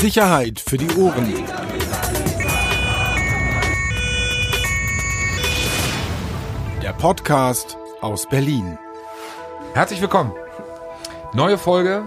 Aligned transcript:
Sicherheit 0.00 0.58
für 0.58 0.78
die 0.78 0.88
Ohren. 0.96 1.30
Der 6.82 6.94
Podcast 6.94 7.76
aus 8.00 8.26
Berlin. 8.26 8.78
Herzlich 9.74 10.00
willkommen. 10.00 10.32
Neue 11.34 11.58
Folge, 11.58 12.02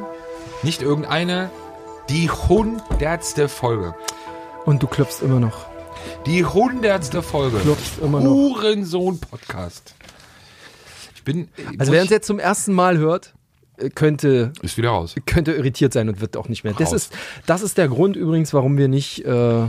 nicht 0.63 0.81
irgendeine, 0.81 1.51
die 2.09 2.31
hundertste 2.31 3.47
Folge. 3.47 3.93
Und 4.65 4.81
du 4.81 4.87
klopfst 4.87 5.21
immer 5.21 5.39
noch. 5.39 5.67
Die 6.25 6.43
hundertste 6.43 7.21
Folge. 7.21 7.59
Klopfst 7.59 7.99
immer 8.01 8.21
noch. 8.21 8.31
Hurensohn-Podcast. 8.31 9.93
Ich 11.13 11.23
bin. 11.23 11.47
Also 11.77 11.91
wer 11.91 12.01
uns 12.01 12.09
jetzt 12.09 12.25
zum 12.25 12.39
ersten 12.39 12.73
Mal 12.73 12.97
hört, 12.97 13.35
könnte, 13.95 14.53
Ist 14.61 14.77
wieder 14.77 14.89
raus. 14.89 15.15
könnte 15.25 15.53
irritiert 15.53 15.93
sein 15.93 16.09
und 16.09 16.21
wird 16.21 16.37
auch 16.37 16.49
nicht 16.49 16.63
mehr. 16.63 16.73
Das 16.73 16.89
Raus. 16.89 16.93
ist, 16.95 17.13
das 17.45 17.61
ist 17.61 17.77
der 17.77 17.87
Grund 17.87 18.15
übrigens, 18.15 18.53
warum 18.53 18.77
wir 18.77 18.87
nicht 18.87 19.25
äh, 19.25 19.67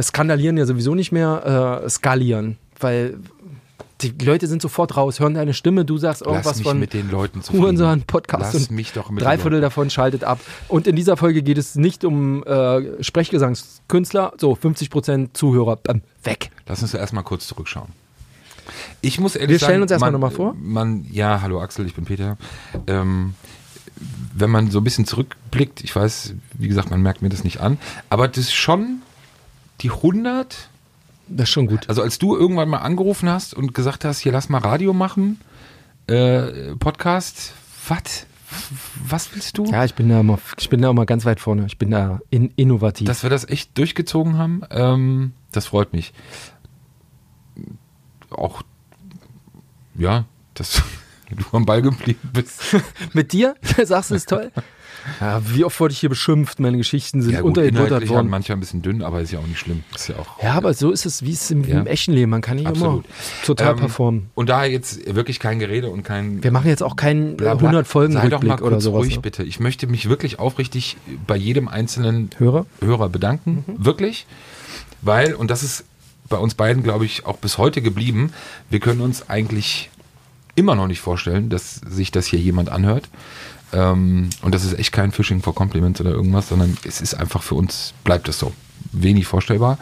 skandalieren 0.00 0.56
ja 0.56 0.66
sowieso 0.66 0.94
nicht 0.94 1.12
mehr, 1.12 1.82
äh, 1.84 1.88
skalieren. 1.90 2.58
Weil 2.78 3.18
die 4.02 4.12
Leute 4.24 4.46
sind 4.46 4.60
sofort 4.60 4.96
raus, 4.96 5.20
hören 5.20 5.34
deine 5.34 5.54
Stimme, 5.54 5.84
du 5.86 5.96
sagst 5.96 6.20
irgendwas 6.20 6.44
Lass 6.46 6.56
mich 6.58 6.66
von 6.68 6.78
mit 6.78 6.92
den 6.92 7.10
Leuten 7.10 7.40
zu 7.42 7.54
Hurensohn 7.54 8.02
Podcast 8.02 8.52
Lass 8.54 8.70
mich 8.70 8.92
doch 8.92 9.10
mit 9.10 9.24
drei 9.24 9.38
Viertel 9.38 9.60
davon 9.62 9.88
schaltet 9.88 10.22
ab. 10.22 10.38
Und 10.68 10.86
in 10.86 10.96
dieser 10.96 11.16
Folge 11.16 11.42
geht 11.42 11.56
es 11.56 11.76
nicht 11.76 12.04
um 12.04 12.44
äh, 12.44 13.02
Sprechgesangskünstler, 13.02 14.34
so 14.38 14.52
50% 14.52 15.30
Zuhörer 15.32 15.78
ähm, 15.88 16.02
weg. 16.24 16.50
Lass 16.66 16.82
uns 16.82 16.92
erstmal 16.92 17.24
kurz 17.24 17.46
zurückschauen. 17.46 17.88
Ich 19.00 19.18
muss 19.20 19.36
ehrlich 19.36 19.50
Wir 19.50 19.58
stellen 19.58 19.72
sagen, 19.72 19.82
uns 19.82 19.90
erstmal 19.92 20.12
man- 20.12 20.20
noch 20.20 20.30
mal 20.30 20.34
vor. 20.34 20.54
Man, 20.60 21.06
ja, 21.10 21.40
hallo 21.42 21.60
Axel, 21.60 21.86
ich 21.86 21.94
bin 21.94 22.04
Peter. 22.04 22.36
Ähm, 22.86 23.34
wenn 24.34 24.50
man 24.50 24.70
so 24.70 24.78
ein 24.80 24.84
bisschen 24.84 25.06
zurückblickt, 25.06 25.82
ich 25.82 25.94
weiß, 25.96 26.34
wie 26.54 26.68
gesagt, 26.68 26.90
man 26.90 27.00
merkt 27.00 27.22
mir 27.22 27.28
das 27.30 27.44
nicht 27.44 27.60
an, 27.60 27.78
aber 28.10 28.28
das 28.28 28.38
ist 28.38 28.54
schon 28.54 29.00
die 29.80 29.90
100. 29.90 30.68
Das 31.28 31.44
ist 31.44 31.50
schon 31.52 31.66
gut. 31.66 31.88
Also 31.88 32.02
als 32.02 32.18
du 32.18 32.36
irgendwann 32.36 32.68
mal 32.68 32.78
angerufen 32.78 33.28
hast 33.28 33.54
und 33.54 33.74
gesagt 33.74 34.04
hast, 34.04 34.18
hier 34.20 34.32
lass 34.32 34.48
mal 34.48 34.58
Radio 34.58 34.92
machen, 34.92 35.40
äh, 36.06 36.74
Podcast, 36.78 37.52
was? 37.88 38.26
Was 39.08 39.34
willst 39.34 39.58
du? 39.58 39.64
Ja, 39.64 39.84
ich 39.84 39.94
bin 39.94 40.08
da 40.08 40.20
immer, 40.20 40.38
ich 40.58 40.70
bin 40.70 40.80
da 40.80 40.90
immer 40.90 41.04
ganz 41.04 41.24
weit 41.24 41.40
vorne. 41.40 41.66
Ich 41.66 41.78
bin 41.78 41.90
da 41.90 42.20
in, 42.30 42.52
innovativ. 42.54 43.06
Dass 43.06 43.24
wir 43.24 43.30
das 43.30 43.48
echt 43.48 43.76
durchgezogen 43.76 44.38
haben, 44.38 44.62
ähm, 44.70 45.32
das 45.50 45.66
freut 45.66 45.92
mich. 45.92 46.12
Auch, 48.30 48.62
ja, 49.96 50.24
dass 50.54 50.82
du 51.30 51.56
am 51.56 51.66
Ball 51.66 51.82
geblieben 51.82 52.30
bist. 52.32 52.60
Mit 53.12 53.32
dir? 53.32 53.54
Sagst 53.84 54.10
du, 54.10 54.14
ist 54.14 54.28
toll? 54.28 54.50
Ja, 55.20 55.40
wie 55.54 55.62
oft 55.64 55.78
wurde 55.78 55.92
ich 55.92 56.00
hier 56.00 56.08
beschimpft? 56.08 56.58
Meine 56.58 56.78
Geschichten 56.78 57.22
sind 57.22 57.32
Ja, 57.32 57.40
gut, 57.42 57.50
untergebuttert 57.56 58.00
halt 58.00 58.08
worden. 58.08 58.28
manchmal 58.28 58.56
ein 58.56 58.60
bisschen 58.60 58.82
dünn, 58.82 59.02
aber 59.02 59.20
ist 59.20 59.30
ja 59.30 59.38
auch 59.38 59.46
nicht 59.46 59.60
schlimm. 59.60 59.84
Ist 59.94 60.08
ja 60.08 60.16
auch. 60.16 60.42
Ja, 60.42 60.54
aber 60.54 60.74
so 60.74 60.90
ist 60.90 61.06
es, 61.06 61.22
wie 61.22 61.30
es 61.30 61.48
im, 61.52 61.62
Ja. 61.62 61.78
im 61.78 61.86
echten 61.86 62.10
Leben. 62.12 62.32
Man 62.32 62.40
kann 62.40 62.56
nicht 62.56 62.66
Absolut. 62.66 63.04
immer 63.04 63.14
total 63.44 63.70
Ähm, 63.74 63.76
performen. 63.78 64.30
Und 64.34 64.48
daher 64.48 64.68
jetzt 64.68 65.14
wirklich 65.14 65.38
kein 65.38 65.60
Gerede 65.60 65.90
und 65.90 66.02
kein 66.02 66.42
Wir 66.42 66.50
machen 66.50 66.66
jetzt 66.66 66.82
auch 66.82 66.96
keinen 66.96 67.36
bla, 67.36 67.54
bla. 67.54 67.68
100 67.68 67.86
Folgen 67.86 68.14
Sei 68.14 68.22
doch 68.28 68.42
mal 68.42 68.50
Rückblick 68.54 68.60
oder 68.62 68.70
kurz 68.72 68.82
sowas. 68.84 69.02
ruhig, 69.04 69.14
ne? 69.14 69.22
bitte. 69.22 69.44
Ich 69.44 69.60
möchte 69.60 69.86
mich 69.86 70.08
wirklich 70.08 70.40
aufrichtig 70.40 70.96
bei 71.28 71.36
jedem 71.36 71.68
einzelnen 71.68 72.30
Hörer? 72.38 72.66
Hörer 72.82 73.08
bedanken. 73.08 73.62
Mhm. 73.64 73.84
Wirklich. 73.84 74.26
Weil, 75.02 75.34
und 75.34 75.52
das 75.52 75.62
ist 75.62 75.84
bei 76.28 76.36
uns 76.38 76.54
beiden, 76.54 76.82
glaube 76.82 77.04
ich, 77.04 77.26
auch 77.26 77.36
bis 77.36 77.58
heute 77.58 77.82
geblieben, 77.82 78.32
wir 78.70 78.80
können 78.80 79.00
uns 79.00 79.28
eigentlich 79.28 79.90
immer 80.54 80.74
noch 80.74 80.86
nicht 80.86 81.00
vorstellen, 81.00 81.50
dass 81.50 81.76
sich 81.76 82.10
das 82.10 82.26
hier 82.26 82.38
jemand 82.38 82.70
anhört. 82.70 83.08
Ähm, 83.72 84.30
und 84.42 84.54
das 84.54 84.64
ist 84.64 84.78
echt 84.78 84.92
kein 84.92 85.12
Phishing 85.12 85.42
for 85.42 85.54
Compliments 85.54 86.00
oder 86.00 86.10
irgendwas, 86.10 86.48
sondern 86.48 86.76
es 86.84 87.00
ist 87.00 87.14
einfach 87.14 87.42
für 87.42 87.54
uns, 87.54 87.94
bleibt 88.04 88.28
es 88.28 88.38
so. 88.38 88.52
Wenig 88.92 89.26
vorstellbar. 89.26 89.78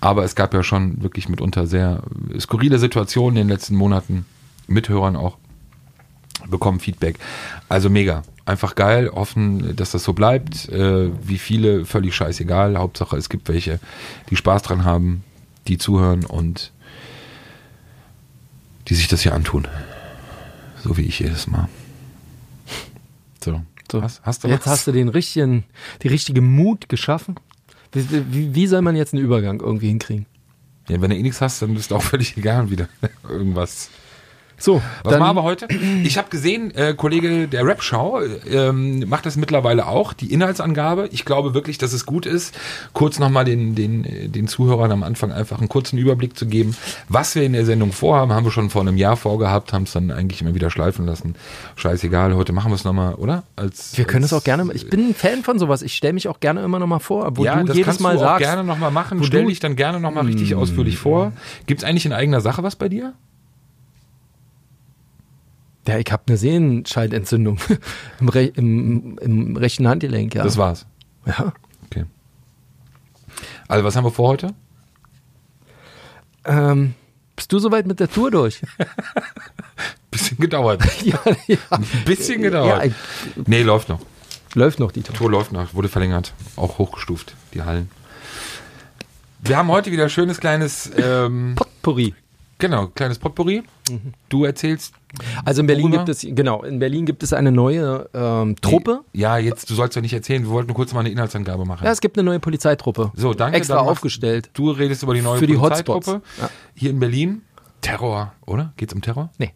Aber 0.00 0.24
es 0.24 0.34
gab 0.34 0.54
ja 0.54 0.62
schon 0.62 1.02
wirklich 1.02 1.28
mitunter 1.28 1.66
sehr 1.66 2.02
skurrile 2.38 2.78
Situationen 2.78 3.36
in 3.36 3.48
den 3.48 3.54
letzten 3.54 3.76
Monaten, 3.76 4.24
mit 4.66 4.88
Hörern 4.88 5.16
auch, 5.16 5.36
bekommen 6.48 6.80
Feedback. 6.80 7.18
Also 7.68 7.90
mega. 7.90 8.22
Einfach 8.46 8.74
geil. 8.74 9.10
Hoffen, 9.14 9.76
dass 9.76 9.92
das 9.92 10.02
so 10.02 10.12
bleibt. 10.12 10.68
Äh, 10.70 11.10
wie 11.22 11.38
viele, 11.38 11.84
völlig 11.84 12.14
scheißegal. 12.14 12.76
Hauptsache, 12.78 13.16
es 13.16 13.28
gibt 13.28 13.48
welche, 13.48 13.78
die 14.30 14.36
Spaß 14.36 14.62
dran 14.62 14.84
haben, 14.84 15.22
die 15.68 15.78
zuhören 15.78 16.24
und 16.24 16.72
die 18.88 18.94
sich 18.94 19.08
das 19.08 19.22
hier 19.22 19.34
antun. 19.34 19.68
So 20.82 20.96
wie 20.96 21.02
ich 21.02 21.18
jedes 21.18 21.46
Mal. 21.46 21.68
So. 23.42 23.62
So. 23.90 24.02
Hast, 24.02 24.20
hast 24.22 24.44
du 24.44 24.48
Jetzt 24.48 24.66
was? 24.66 24.72
hast 24.72 24.86
du 24.86 24.92
den 24.92 25.08
richtigen, 25.08 25.64
die 26.02 26.08
richtige 26.08 26.42
Mut 26.42 26.90
geschaffen. 26.90 27.36
Wie, 27.90 28.06
wie, 28.32 28.54
wie 28.54 28.66
soll 28.66 28.82
man 28.82 28.94
jetzt 28.96 29.14
einen 29.14 29.24
Übergang 29.24 29.60
irgendwie 29.60 29.88
hinkriegen? 29.88 30.26
Ja, 30.88 31.00
wenn 31.00 31.10
du 31.10 31.16
eh 31.16 31.22
nichts 31.22 31.40
hast, 31.40 31.62
dann 31.62 31.74
ist 31.74 31.92
auch 31.92 32.02
völlig 32.02 32.36
egal 32.36 32.70
wieder. 32.70 32.88
Irgendwas. 33.28 33.88
So, 34.60 34.82
Was 35.02 35.12
dann, 35.12 35.20
machen 35.20 35.36
wir 35.36 35.42
heute? 35.42 35.68
Ich 36.04 36.18
habe 36.18 36.28
gesehen, 36.28 36.70
äh, 36.74 36.94
Kollege 36.94 37.48
der 37.48 37.64
Rap-Show 37.64 38.20
ähm, 38.50 39.08
macht 39.08 39.24
das 39.24 39.36
mittlerweile 39.36 39.86
auch, 39.86 40.12
die 40.12 40.32
Inhaltsangabe. 40.32 41.08
Ich 41.12 41.24
glaube 41.24 41.54
wirklich, 41.54 41.78
dass 41.78 41.94
es 41.94 42.04
gut 42.04 42.26
ist, 42.26 42.56
kurz 42.92 43.18
nochmal 43.18 43.46
den, 43.46 43.74
den, 43.74 44.04
äh, 44.04 44.28
den 44.28 44.48
Zuhörern 44.48 44.92
am 44.92 45.02
Anfang 45.02 45.32
einfach 45.32 45.58
einen 45.58 45.70
kurzen 45.70 45.98
Überblick 45.98 46.36
zu 46.36 46.46
geben. 46.46 46.76
Was 47.08 47.34
wir 47.34 47.42
in 47.42 47.54
der 47.54 47.64
Sendung 47.64 47.92
vorhaben, 47.92 48.32
haben 48.32 48.44
wir 48.44 48.50
schon 48.50 48.68
vor 48.68 48.82
einem 48.82 48.98
Jahr 48.98 49.16
vorgehabt, 49.16 49.72
haben 49.72 49.84
es 49.84 49.92
dann 49.92 50.10
eigentlich 50.10 50.42
immer 50.42 50.54
wieder 50.54 50.70
schleifen 50.70 51.06
lassen. 51.06 51.36
Scheißegal, 51.76 52.34
heute 52.34 52.52
machen 52.52 52.70
wir 52.70 52.76
es 52.76 52.84
nochmal, 52.84 53.14
oder? 53.14 53.44
Als, 53.56 53.96
wir 53.96 54.04
können 54.04 54.24
als, 54.24 54.32
es 54.32 54.38
auch 54.38 54.44
gerne, 54.44 54.70
ich 54.74 54.90
bin 54.90 55.08
ein 55.08 55.14
Fan 55.14 55.42
von 55.42 55.58
sowas. 55.58 55.80
Ich 55.80 55.94
stelle 55.94 56.12
mich 56.12 56.28
auch 56.28 56.38
gerne 56.38 56.62
immer 56.62 56.78
noch 56.78 56.86
mal 56.86 56.98
vor, 56.98 57.34
wo 57.36 57.44
ja, 57.44 57.56
du 57.56 57.64
das 57.64 57.76
jedes 57.76 57.98
Mal 58.00 58.16
du 58.16 58.20
auch 58.20 58.24
sagst. 58.24 58.44
gerne 58.44 58.62
nochmal 58.62 58.90
machen. 58.90 59.24
Stell 59.24 59.46
dich 59.46 59.60
dann 59.60 59.74
gerne 59.74 60.00
nochmal 60.00 60.26
richtig 60.26 60.54
ausführlich 60.54 60.98
vor. 60.98 61.32
Gibt 61.66 61.82
es 61.82 61.88
eigentlich 61.88 62.04
in 62.04 62.12
eigener 62.12 62.42
Sache 62.42 62.62
was 62.62 62.76
bei 62.76 62.90
dir? 62.90 63.14
Ja, 65.90 65.98
ich 65.98 66.12
habe 66.12 66.22
eine 66.28 66.36
Sehenscheidentzündung 66.36 67.58
im, 68.20 68.28
Re 68.28 68.44
im, 68.44 69.18
im 69.18 69.56
rechten 69.56 69.88
Handgelenk, 69.88 70.36
ja. 70.36 70.44
Das 70.44 70.56
war's. 70.56 70.86
ja. 71.26 71.52
Okay. 71.86 72.04
Also 73.66 73.84
was 73.84 73.96
haben 73.96 74.04
wir 74.04 74.12
vor 74.12 74.28
heute? 74.28 74.54
Ähm, 76.44 76.94
bist 77.34 77.52
du 77.52 77.58
soweit 77.58 77.88
mit 77.88 77.98
der 77.98 78.08
Tour 78.08 78.30
durch? 78.30 78.62
Bisschen 80.12 80.38
gedauert. 80.38 80.80
ja, 81.02 81.18
ja. 81.48 81.58
Ein 81.70 81.84
bisschen 82.04 82.40
gedauert. 82.40 82.84
Ja, 82.84 82.84
ich, 82.84 82.94
nee, 83.46 83.62
läuft 83.62 83.88
noch. 83.88 83.98
läuft 84.54 84.78
noch 84.78 84.92
die 84.92 85.02
Tour. 85.02 85.16
Tour 85.16 85.30
läuft 85.32 85.50
noch, 85.50 85.74
wurde 85.74 85.88
verlängert. 85.88 86.34
Auch 86.54 86.78
hochgestuft, 86.78 87.34
die 87.52 87.62
Hallen. 87.62 87.90
Wir 89.40 89.56
haben 89.56 89.68
heute 89.68 89.90
wieder 89.90 90.04
ein 90.04 90.10
schönes 90.10 90.38
kleines, 90.38 90.88
ähm, 90.96 91.56
Potpourri. 91.56 92.14
Genau, 92.60 92.86
kleines 92.88 93.18
Potpourri. 93.18 93.62
Du 94.28 94.44
erzählst. 94.44 94.94
Also 95.44 95.62
in 95.62 95.66
Berlin 95.66 95.84
Worüber? 95.86 96.04
gibt 96.04 96.08
es, 96.10 96.20
genau, 96.22 96.62
in 96.62 96.78
Berlin 96.78 97.04
gibt 97.06 97.22
es 97.24 97.32
eine 97.32 97.50
neue 97.50 98.08
ähm, 98.14 98.54
Truppe. 98.60 99.00
Ja, 99.12 99.38
jetzt, 99.38 99.68
du 99.68 99.74
sollst 99.74 99.96
ja 99.96 100.02
nicht 100.02 100.12
erzählen, 100.12 100.42
wir 100.44 100.50
wollten 100.50 100.68
nur 100.68 100.76
kurz 100.76 100.92
mal 100.92 101.00
eine 101.00 101.10
Inhaltsangabe 101.10 101.64
machen. 101.64 101.84
Ja, 101.84 101.90
es 101.90 102.00
gibt 102.00 102.16
eine 102.16 102.24
neue 102.24 102.38
Polizeitruppe. 102.38 103.10
so, 103.16 103.34
danke. 103.34 103.56
Extra 103.56 103.78
aufgestellt. 103.78 104.50
Du 104.54 104.70
redest 104.70 105.02
über 105.02 105.14
die 105.14 105.22
neue 105.22 105.38
Für 105.38 105.46
die 105.48 105.54
Polizeitruppe. 105.54 106.12
Hotspots. 106.12 106.38
Ja. 106.40 106.50
Hier 106.74 106.90
in 106.90 107.00
Berlin. 107.00 107.42
Terror, 107.80 108.32
oder? 108.46 108.72
Geht's 108.76 108.94
um 108.94 109.00
Terror? 109.02 109.30
Nee. 109.38 109.52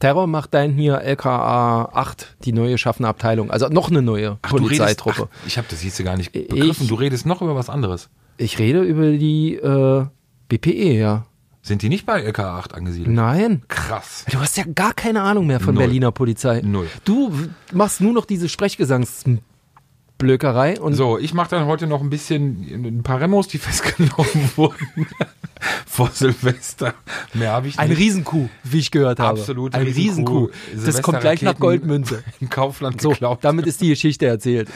Terror 0.00 0.26
macht 0.26 0.52
dann 0.54 0.72
hier 0.72 1.00
LKA 1.00 1.84
8, 1.92 2.36
die 2.44 2.52
neue 2.52 2.76
Schaffner 2.78 3.08
Abteilung. 3.08 3.50
Also 3.50 3.68
noch 3.68 3.90
eine 3.90 4.02
neue 4.02 4.38
Ach, 4.42 4.50
du 4.50 4.56
redest, 4.56 4.78
Polizeitruppe. 4.80 5.28
ach, 5.32 5.46
ich 5.46 5.56
habe 5.56 5.66
das 5.70 5.96
du 5.96 6.04
gar 6.04 6.16
nicht 6.16 6.34
Ich- 6.34 6.48
begriffen. 6.48 6.88
Du 6.88 6.94
redest 6.96 7.26
noch 7.26 7.40
über 7.42 7.54
was 7.54 7.70
anderes. 7.70 8.10
Ich 8.36 8.58
rede 8.58 8.82
über 8.82 9.12
die 9.12 9.54
äh, 9.54 10.04
BPE, 10.48 10.98
ja. 10.98 11.26
Sind 11.64 11.80
die 11.80 11.88
nicht 11.88 12.04
bei 12.04 12.20
LK 12.20 12.40
8 12.40 12.74
angesiedelt? 12.74 13.16
Nein. 13.16 13.62
Krass. 13.68 14.26
Du 14.30 14.38
hast 14.38 14.58
ja 14.58 14.64
gar 14.74 14.92
keine 14.92 15.22
Ahnung 15.22 15.46
mehr 15.46 15.60
von 15.60 15.74
Null. 15.74 15.84
Berliner 15.84 16.12
Polizei. 16.12 16.60
Null. 16.62 16.90
Du 17.06 17.32
machst 17.72 18.02
nur 18.02 18.12
noch 18.12 18.26
diese 18.26 18.50
Sprechgesangsblökerei 20.24 20.80
und 20.80 20.94
So, 20.94 21.18
ich 21.18 21.34
mache 21.34 21.50
dann 21.50 21.66
heute 21.66 21.86
noch 21.86 22.00
ein 22.00 22.10
bisschen 22.10 22.66
ein 22.72 23.02
paar 23.02 23.20
Remos, 23.20 23.48
die 23.48 23.58
festgenommen 23.58 24.50
wurden 24.56 24.88
vor 25.86 26.10
Silvester. 26.12 26.94
Mehr 27.32 27.52
habe 27.52 27.68
ich 27.68 27.78
ein 27.78 27.88
nicht. 27.88 27.98
Riesenkuh, 27.98 28.48
wie 28.64 28.78
ich 28.78 28.90
gehört 28.90 29.18
habe. 29.20 29.38
Absolute 29.38 29.78
Ein 29.78 29.86
Riesenkuh. 29.86 30.46
Riesenkuh. 30.72 30.86
Das 30.86 31.02
kommt 31.02 31.20
gleich 31.20 31.42
nach 31.42 31.58
Goldmünze. 31.58 32.22
Im 32.40 32.50
Kaufland 32.50 33.00
So, 33.00 33.10
geklaut. 33.10 33.38
damit 33.42 33.66
ist 33.66 33.80
die 33.80 33.88
Geschichte 33.88 34.26
erzählt. 34.26 34.68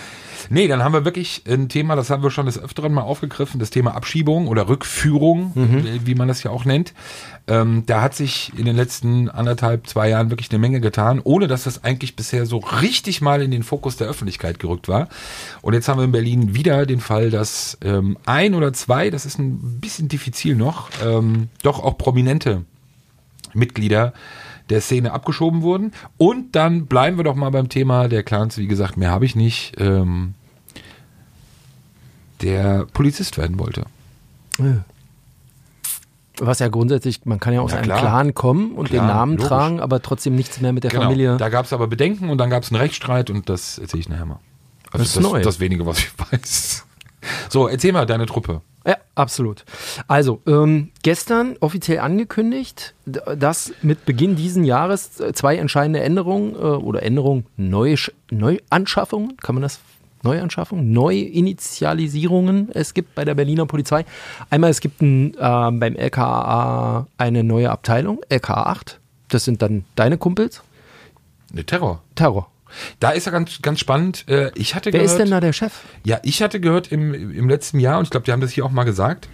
Nee, 0.50 0.68
dann 0.68 0.82
haben 0.82 0.92
wir 0.92 1.04
wirklich 1.04 1.42
ein 1.48 1.68
Thema, 1.68 1.96
das 1.96 2.10
haben 2.10 2.22
wir 2.22 2.30
schon 2.30 2.46
des 2.46 2.58
Öfteren 2.58 2.92
mal 2.92 3.02
aufgegriffen, 3.02 3.58
das 3.60 3.70
Thema 3.70 3.94
Abschiebung 3.94 4.46
oder 4.48 4.68
Rückführung, 4.68 5.52
äh, 5.56 6.06
wie 6.06 6.14
man 6.14 6.28
das 6.28 6.42
ja 6.42 6.50
auch 6.50 6.64
nennt. 6.64 6.94
Ähm, 7.48 7.84
da 7.86 8.02
hat 8.02 8.14
sich 8.14 8.52
in 8.56 8.66
den 8.66 8.76
letzten 8.76 9.28
anderthalb, 9.30 9.86
zwei 9.86 10.10
Jahren 10.10 10.30
wirklich 10.30 10.50
eine 10.50 10.58
Menge 10.58 10.80
getan, 10.80 11.20
ohne 11.24 11.46
dass 11.46 11.64
das 11.64 11.82
eigentlich 11.82 12.14
bisher 12.14 12.44
so 12.44 12.58
richtig 12.58 13.20
mal 13.20 13.40
in 13.40 13.50
den 13.50 13.62
Fokus 13.62 13.96
der 13.96 14.06
Öffentlichkeit 14.06 14.58
gerückt 14.58 14.86
war. 14.86 15.08
Und 15.62 15.72
jetzt 15.72 15.88
haben 15.88 15.98
wir 15.98 16.04
in 16.04 16.12
Berlin 16.12 16.54
wieder 16.54 16.84
den 16.84 17.00
Fall, 17.00 17.30
dass 17.30 17.78
ähm, 17.82 18.18
ein 18.26 18.54
oder 18.54 18.72
zwei, 18.74 19.10
das 19.10 19.24
ist 19.24 19.38
ein 19.38 19.80
bisschen 19.80 20.08
diffizil 20.08 20.56
noch, 20.56 20.90
ähm, 21.04 21.48
doch 21.62 21.82
auch 21.82 21.96
prominente 21.96 22.64
Mitglieder 23.54 24.12
der 24.68 24.82
Szene 24.82 25.12
abgeschoben 25.12 25.62
wurden. 25.62 25.92
Und 26.18 26.54
dann 26.54 26.86
bleiben 26.86 27.16
wir 27.16 27.24
doch 27.24 27.34
mal 27.34 27.50
beim 27.50 27.70
Thema 27.70 28.08
der 28.08 28.22
Clans. 28.22 28.58
Wie 28.58 28.66
gesagt, 28.66 28.98
mehr 28.98 29.10
habe 29.10 29.24
ich 29.24 29.34
nicht. 29.34 29.74
Ähm, 29.78 30.34
der 32.42 32.86
Polizist 32.92 33.38
werden 33.38 33.58
wollte. 33.58 33.84
Was 36.40 36.58
ja 36.60 36.68
grundsätzlich, 36.68 37.24
man 37.24 37.40
kann 37.40 37.52
ja 37.54 37.60
aus 37.60 37.72
Ja, 37.72 37.78
einem 37.78 37.84
klar. 37.86 37.98
Clan 38.00 38.34
kommen 38.34 38.72
und 38.72 38.88
Klar, 38.90 39.02
den 39.02 39.06
Namen 39.08 39.32
logisch. 39.32 39.48
tragen, 39.48 39.80
aber 39.80 40.00
trotzdem 40.02 40.34
nichts 40.36 40.60
mehr 40.60 40.72
mit 40.72 40.84
der 40.84 40.90
Genau. 40.90 41.04
Familie. 41.04 41.36
Da 41.36 41.48
gab 41.48 41.64
es 41.66 41.72
aber 41.72 41.86
Bedenken 41.88 42.30
und 42.30 42.38
dann 42.38 42.50
gab 42.50 42.62
es 42.62 42.70
einen 42.70 42.80
Rechtsstreit 42.80 43.30
und 43.30 43.48
das 43.48 43.78
erzähle 43.78 44.00
ich 44.00 44.08
nachher 44.08 44.26
mal. 44.26 44.38
Also 44.92 44.98
Das 45.04 45.16
ist 45.16 45.20
neu. 45.20 45.42
das 45.42 45.60
wenige, 45.60 45.84
was 45.86 45.98
ich 45.98 46.10
weiß. 46.32 46.84
So, 47.48 47.66
erzähl 47.68 47.92
mal 47.92 48.06
deine 48.06 48.26
Truppe. 48.26 48.62
Ja, 48.86 48.96
absolut. 49.16 49.64
Also, 50.06 50.40
ähm, 50.46 50.90
gestern 51.02 51.56
offiziell 51.60 51.98
angekündigt, 51.98 52.94
dass 53.04 53.72
mit 53.82 54.06
Beginn 54.06 54.34
diesen 54.36 54.64
Jahres 54.64 55.20
äh, 55.20 55.32
zwei 55.34 55.56
entscheidende 55.56 56.00
Änderungen 56.00 56.54
äh, 56.54 56.58
oder 56.58 57.02
Änderungen, 57.02 57.44
Neu 57.56 57.96
Neuanschaffungen, 58.30 59.36
kann 59.38 59.54
man 59.56 59.62
das? 59.62 59.80
Neuanschaffungen, 60.22 60.92
Neuinitialisierungen 60.92 62.70
es 62.72 62.94
gibt 62.94 63.14
bei 63.14 63.24
der 63.24 63.34
Berliner 63.34 63.66
Polizei. 63.66 64.04
Einmal, 64.50 64.70
es 64.70 64.80
gibt 64.80 65.00
ein, 65.02 65.36
ähm, 65.38 65.80
beim 65.80 65.94
LKA 65.96 67.06
eine 67.16 67.44
neue 67.44 67.70
Abteilung, 67.70 68.20
LKA 68.28 68.64
8. 68.64 69.00
Das 69.28 69.44
sind 69.44 69.62
dann 69.62 69.84
deine 69.94 70.18
Kumpels. 70.18 70.62
Ne, 71.52 71.64
Terror. 71.64 72.02
Terror. 72.14 72.50
Da 73.00 73.10
ist 73.10 73.24
ja 73.24 73.32
ganz, 73.32 73.62
ganz 73.62 73.80
spannend. 73.80 74.28
äh, 74.28 74.50
Ich 74.54 74.74
hatte 74.74 74.92
Wer 74.92 75.00
gehört, 75.00 75.10
ist 75.10 75.18
denn 75.18 75.30
da 75.30 75.40
der 75.40 75.52
Chef? 75.52 75.72
Ja, 76.04 76.18
ich 76.22 76.42
hatte 76.42 76.60
gehört 76.60 76.92
im, 76.92 77.14
im 77.14 77.48
letzten 77.48 77.80
Jahr, 77.80 77.98
und 77.98 78.04
ich 78.04 78.10
glaube, 78.10 78.24
die 78.24 78.32
haben 78.32 78.40
das 78.40 78.50
hier 78.50 78.64
auch 78.64 78.70
mal 78.70 78.84
gesagt, 78.84 79.28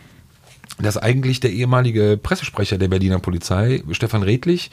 dass 0.79 0.97
eigentlich 0.97 1.41
der 1.41 1.53
ehemalige 1.53 2.19
Pressesprecher 2.21 2.79
der 2.79 2.89
Berliner 2.89 3.21
Polizei, 3.21 3.83
Stefan 3.93 4.23
Redlich, 4.23 4.71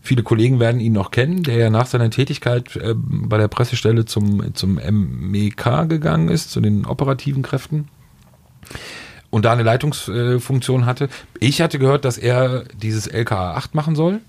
viele 0.00 0.22
Kollegen 0.22 0.60
werden 0.60 0.80
ihn 0.80 0.94
noch 0.94 1.10
kennen, 1.10 1.42
der 1.42 1.56
ja 1.56 1.70
nach 1.70 1.86
seiner 1.86 2.10
Tätigkeit 2.10 2.76
äh, 2.76 2.94
bei 2.96 3.36
der 3.36 3.48
Pressestelle 3.48 4.04
zum, 4.04 4.54
zum 4.54 4.80
MEK 4.90 5.88
gegangen 5.88 6.28
ist, 6.28 6.50
zu 6.50 6.60
den 6.60 6.86
operativen 6.86 7.42
Kräften 7.42 7.88
und 9.32 9.46
da 9.46 9.52
eine 9.52 9.62
Leitungsfunktion 9.62 10.86
hatte. 10.86 11.08
Ich 11.40 11.62
hatte 11.62 11.78
gehört, 11.78 12.04
dass 12.04 12.18
er 12.18 12.64
dieses 12.76 13.06
LKA 13.06 13.54
8 13.54 13.74
machen 13.74 13.96
soll. 13.96 14.20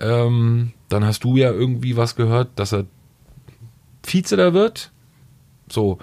Ähm, 0.00 0.72
dann 0.88 1.04
hast 1.04 1.22
du 1.24 1.36
ja 1.36 1.50
irgendwie 1.52 1.96
was 1.96 2.16
gehört, 2.16 2.48
dass 2.56 2.72
er 2.72 2.84
Vize 4.02 4.36
da 4.36 4.52
wird. 4.52 4.90
So. 5.68 5.98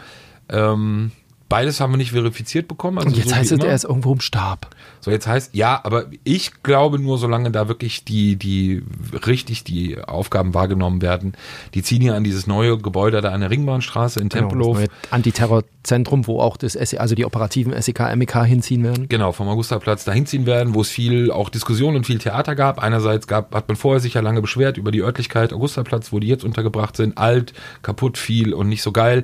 Ähm, 0.49 1.11
beides 1.49 1.79
haben 1.79 1.93
wir 1.93 1.97
nicht 1.97 2.11
verifiziert 2.11 2.67
bekommen. 2.67 2.97
Also 2.97 3.09
Und 3.09 3.17
jetzt 3.17 3.29
so 3.29 3.35
heißt 3.35 3.51
es, 3.51 3.59
immer. 3.59 3.67
er 3.69 3.75
ist 3.75 3.83
irgendwo 3.85 4.13
im 4.13 4.19
Stab. 4.21 4.75
So, 4.99 5.11
jetzt 5.11 5.27
heißt, 5.27 5.55
ja, 5.55 5.79
aber 5.83 6.05
ich 6.23 6.63
glaube 6.63 6.99
nur, 6.99 7.17
solange 7.17 7.51
da 7.51 7.67
wirklich 7.67 8.03
die, 8.05 8.35
die, 8.35 8.83
richtig 9.25 9.63
die 9.63 10.01
Aufgaben 10.01 10.53
wahrgenommen 10.53 11.01
werden. 11.01 11.33
Die 11.73 11.83
ziehen 11.83 12.01
hier 12.01 12.15
an 12.15 12.23
dieses 12.23 12.47
neue 12.47 12.77
Gebäude 12.77 13.21
da 13.21 13.31
an 13.31 13.41
der 13.41 13.49
Ringbahnstraße 13.49 14.19
in 14.19 14.29
Genau, 14.29 14.43
das 14.43 14.49
Tempelhof. 14.49 14.77
neue 14.77 14.87
Antiterrorzentrum, 15.11 16.27
wo 16.27 16.39
auch 16.39 16.57
das 16.57 16.73
SE, 16.73 16.99
also 16.99 17.15
die 17.15 17.25
operativen 17.25 17.79
SEK, 17.81 18.15
MEK 18.15 18.45
hinziehen 18.45 18.83
werden. 18.83 19.07
Genau, 19.09 19.31
vom 19.31 19.47
Augusterplatz 19.47 20.03
dahin 20.03 20.25
ziehen 20.25 20.45
werden, 20.45 20.73
wo 20.73 20.81
es 20.81 20.89
viel 20.89 21.31
auch 21.31 21.49
Diskussion 21.49 21.95
und 21.95 22.05
viel 22.05 22.19
Theater 22.19 22.55
gab. 22.55 22.79
Einerseits 22.81 23.27
gab, 23.27 23.53
hat 23.53 23.67
man 23.67 23.77
vorher 23.77 23.99
sich 23.99 24.15
ja 24.15 24.21
lange 24.21 24.41
beschwert 24.41 24.77
über 24.77 24.91
die 24.91 25.01
Örtlichkeit 25.01 25.53
Augusterplatz, 25.53 26.11
wo 26.11 26.19
die 26.19 26.27
jetzt 26.27 26.43
untergebracht 26.43 26.97
sind. 26.97 27.17
Alt, 27.17 27.53
kaputt, 27.81 28.17
viel 28.17 28.53
und 28.53 28.69
nicht 28.69 28.81
so 28.81 28.91
geil. 28.91 29.23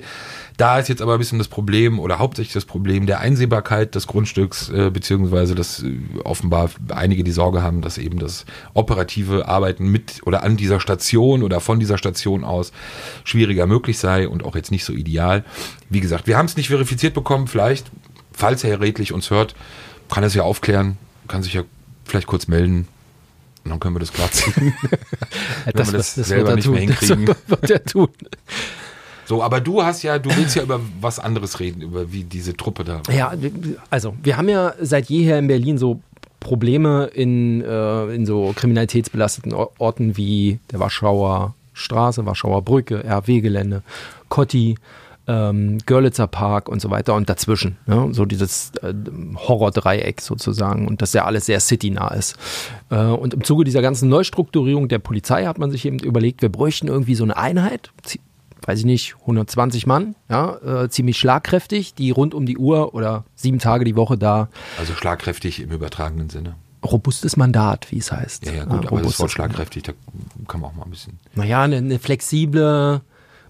Da 0.57 0.77
ist 0.77 0.87
jetzt 0.87 1.01
aber 1.01 1.13
ein 1.13 1.19
bisschen 1.19 1.39
das 1.39 1.47
Problem 1.47 1.99
oder 1.99 2.19
hauptsächlich 2.19 2.53
das 2.53 2.65
Problem 2.65 3.07
der 3.07 3.19
Einsehbarkeit 3.19 3.95
des 3.95 4.07
Grundstücks, 4.07 4.69
äh, 4.69 4.91
beziehungsweise 4.91 5.55
dass 5.63 5.81
äh, 5.81 5.97
offenbar 6.23 6.69
einige 6.89 7.23
die 7.23 7.31
Sorge 7.31 7.63
haben, 7.63 7.81
dass 7.81 7.97
eben 7.97 8.19
das 8.19 8.45
operative 8.73 9.47
Arbeiten 9.47 9.87
mit 9.87 10.21
oder 10.25 10.43
an 10.43 10.57
dieser 10.57 10.81
Station 10.81 11.41
oder 11.41 11.61
von 11.61 11.79
dieser 11.79 11.97
Station 11.97 12.43
aus 12.43 12.73
schwieriger 13.23 13.65
möglich 13.65 13.97
sei 13.97 14.27
und 14.27 14.43
auch 14.43 14.55
jetzt 14.55 14.71
nicht 14.71 14.83
so 14.83 14.91
ideal. 14.91 15.45
Wie 15.89 16.01
gesagt, 16.01 16.27
wir 16.27 16.37
haben 16.37 16.47
es 16.47 16.57
nicht 16.57 16.67
verifiziert 16.67 17.13
bekommen. 17.13 17.47
Vielleicht, 17.47 17.89
falls 18.33 18.63
Herr 18.63 18.81
Redlich 18.81 19.13
uns 19.13 19.29
hört, 19.29 19.55
kann 20.09 20.23
er 20.23 20.27
es 20.27 20.33
ja 20.33 20.43
aufklären, 20.43 20.97
kann 21.29 21.43
sich 21.43 21.53
ja 21.53 21.63
vielleicht 22.03 22.27
kurz 22.27 22.47
melden. 22.47 22.87
Und 23.63 23.71
dann 23.71 23.79
können 23.79 23.95
wir 23.95 24.01
das 24.01 24.11
klar 24.11 24.29
ziehen. 24.29 24.73
Das, 25.73 25.87
wir 25.91 25.97
das 25.97 26.15
das 26.15 26.27
selber 26.27 26.49
er 26.49 26.55
nicht 26.57 26.67
mehr 26.67 26.81
hinkriegen. 26.81 27.25
Das 27.25 27.37
wird 27.47 27.71
er 27.71 27.85
tun. 27.85 28.09
So, 29.25 29.41
aber 29.41 29.61
du 29.61 29.83
hast 29.83 30.03
ja, 30.03 30.19
du 30.19 30.29
willst 30.35 30.55
ja 30.55 30.63
über 30.63 30.79
was 30.99 31.19
anderes 31.19 31.59
reden, 31.59 31.81
über 31.81 32.11
wie 32.11 32.23
diese 32.23 32.55
Truppe 32.55 32.83
da. 32.83 33.01
Ja, 33.11 33.33
also 33.89 34.15
wir 34.21 34.37
haben 34.37 34.49
ja 34.49 34.73
seit 34.81 35.09
jeher 35.09 35.39
in 35.39 35.47
Berlin 35.47 35.77
so 35.77 36.01
Probleme 36.39 37.05
in, 37.05 37.61
äh, 37.61 38.13
in 38.13 38.25
so 38.25 38.53
kriminalitätsbelasteten 38.55 39.53
Or- 39.53 39.71
Orten 39.77 40.17
wie 40.17 40.59
der 40.71 40.79
Warschauer 40.79 41.53
Straße, 41.73 42.25
Warschauer 42.25 42.61
Brücke, 42.61 43.03
RW-Gelände, 43.03 43.81
Kotti, 44.29 44.75
ähm, 45.25 45.77
Görlitzer 45.85 46.27
Park 46.27 46.67
und 46.67 46.81
so 46.81 46.91
weiter 46.91 47.15
und 47.15 47.29
dazwischen. 47.29 47.77
Ne? 47.87 48.09
So 48.11 48.25
dieses 48.25 48.71
äh, 48.81 48.93
Horror-Dreieck 49.35 50.19
sozusagen 50.21 50.85
und 50.87 51.01
das 51.01 51.13
ja 51.13 51.23
alles 51.25 51.45
sehr 51.45 51.59
citynah 51.61 52.13
ist. 52.13 52.35
Äh, 52.89 53.05
und 53.05 53.33
im 53.33 53.43
Zuge 53.43 53.63
dieser 53.63 53.81
ganzen 53.81 54.09
Neustrukturierung 54.09 54.89
der 54.89 54.99
Polizei 54.99 55.45
hat 55.45 55.57
man 55.57 55.71
sich 55.71 55.85
eben 55.85 55.99
überlegt, 55.99 56.41
wir 56.41 56.49
bräuchten 56.49 56.89
irgendwie 56.89 57.15
so 57.15 57.23
eine 57.23 57.37
Einheit, 57.37 57.91
weiß 58.67 58.79
ich 58.79 58.85
nicht, 58.85 59.15
120 59.21 59.85
Mann, 59.87 60.15
ja, 60.29 60.83
äh, 60.83 60.89
ziemlich 60.89 61.17
schlagkräftig, 61.17 61.93
die 61.93 62.11
rund 62.11 62.33
um 62.33 62.45
die 62.45 62.57
Uhr 62.57 62.93
oder 62.93 63.25
sieben 63.35 63.59
Tage 63.59 63.85
die 63.85 63.95
Woche 63.95 64.17
da 64.17 64.49
Also 64.79 64.93
schlagkräftig 64.93 65.61
im 65.61 65.71
übertragenen 65.71 66.29
Sinne. 66.29 66.55
robustes 66.83 67.37
Mandat, 67.37 67.91
wie 67.91 67.97
es 67.97 68.11
heißt. 68.11 68.45
Ja, 68.45 68.53
ja, 68.53 68.65
gut, 68.65 68.87
aber 68.87 69.01
das 69.01 69.19
Wort 69.19 69.31
schlagkräftig, 69.31 69.83
da 69.83 69.93
kann 70.47 70.61
man 70.61 70.71
auch 70.71 70.75
mal 70.75 70.83
ein 70.83 70.89
bisschen. 70.91 71.19
naja, 71.35 71.61
eine, 71.61 71.77
eine 71.77 71.99
flexible, 71.99 73.01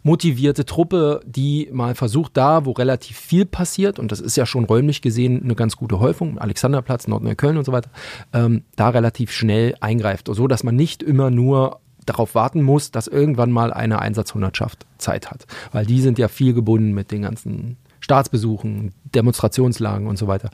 motivierte 0.04 0.65
Truppe, 0.65 1.21
die 1.25 1.69
mal 1.71 1.95
versucht, 1.95 2.36
da, 2.36 2.65
wo 2.65 2.71
relativ 2.71 3.18
viel 3.18 3.45
passiert, 3.45 4.00
und 4.00 4.12
das 4.12 4.19
ist 4.19 4.36
ja 4.36 4.45
schon 4.45 4.65
räumlich 4.65 5.01
gesehen 5.01 5.42
eine 5.44 5.56
ganz 5.56 5.77
gute 5.77 6.00
Häufung, 6.00 6.38
Alexanderplatz, 6.38 7.07
Nordneukölln 7.07 7.57
und 7.57 7.65
so 7.65 7.71
weiter, 7.71 7.89
ähm, 8.33 8.63
da 8.75 8.89
relativ 8.89 9.31
schnell 9.31 9.75
eingreift, 9.80 10.30
so 10.30 10.48
dass 10.48 10.63
man 10.63 10.75
nicht 10.75 11.01
immer 11.01 11.31
nur 11.31 11.80
darauf 12.05 12.35
warten 12.35 12.61
muss, 12.61 12.91
dass 12.91 13.07
irgendwann 13.07 13.51
mal 13.51 13.73
eine 13.73 14.00
Einsatzhundertschaft 14.00 14.85
Zeit 14.97 15.31
hat. 15.31 15.45
Weil 15.71 15.85
die 15.85 16.01
sind 16.01 16.17
ja 16.19 16.27
viel 16.27 16.53
gebunden 16.53 16.94
mit 16.94 17.11
den 17.11 17.23
ganzen 17.23 17.77
Staatsbesuchen, 18.00 18.94
Demonstrationslagen 19.15 20.07
und 20.07 20.17
so 20.17 20.27
weiter. 20.27 20.50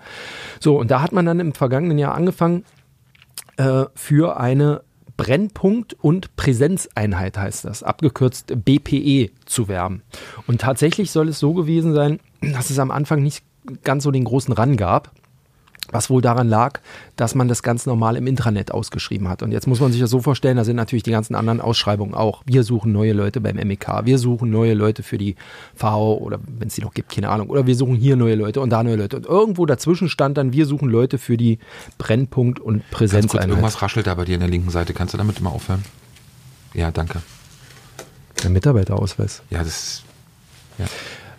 So, 0.59 0.79
und 0.79 0.91
da 0.91 1.01
hat 1.01 1.11
man 1.11 1.25
dann 1.25 1.39
im 1.39 1.53
vergangenen 1.53 1.97
Jahr 1.97 2.13
angefangen, 2.13 2.63
äh, 3.57 3.85
für 3.95 4.39
eine 4.39 4.81
Brennpunkt- 5.17 5.97
und 5.99 6.35
Präsenzeinheit 6.37 7.37
heißt 7.37 7.65
das, 7.65 7.83
abgekürzt 7.83 8.53
BPE 8.63 9.31
zu 9.45 9.67
werben. 9.67 10.01
Und 10.47 10.61
tatsächlich 10.61 11.11
soll 11.11 11.27
es 11.27 11.39
so 11.39 11.53
gewesen 11.53 11.93
sein, 11.93 12.19
dass 12.41 12.69
es 12.69 12.79
am 12.79 12.89
Anfang 12.89 13.21
nicht 13.21 13.43
ganz 13.83 14.03
so 14.03 14.11
den 14.11 14.23
großen 14.23 14.53
Run 14.53 14.77
gab. 14.77 15.11
Was 15.91 16.09
wohl 16.09 16.21
daran 16.21 16.47
lag, 16.47 16.79
dass 17.15 17.35
man 17.35 17.47
das 17.47 17.63
ganz 17.63 17.85
normal 17.85 18.15
im 18.15 18.27
Intranet 18.27 18.71
ausgeschrieben 18.71 19.27
hat. 19.27 19.41
Und 19.43 19.51
jetzt 19.51 19.67
muss 19.67 19.79
man 19.79 19.91
sich 19.91 20.01
das 20.01 20.09
so 20.09 20.21
vorstellen, 20.21 20.57
da 20.57 20.63
sind 20.63 20.75
natürlich 20.75 21.03
die 21.03 21.11
ganzen 21.11 21.35
anderen 21.35 21.61
Ausschreibungen 21.61 22.13
auch. 22.13 22.43
Wir 22.45 22.63
suchen 22.63 22.91
neue 22.91 23.13
Leute 23.13 23.41
beim 23.41 23.55
MEK, 23.55 24.05
wir 24.05 24.17
suchen 24.19 24.49
neue 24.49 24.73
Leute 24.73 25.03
für 25.03 25.17
die 25.17 25.35
VO 25.75 26.15
oder 26.15 26.39
wenn 26.45 26.67
es 26.67 26.75
die 26.75 26.81
noch 26.81 26.93
gibt, 26.93 27.13
keine 27.13 27.29
Ahnung. 27.29 27.49
Oder 27.49 27.65
wir 27.65 27.75
suchen 27.75 27.95
hier 27.95 28.15
neue 28.15 28.35
Leute 28.35 28.61
und 28.61 28.69
da 28.69 28.83
neue 28.83 28.95
Leute. 28.95 29.17
Und 29.17 29.25
irgendwo 29.25 29.65
dazwischen 29.65 30.09
stand 30.09 30.37
dann, 30.37 30.53
wir 30.53 30.65
suchen 30.65 30.89
Leute 30.89 31.17
für 31.17 31.37
die 31.37 31.59
Brennpunkt- 31.97 32.59
und 32.59 32.89
Präsenzeinheit. 32.91 33.49
irgendwas 33.49 33.81
raschelt 33.81 34.07
da 34.07 34.15
bei 34.15 34.25
dir 34.25 34.35
in 34.35 34.41
der 34.41 34.49
linken 34.49 34.69
Seite. 34.69 34.93
Kannst 34.93 35.13
du 35.13 35.17
damit 35.17 35.41
mal 35.41 35.49
aufhören? 35.49 35.83
Ja, 36.73 36.91
danke. 36.91 37.21
Der 38.43 38.49
Mitarbeiterausweis. 38.49 39.41
Ja, 39.49 39.63
das 39.63 40.03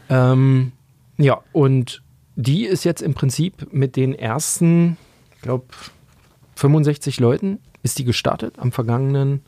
Ähm, 0.08 0.72
ja, 1.16 1.40
und 1.52 2.02
die 2.40 2.64
ist 2.64 2.84
jetzt 2.84 3.02
im 3.02 3.14
Prinzip 3.14 3.72
mit 3.72 3.96
den 3.96 4.14
ersten, 4.14 4.96
ich 5.36 5.42
glaube, 5.42 5.66
65 6.56 7.20
Leuten 7.20 7.58
ist 7.82 7.98
die 7.98 8.04
gestartet 8.04 8.54
am 8.58 8.72
vergangenen 8.72 9.42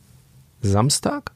Samstag. 0.60 1.32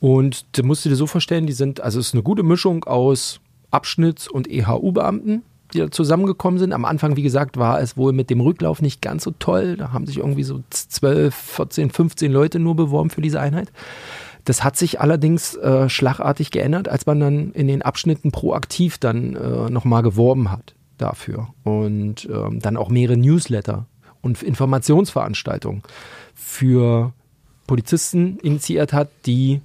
Und 0.00 0.46
du 0.56 0.62
musst 0.64 0.84
dir 0.84 0.90
das 0.90 0.98
so 0.98 1.06
vorstellen, 1.06 1.46
die 1.46 1.52
sind, 1.52 1.80
also 1.80 2.00
es 2.00 2.08
ist 2.08 2.14
eine 2.14 2.22
gute 2.22 2.42
Mischung 2.42 2.84
aus 2.84 3.40
Abschnitts- 3.70 4.28
und 4.28 4.50
EHU-Beamten, 4.50 5.42
die 5.72 5.78
da 5.78 5.90
zusammengekommen 5.90 6.58
sind. 6.58 6.72
Am 6.72 6.84
Anfang, 6.84 7.16
wie 7.16 7.22
gesagt, 7.22 7.56
war 7.56 7.80
es 7.80 7.96
wohl 7.96 8.12
mit 8.12 8.30
dem 8.30 8.40
Rücklauf 8.40 8.82
nicht 8.82 9.00
ganz 9.00 9.24
so 9.24 9.32
toll. 9.38 9.76
Da 9.76 9.92
haben 9.92 10.06
sich 10.06 10.18
irgendwie 10.18 10.44
so 10.44 10.62
12, 10.70 11.34
14, 11.34 11.90
15 11.90 12.32
Leute 12.32 12.58
nur 12.58 12.76
beworben 12.76 13.10
für 13.10 13.22
diese 13.22 13.40
Einheit. 13.40 13.72
Das 14.44 14.62
hat 14.62 14.76
sich 14.76 15.00
allerdings 15.00 15.54
äh, 15.56 15.88
schlagartig 15.88 16.50
geändert, 16.50 16.88
als 16.88 17.06
man 17.06 17.20
dann 17.20 17.52
in 17.52 17.66
den 17.66 17.82
Abschnitten 17.82 18.30
proaktiv 18.30 18.98
dann 18.98 19.36
äh, 19.36 19.70
nochmal 19.70 20.02
geworben 20.02 20.50
hat 20.50 20.74
dafür. 20.98 21.48
Und 21.62 22.28
ähm, 22.30 22.60
dann 22.60 22.76
auch 22.76 22.90
mehrere 22.90 23.16
Newsletter 23.16 23.86
und 24.20 24.42
Informationsveranstaltungen 24.42 25.82
für 26.34 27.12
Polizisten 27.66 28.38
initiiert 28.38 28.92
hat, 28.92 29.08
die 29.26 29.60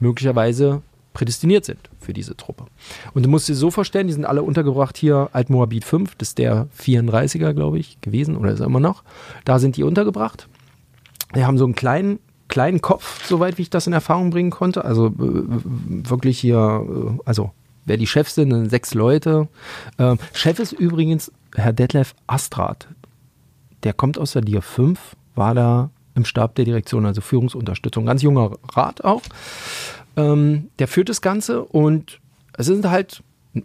möglicherweise 0.00 0.82
prädestiniert 1.12 1.64
sind 1.64 1.78
für 2.00 2.12
diese 2.12 2.36
Truppe. 2.36 2.66
Und 3.14 3.24
du 3.24 3.30
musst 3.30 3.48
dir 3.48 3.54
so 3.54 3.70
vorstellen, 3.70 4.08
die 4.08 4.12
sind 4.12 4.24
alle 4.24 4.42
untergebracht 4.42 4.96
hier, 4.96 5.30
Altmoabit 5.32 5.84
5, 5.84 6.16
das 6.16 6.30
ist 6.30 6.38
der 6.38 6.68
34er, 6.78 7.54
glaube 7.54 7.78
ich, 7.78 8.00
gewesen 8.00 8.36
oder 8.36 8.52
ist 8.52 8.60
er 8.60 8.66
immer 8.66 8.80
noch. 8.80 9.04
Da 9.44 9.58
sind 9.58 9.76
die 9.76 9.84
untergebracht. 9.84 10.48
Wir 11.32 11.46
haben 11.46 11.56
so 11.56 11.64
einen 11.64 11.76
kleinen, 11.76 12.18
kleinen 12.48 12.80
Kopf, 12.80 13.26
soweit 13.26 13.58
wie 13.58 13.62
ich 13.62 13.70
das 13.70 13.86
in 13.86 13.92
Erfahrung 13.92 14.30
bringen 14.30 14.50
konnte. 14.50 14.84
Also 14.84 15.06
äh, 15.06 15.12
wirklich 15.18 16.38
hier, 16.38 16.86
äh, 16.88 17.20
also 17.24 17.52
wer 17.84 17.96
die 17.96 18.06
Chefs 18.06 18.34
sind, 18.34 18.50
sind 18.50 18.70
sechs 18.70 18.94
Leute. 18.94 19.48
Ähm, 19.98 20.18
Chef 20.32 20.58
ist 20.58 20.72
übrigens 20.72 21.32
Herr 21.54 21.72
Detlef 21.72 22.14
Astrat. 22.26 22.88
Der 23.82 23.92
kommt 23.92 24.18
aus 24.18 24.32
der 24.32 24.42
DIR 24.42 24.62
5, 24.62 24.98
war 25.34 25.54
da 25.54 25.90
im 26.14 26.24
Stab 26.24 26.54
der 26.54 26.64
Direktion, 26.64 27.06
also 27.06 27.20
Führungsunterstützung. 27.20 28.06
Ganz 28.06 28.22
junger 28.22 28.52
Rat 28.72 29.04
auch. 29.04 29.22
Ähm, 30.16 30.70
der 30.78 30.88
führt 30.88 31.08
das 31.08 31.20
Ganze 31.20 31.64
und 31.64 32.20
es 32.56 32.68
ist 32.68 32.84
halt 32.84 33.22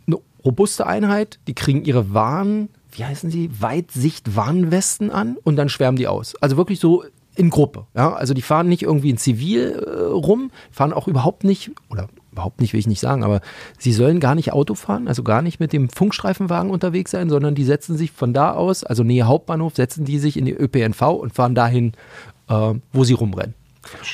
eine 0.07 0.17
robuste 0.43 0.87
Einheit. 0.87 1.39
Die 1.47 1.53
kriegen 1.53 1.85
ihre 1.85 2.13
Waren, 2.13 2.69
wie 2.91 3.05
heißen 3.05 3.29
sie, 3.29 3.49
Weitsicht-Warnwesten 3.59 5.11
an 5.11 5.37
und 5.43 5.55
dann 5.55 5.69
schwärmen 5.69 5.97
die 5.97 6.07
aus. 6.07 6.35
Also 6.41 6.57
wirklich 6.57 6.79
so 6.79 7.03
in 7.35 7.49
Gruppe. 7.49 7.85
Ja? 7.95 8.13
Also 8.13 8.33
die 8.33 8.41
fahren 8.41 8.67
nicht 8.67 8.83
irgendwie 8.83 9.09
in 9.09 9.17
Zivil 9.17 9.71
äh, 9.85 10.01
rum, 10.11 10.51
fahren 10.71 10.93
auch 10.93 11.07
überhaupt 11.07 11.43
nicht, 11.43 11.71
oder 11.89 12.07
überhaupt 12.31 12.61
nicht 12.61 12.73
will 12.73 12.79
ich 12.79 12.87
nicht 12.87 12.99
sagen, 12.99 13.23
aber 13.23 13.41
sie 13.77 13.91
sollen 13.93 14.19
gar 14.19 14.35
nicht 14.35 14.51
Auto 14.53 14.75
fahren, 14.75 15.07
also 15.07 15.23
gar 15.23 15.41
nicht 15.41 15.59
mit 15.59 15.73
dem 15.73 15.89
Funkstreifenwagen 15.89 16.69
unterwegs 16.71 17.11
sein, 17.11 17.29
sondern 17.29 17.55
die 17.55 17.63
setzen 17.63 17.97
sich 17.97 18.11
von 18.11 18.33
da 18.33 18.51
aus, 18.53 18.83
also 18.83 19.03
Nähe 19.03 19.25
Hauptbahnhof, 19.27 19.75
setzen 19.75 20.05
die 20.05 20.19
sich 20.19 20.37
in 20.37 20.45
die 20.45 20.53
ÖPNV 20.53 21.01
und 21.01 21.33
fahren 21.33 21.55
dahin, 21.55 21.93
äh, 22.49 22.73
wo 22.93 23.03
sie 23.03 23.13
rumrennen. 23.13 23.55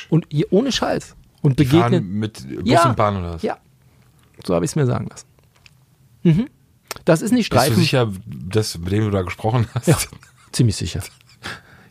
Und 0.09 0.27
hier, 0.31 0.45
ohne 0.51 0.71
Scheiß. 0.71 1.15
Und 1.41 1.59
Die 1.59 1.63
begegnen. 1.65 2.19
mit 2.19 2.47
Bus 2.47 2.69
Ja. 2.69 2.89
und 2.89 2.95
Bahn 2.95 3.17
oder 3.17 3.33
was? 3.35 3.41
Ja, 3.43 3.57
so 4.45 4.55
habe 4.55 4.65
ich 4.65 4.71
es 4.71 4.75
mir 4.75 4.85
sagen 4.85 5.07
lassen. 5.09 5.27
Mhm. 6.23 6.47
Das 7.03 7.21
ist 7.21 7.31
nicht 7.31 7.49
Bist 7.49 7.61
du 7.61 7.65
Streifen. 7.67 7.81
sicher, 7.81 8.11
dass, 8.25 8.77
mit 8.77 8.91
dem 8.91 9.03
du 9.05 9.09
da 9.11 9.21
gesprochen 9.23 9.67
hast? 9.75 9.87
Ja, 9.87 9.97
ziemlich 10.51 10.75
sicher. 10.75 11.01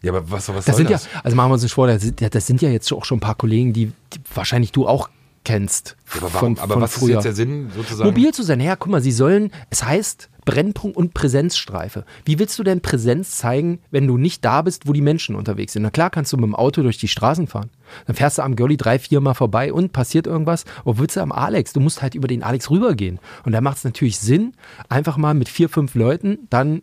Ja, 0.05 0.13
aber 0.13 0.31
was, 0.31 0.49
was 0.49 0.65
Das 0.65 0.77
soll 0.77 0.87
sind 0.87 0.91
das? 0.91 1.05
ja, 1.07 1.21
also 1.25 1.37
machen 1.37 1.49
wir 1.51 1.55
uns 1.55 1.63
nicht 1.63 1.73
vor, 1.75 1.87
das 1.87 2.03
sind, 2.03 2.21
ja- 2.21 2.29
das 2.29 2.47
sind 2.47 2.63
ja 2.63 2.69
jetzt 2.71 2.93
auch 2.93 3.05
schon 3.05 3.19
ein 3.19 3.21
paar 3.21 3.35
Kollegen, 3.35 3.73
die, 3.73 3.87
die 4.13 4.21
wahrscheinlich 4.35 4.71
du 4.73 4.87
auch 4.87 5.09
kennst. 5.45 5.97
Ja, 6.15 6.23
aber 6.23 6.35
warum, 6.35 6.59
aber 6.59 6.81
was 6.81 6.97
ist 6.97 7.09
jetzt 7.09 7.25
der 7.25 7.35
Sinn 7.35 7.71
sozusagen? 7.75 8.09
Mobil 8.09 8.33
zu 8.33 8.43
sein. 8.43 8.61
Ja, 8.61 8.77
guck 8.77 8.91
mal, 8.91 9.03
sie 9.03 9.13
sollen, 9.13 9.51
es 9.69 9.85
heißt 9.85 10.31
Brennpunkt 10.47 10.97
und 10.97 11.13
Präsenzstreife. 11.15 12.05
Wie 12.25 12.39
willst 12.39 12.59
du 12.59 12.63
denn 12.63 12.81
Präsenz 12.81 13.37
zeigen, 13.39 13.79
wenn 13.91 14.07
du 14.07 14.17
nicht 14.17 14.45
da 14.45 14.63
bist, 14.63 14.87
wo 14.89 14.93
die 14.93 15.01
Menschen 15.03 15.37
unterwegs 15.37 15.73
sind? 15.75 15.83
Na 15.83 15.91
klar 15.91 16.09
kannst 16.11 16.33
du 16.33 16.37
mit 16.37 16.45
dem 16.45 16.55
Auto 16.55 16.83
durch 16.83 16.97
die 16.99 17.09
Straßen 17.09 17.47
fahren. 17.47 17.71
Dann 18.07 18.17
fährst 18.17 18.39
du 18.39 18.43
am 18.43 18.57
Girlie 18.57 18.77
drei, 18.79 18.99
vier 18.99 19.21
Mal 19.21 19.35
vorbei 19.35 19.73
und 19.73 19.93
passiert 19.93 20.27
irgendwas. 20.27 20.65
Wo 20.85 20.97
willst 20.99 21.17
du 21.17 21.21
am 21.21 21.33
Alex? 21.33 21.73
Du 21.75 21.81
musst 21.81 22.01
halt 22.03 22.15
über 22.15 22.29
den 22.29 22.43
Alex 22.43 22.71
rübergehen. 22.71 23.21
Und 23.45 23.53
da 23.53 23.61
macht 23.61 23.79
es 23.79 23.85
natürlich 23.85 24.19
Sinn, 24.19 24.53
einfach 24.89 25.17
mal 25.19 25.35
mit 25.35 25.49
vier, 25.51 25.69
fünf 25.69 25.95
Leuten 25.95 26.39
dann 26.51 26.83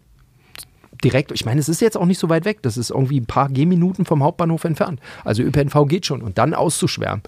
direkt, 1.04 1.32
ich 1.32 1.46
meine, 1.46 1.60
es 1.60 1.70
ist 1.70 1.82
jetzt 1.82 1.98
auch 1.98 2.06
nicht 2.06 2.20
so 2.20 2.30
weit 2.30 2.46
weg, 2.46 2.62
das 2.62 2.78
ist 2.78 2.90
irgendwie 2.90 3.20
ein 3.20 3.26
paar 3.26 3.50
Gehminuten 3.50 4.06
vom 4.06 4.24
Hauptbahnhof 4.24 4.64
entfernt. 4.64 5.00
Also 5.24 5.44
ÖPNV 5.44 5.88
geht 5.88 6.06
schon 6.06 6.22
und 6.22 6.38
dann 6.38 6.54
auszuschwärmen 6.54 7.24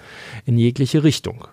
in 0.45 0.57
jegliche 0.57 1.03
Richtung. 1.03 1.47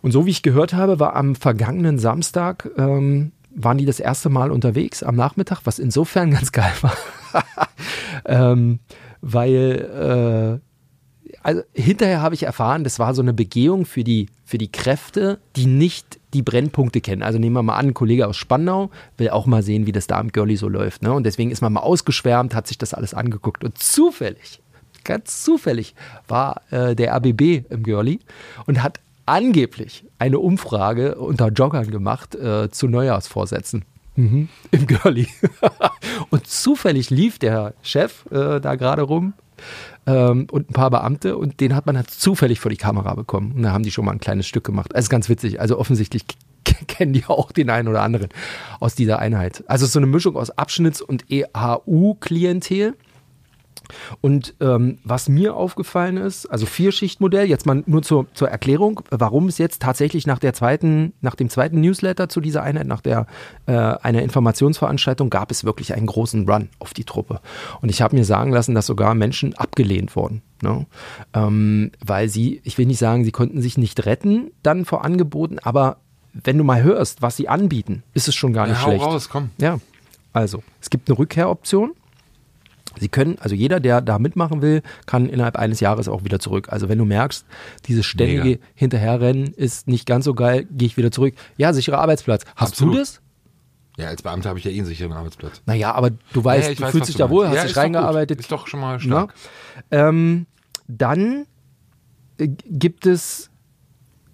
Und 0.00 0.12
so 0.12 0.26
wie 0.26 0.30
ich 0.30 0.42
gehört 0.42 0.72
habe, 0.72 1.00
war 1.00 1.16
am 1.16 1.34
vergangenen 1.34 1.98
Samstag, 1.98 2.70
ähm, 2.76 3.32
waren 3.54 3.78
die 3.78 3.84
das 3.84 4.00
erste 4.00 4.28
Mal 4.28 4.50
unterwegs 4.50 5.02
am 5.02 5.14
Nachmittag, 5.14 5.60
was 5.64 5.78
insofern 5.78 6.30
ganz 6.32 6.52
geil 6.52 6.72
war. 6.80 6.96
ähm, 8.24 8.80
weil 9.20 10.60
äh, 10.60 10.72
also 11.42 11.62
hinterher 11.72 12.20
habe 12.20 12.34
ich 12.34 12.44
erfahren, 12.44 12.84
das 12.84 12.98
war 12.98 13.14
so 13.14 13.22
eine 13.22 13.32
Begehung 13.32 13.84
für 13.84 14.04
die, 14.04 14.26
für 14.44 14.58
die 14.58 14.70
Kräfte, 14.70 15.38
die 15.56 15.66
nicht 15.66 16.20
die 16.34 16.42
Brennpunkte 16.42 17.00
kennen. 17.00 17.22
Also 17.22 17.38
nehmen 17.38 17.56
wir 17.56 17.62
mal 17.62 17.76
an, 17.76 17.88
ein 17.88 17.94
Kollege 17.94 18.26
aus 18.26 18.36
Spandau 18.36 18.90
will 19.16 19.30
auch 19.30 19.46
mal 19.46 19.62
sehen, 19.62 19.86
wie 19.86 19.92
das 19.92 20.06
da 20.06 20.20
im 20.20 20.32
Girlie 20.32 20.56
so 20.56 20.68
läuft. 20.68 21.02
Ne? 21.02 21.12
Und 21.12 21.24
deswegen 21.24 21.50
ist 21.50 21.60
man 21.60 21.72
mal 21.72 21.80
ausgeschwärmt, 21.80 22.54
hat 22.54 22.66
sich 22.66 22.78
das 22.78 22.94
alles 22.94 23.14
angeguckt. 23.14 23.64
Und 23.64 23.78
zufällig, 23.78 24.60
ganz 25.04 25.42
zufällig, 25.42 25.94
war 26.28 26.62
äh, 26.70 26.94
der 26.94 27.14
RBB 27.14 27.70
im 27.70 27.82
Girlie 27.82 28.18
und 28.66 28.82
hat 28.82 29.00
angeblich 29.26 30.04
eine 30.18 30.38
Umfrage 30.38 31.16
unter 31.16 31.48
Joggern 31.48 31.90
gemacht 31.90 32.34
äh, 32.34 32.70
zu 32.70 32.88
Neujahrsvorsätzen. 32.88 33.84
Mhm. 34.16 34.48
Im 34.70 34.86
Girlie. 34.86 35.28
und 36.30 36.46
zufällig 36.46 37.10
lief 37.10 37.38
der 37.38 37.74
Chef 37.82 38.26
äh, 38.30 38.60
da 38.60 38.74
gerade 38.74 39.02
rum 39.02 39.34
ähm, 40.06 40.46
und 40.50 40.70
ein 40.70 40.72
paar 40.72 40.90
Beamte 40.90 41.36
und 41.36 41.60
den 41.60 41.74
hat 41.74 41.86
man 41.86 41.96
halt 41.96 42.10
zufällig 42.10 42.60
vor 42.60 42.70
die 42.70 42.76
Kamera 42.76 43.14
bekommen. 43.14 43.52
Und 43.52 43.62
da 43.62 43.72
haben 43.72 43.84
die 43.84 43.90
schon 43.90 44.04
mal 44.04 44.12
ein 44.12 44.20
kleines 44.20 44.46
Stück 44.46 44.64
gemacht. 44.64 44.92
Ist 44.92 45.10
ganz 45.10 45.28
witzig. 45.28 45.60
Also 45.60 45.78
offensichtlich 45.78 46.24
kennen 46.86 47.12
die 47.12 47.24
auch 47.26 47.52
den 47.52 47.70
einen 47.70 47.88
oder 47.88 48.02
anderen 48.02 48.28
aus 48.80 48.94
dieser 48.94 49.18
Einheit. 49.18 49.64
Also 49.66 49.86
so 49.86 49.98
eine 49.98 50.06
Mischung 50.06 50.36
aus 50.36 50.56
Abschnitts- 50.56 51.02
und 51.02 51.24
EHU-Klientel. 51.30 52.94
Und 54.20 54.54
ähm, 54.60 54.98
was 55.04 55.28
mir 55.28 55.54
aufgefallen 55.56 56.16
ist, 56.16 56.46
also 56.46 56.66
Vierschichtmodell, 56.66 57.46
jetzt 57.48 57.66
mal 57.66 57.82
nur 57.86 58.02
zur, 58.02 58.26
zur 58.34 58.48
Erklärung, 58.48 59.00
warum 59.10 59.48
es 59.48 59.58
jetzt 59.58 59.82
tatsächlich 59.82 60.26
nach 60.26 60.38
der 60.38 60.54
zweiten, 60.54 61.12
nach 61.20 61.34
dem 61.34 61.48
zweiten 61.48 61.80
Newsletter 61.80 62.28
zu 62.28 62.40
dieser 62.40 62.62
Einheit, 62.62 62.86
nach 62.86 63.00
der 63.00 63.26
äh, 63.66 63.72
einer 63.72 64.22
Informationsveranstaltung, 64.22 65.30
gab 65.30 65.50
es 65.50 65.64
wirklich 65.64 65.94
einen 65.94 66.06
großen 66.06 66.48
Run 66.48 66.68
auf 66.78 66.94
die 66.94 67.04
Truppe. 67.04 67.40
Und 67.80 67.88
ich 67.88 68.02
habe 68.02 68.16
mir 68.16 68.24
sagen 68.24 68.52
lassen, 68.52 68.74
dass 68.74 68.86
sogar 68.86 69.14
Menschen 69.14 69.54
abgelehnt 69.54 70.16
wurden. 70.16 70.42
Ne? 70.62 70.86
Ähm, 71.34 71.90
weil 72.04 72.28
sie, 72.28 72.60
ich 72.64 72.78
will 72.78 72.86
nicht 72.86 72.98
sagen, 72.98 73.24
sie 73.24 73.32
konnten 73.32 73.60
sich 73.60 73.78
nicht 73.78 74.06
retten 74.06 74.50
dann 74.62 74.84
vor 74.84 75.04
Angeboten, 75.04 75.58
aber 75.58 75.98
wenn 76.32 76.56
du 76.56 76.64
mal 76.64 76.82
hörst, 76.82 77.22
was 77.22 77.36
sie 77.36 77.48
anbieten, 77.48 78.02
ist 78.14 78.28
es 78.28 78.34
schon 78.34 78.52
gar 78.52 78.66
nicht 78.66 78.78
ja, 78.78 78.82
schlecht. 78.82 79.04
raus, 79.04 79.28
komm. 79.28 79.50
Ja, 79.58 79.78
also 80.32 80.62
es 80.80 80.90
gibt 80.90 81.08
eine 81.08 81.18
Rückkehroption. 81.18 81.92
Sie 82.98 83.08
können, 83.08 83.36
also 83.40 83.54
jeder, 83.54 83.80
der 83.80 84.00
da 84.00 84.18
mitmachen 84.18 84.62
will, 84.62 84.82
kann 85.06 85.28
innerhalb 85.28 85.56
eines 85.56 85.80
Jahres 85.80 86.08
auch 86.08 86.24
wieder 86.24 86.38
zurück. 86.38 86.68
Also 86.70 86.88
wenn 86.88 86.98
du 86.98 87.04
merkst, 87.04 87.44
dieses 87.86 88.06
ständige 88.06 88.42
Mega. 88.42 88.62
Hinterherrennen 88.74 89.52
ist 89.54 89.88
nicht 89.88 90.06
ganz 90.06 90.24
so 90.24 90.34
geil, 90.34 90.66
gehe 90.70 90.86
ich 90.86 90.96
wieder 90.96 91.10
zurück. 91.10 91.34
Ja, 91.56 91.72
sicherer 91.72 91.98
Arbeitsplatz. 91.98 92.44
Hast 92.56 92.72
Absolut. 92.72 92.94
du 92.94 92.98
das? 92.98 93.20
Ja, 93.98 94.08
als 94.08 94.22
Beamter 94.22 94.48
habe 94.48 94.58
ich 94.58 94.64
ja 94.64 94.70
eh 94.70 94.78
einen 94.78 94.86
sicheren 94.86 95.12
Arbeitsplatz. 95.12 95.60
Naja, 95.66 95.92
aber 95.92 96.10
du 96.32 96.44
weißt, 96.44 96.66
Ja, 96.66 96.72
ich 96.72 96.78
du 96.78 96.84
weiß, 96.84 96.90
fühlst 96.92 97.08
dich 97.08 97.16
du 97.16 97.22
da 97.22 97.30
wohl, 97.30 97.46
hast 97.46 97.54
ja, 97.56 97.62
dich 97.62 97.70
ist 97.70 97.76
doch 97.76 97.82
reingearbeitet. 97.82 98.40
Ist 98.40 98.50
doch 98.52 98.66
schon 98.66 98.80
mal 98.80 98.98
stark. 99.00 99.34
Ähm, 99.90 100.46
dann 100.88 101.46
äh, 102.38 102.48
gibt 102.48 103.06
es, 103.06 103.50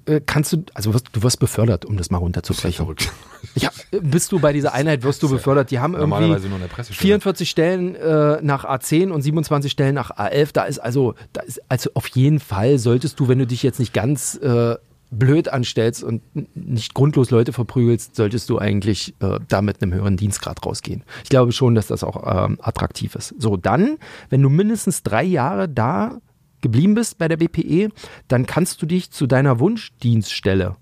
äh, 0.09 0.21
kannst 0.25 0.53
du, 0.53 0.65
also 0.75 0.95
wirst, 0.95 1.07
du 1.13 1.23
wirst 1.23 1.39
befördert, 1.39 1.85
um 1.85 1.97
das 1.97 2.11
mal 2.11 2.19
Das 2.19 2.21
ist 2.21 2.25
runterzubrechen. 2.25 2.77
verrückt. 2.85 3.13
Ja, 3.55 3.71
bist 3.91 4.33
du 4.33 4.41
bei 4.41 4.53
dieser 4.53 4.75
Einheit, 4.75 5.05
wirst 5.05 5.23
du 5.23 5.29
befördert. 5.29 5.71
Die 5.71 5.79
haben 5.79 5.95
irgendwie 5.95 6.27
nur 6.27 6.57
in 6.57 6.61
der 6.61 6.67
Pressestelle. 6.67 7.01
44 7.01 7.49
Stellen 7.49 7.95
äh, 7.95 8.41
nach 8.43 8.65
A10 8.65 9.11
und 9.11 9.23
27 9.23 9.71
Stellen 9.71 9.95
nach 9.95 10.11
A11. 10.11 10.51
Da 10.53 10.65
ist 10.65 10.81
also, 10.81 11.15
da 11.33 11.43
ist 11.43 11.61
also 11.69 11.91
auf 11.95 12.09
jeden 12.09 12.41
Fall 12.41 12.79
solltest 12.79 13.21
du, 13.21 13.29
wenn 13.29 13.39
du 13.39 13.47
dich 13.47 13.63
jetzt 13.63 13.79
nicht 13.79 13.93
ganz 13.95 14.35
äh, 14.43 14.75
blöd 15.11 15.49
anstellst 15.49 16.03
und 16.03 16.21
nicht 16.57 16.95
grundlos 16.95 17.31
Leute 17.31 17.53
verprügelst, 17.53 18.17
solltest 18.17 18.51
du 18.51 18.59
eigentlich 18.59 19.15
äh, 19.21 19.39
da 19.49 19.63
mit 19.63 19.81
einem 19.83 19.95
höheren 19.95 20.17
Dienstgrad 20.17 20.65
rausgehen. 20.67 21.05
Ich 21.23 21.31
glaube 21.31 21.53
schon, 21.53 21.75
dass 21.77 21.87
das 21.87 22.03
auch 22.05 22.45
ähm, 22.47 22.59
attraktiv 22.61 23.15
ist. 23.15 23.35
So, 23.39 23.57
dann, 23.57 23.99
wenn 24.31 24.43
du 24.43 24.49
mindestens 24.51 25.03
drei 25.05 25.23
Jahre 25.23 25.69
da 25.69 26.19
geblieben 26.61 26.95
bist 26.95 27.19
bei 27.19 27.29
der 27.29 27.37
BPE, 27.37 27.91
dann 28.29 28.47
kannst 28.47 28.81
du 28.83 28.87
dich 28.87 29.11
zu 29.11 29.27
deiner 29.27 29.59
Wunschdienststelle 29.61 30.77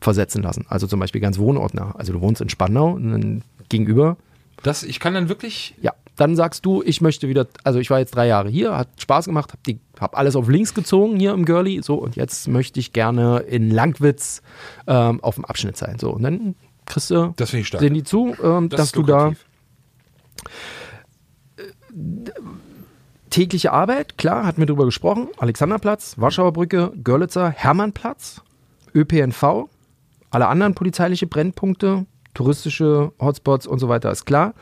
versetzen 0.00 0.42
lassen. 0.42 0.64
Also 0.68 0.86
zum 0.86 1.00
Beispiel 1.00 1.20
ganz 1.20 1.38
wohnortnah. 1.38 1.94
Also 1.96 2.12
du 2.12 2.20
wohnst 2.20 2.40
in 2.40 2.48
Spandau 2.48 2.92
und 2.92 3.10
dann 3.10 3.42
gegenüber 3.68 4.16
Das, 4.62 4.82
ich 4.82 5.00
kann 5.00 5.14
dann 5.14 5.28
wirklich. 5.28 5.74
ja, 5.82 5.92
dann 6.16 6.34
sagst 6.36 6.64
du, 6.66 6.82
ich 6.84 7.00
möchte 7.00 7.28
wieder, 7.28 7.46
also 7.64 7.78
ich 7.78 7.90
war 7.90 7.98
jetzt 8.00 8.14
drei 8.14 8.26
Jahre 8.26 8.48
hier, 8.48 8.76
hat 8.76 8.88
Spaß 9.00 9.26
gemacht, 9.26 9.52
hab, 9.52 9.62
die, 9.64 9.78
hab 10.00 10.16
alles 10.18 10.34
auf 10.36 10.48
links 10.48 10.74
gezogen 10.74 11.18
hier 11.18 11.32
im 11.32 11.44
Girlie, 11.44 11.80
so 11.82 11.94
und 11.94 12.16
jetzt 12.16 12.48
möchte 12.48 12.80
ich 12.80 12.92
gerne 12.92 13.38
in 13.40 13.70
Langwitz 13.70 14.42
ähm, 14.88 15.22
auf 15.22 15.36
dem 15.36 15.44
Abschnitt 15.44 15.76
sein. 15.76 15.96
So, 16.00 16.10
und 16.10 16.22
dann 16.22 16.54
kriegst 16.86 17.10
du, 17.10 17.34
Das 17.36 17.50
finde 17.50 17.60
ich 17.62 17.68
stark. 17.68 17.82
sehen 17.82 17.94
die 17.94 18.02
zu, 18.02 18.34
ähm, 18.42 18.68
Das 18.68 18.78
dass 18.80 18.92
du 18.92 19.02
da 19.04 19.32
tägliche 23.30 23.72
Arbeit, 23.72 24.18
klar, 24.18 24.46
hatten 24.46 24.60
wir 24.60 24.66
drüber 24.66 24.84
gesprochen, 24.84 25.28
Alexanderplatz, 25.38 26.14
Warschauer 26.18 26.52
Brücke, 26.52 26.92
Görlitzer, 27.02 27.50
Hermannplatz, 27.50 28.42
ÖPNV, 28.94 29.68
alle 30.30 30.48
anderen 30.48 30.74
polizeiliche 30.74 31.26
Brennpunkte, 31.26 32.06
touristische 32.34 33.12
Hotspots 33.20 33.66
und 33.66 33.78
so 33.78 33.88
weiter, 33.88 34.10
ist 34.10 34.24
klar. 34.24 34.54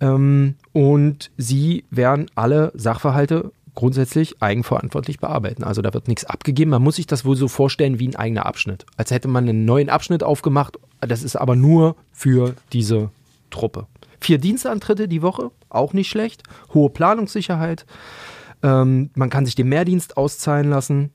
Ähm, 0.00 0.56
und 0.72 1.30
sie 1.36 1.84
werden 1.90 2.30
alle 2.34 2.72
Sachverhalte 2.74 3.52
grundsätzlich 3.74 4.42
eigenverantwortlich 4.42 5.20
bearbeiten. 5.20 5.64
Also 5.64 5.82
da 5.82 5.94
wird 5.94 6.08
nichts 6.08 6.24
abgegeben. 6.24 6.70
Man 6.70 6.82
muss 6.82 6.96
sich 6.96 7.06
das 7.06 7.24
wohl 7.24 7.36
so 7.36 7.48
vorstellen 7.48 7.98
wie 7.98 8.08
ein 8.08 8.16
eigener 8.16 8.46
Abschnitt. 8.46 8.84
Als 8.96 9.10
hätte 9.10 9.28
man 9.28 9.48
einen 9.48 9.64
neuen 9.64 9.88
Abschnitt 9.88 10.22
aufgemacht. 10.22 10.78
Das 11.00 11.22
ist 11.22 11.36
aber 11.36 11.56
nur 11.56 11.96
für 12.12 12.54
diese 12.72 13.10
Truppe. 13.50 13.86
Vier 14.20 14.38
Dienstantritte 14.38 15.08
die 15.08 15.22
Woche, 15.22 15.50
auch 15.68 15.92
nicht 15.92 16.08
schlecht. 16.08 16.42
Hohe 16.74 16.90
Planungssicherheit. 16.90 17.86
Ähm, 18.62 19.10
man 19.14 19.30
kann 19.30 19.46
sich 19.46 19.54
den 19.54 19.68
Mehrdienst 19.68 20.16
auszahlen 20.16 20.68
lassen. 20.68 21.10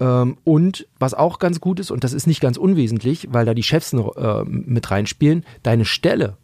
Ähm, 0.00 0.38
und 0.44 0.86
was 0.98 1.14
auch 1.14 1.38
ganz 1.38 1.60
gut 1.60 1.80
ist, 1.80 1.90
und 1.90 2.04
das 2.04 2.12
ist 2.12 2.26
nicht 2.26 2.40
ganz 2.40 2.56
unwesentlich, 2.56 3.28
weil 3.30 3.44
da 3.44 3.54
die 3.54 3.62
Chefs 3.62 3.92
noch, 3.92 4.16
äh, 4.16 4.44
mit 4.44 4.90
reinspielen, 4.90 5.44
deine 5.62 5.84
Stelle, 5.84 6.36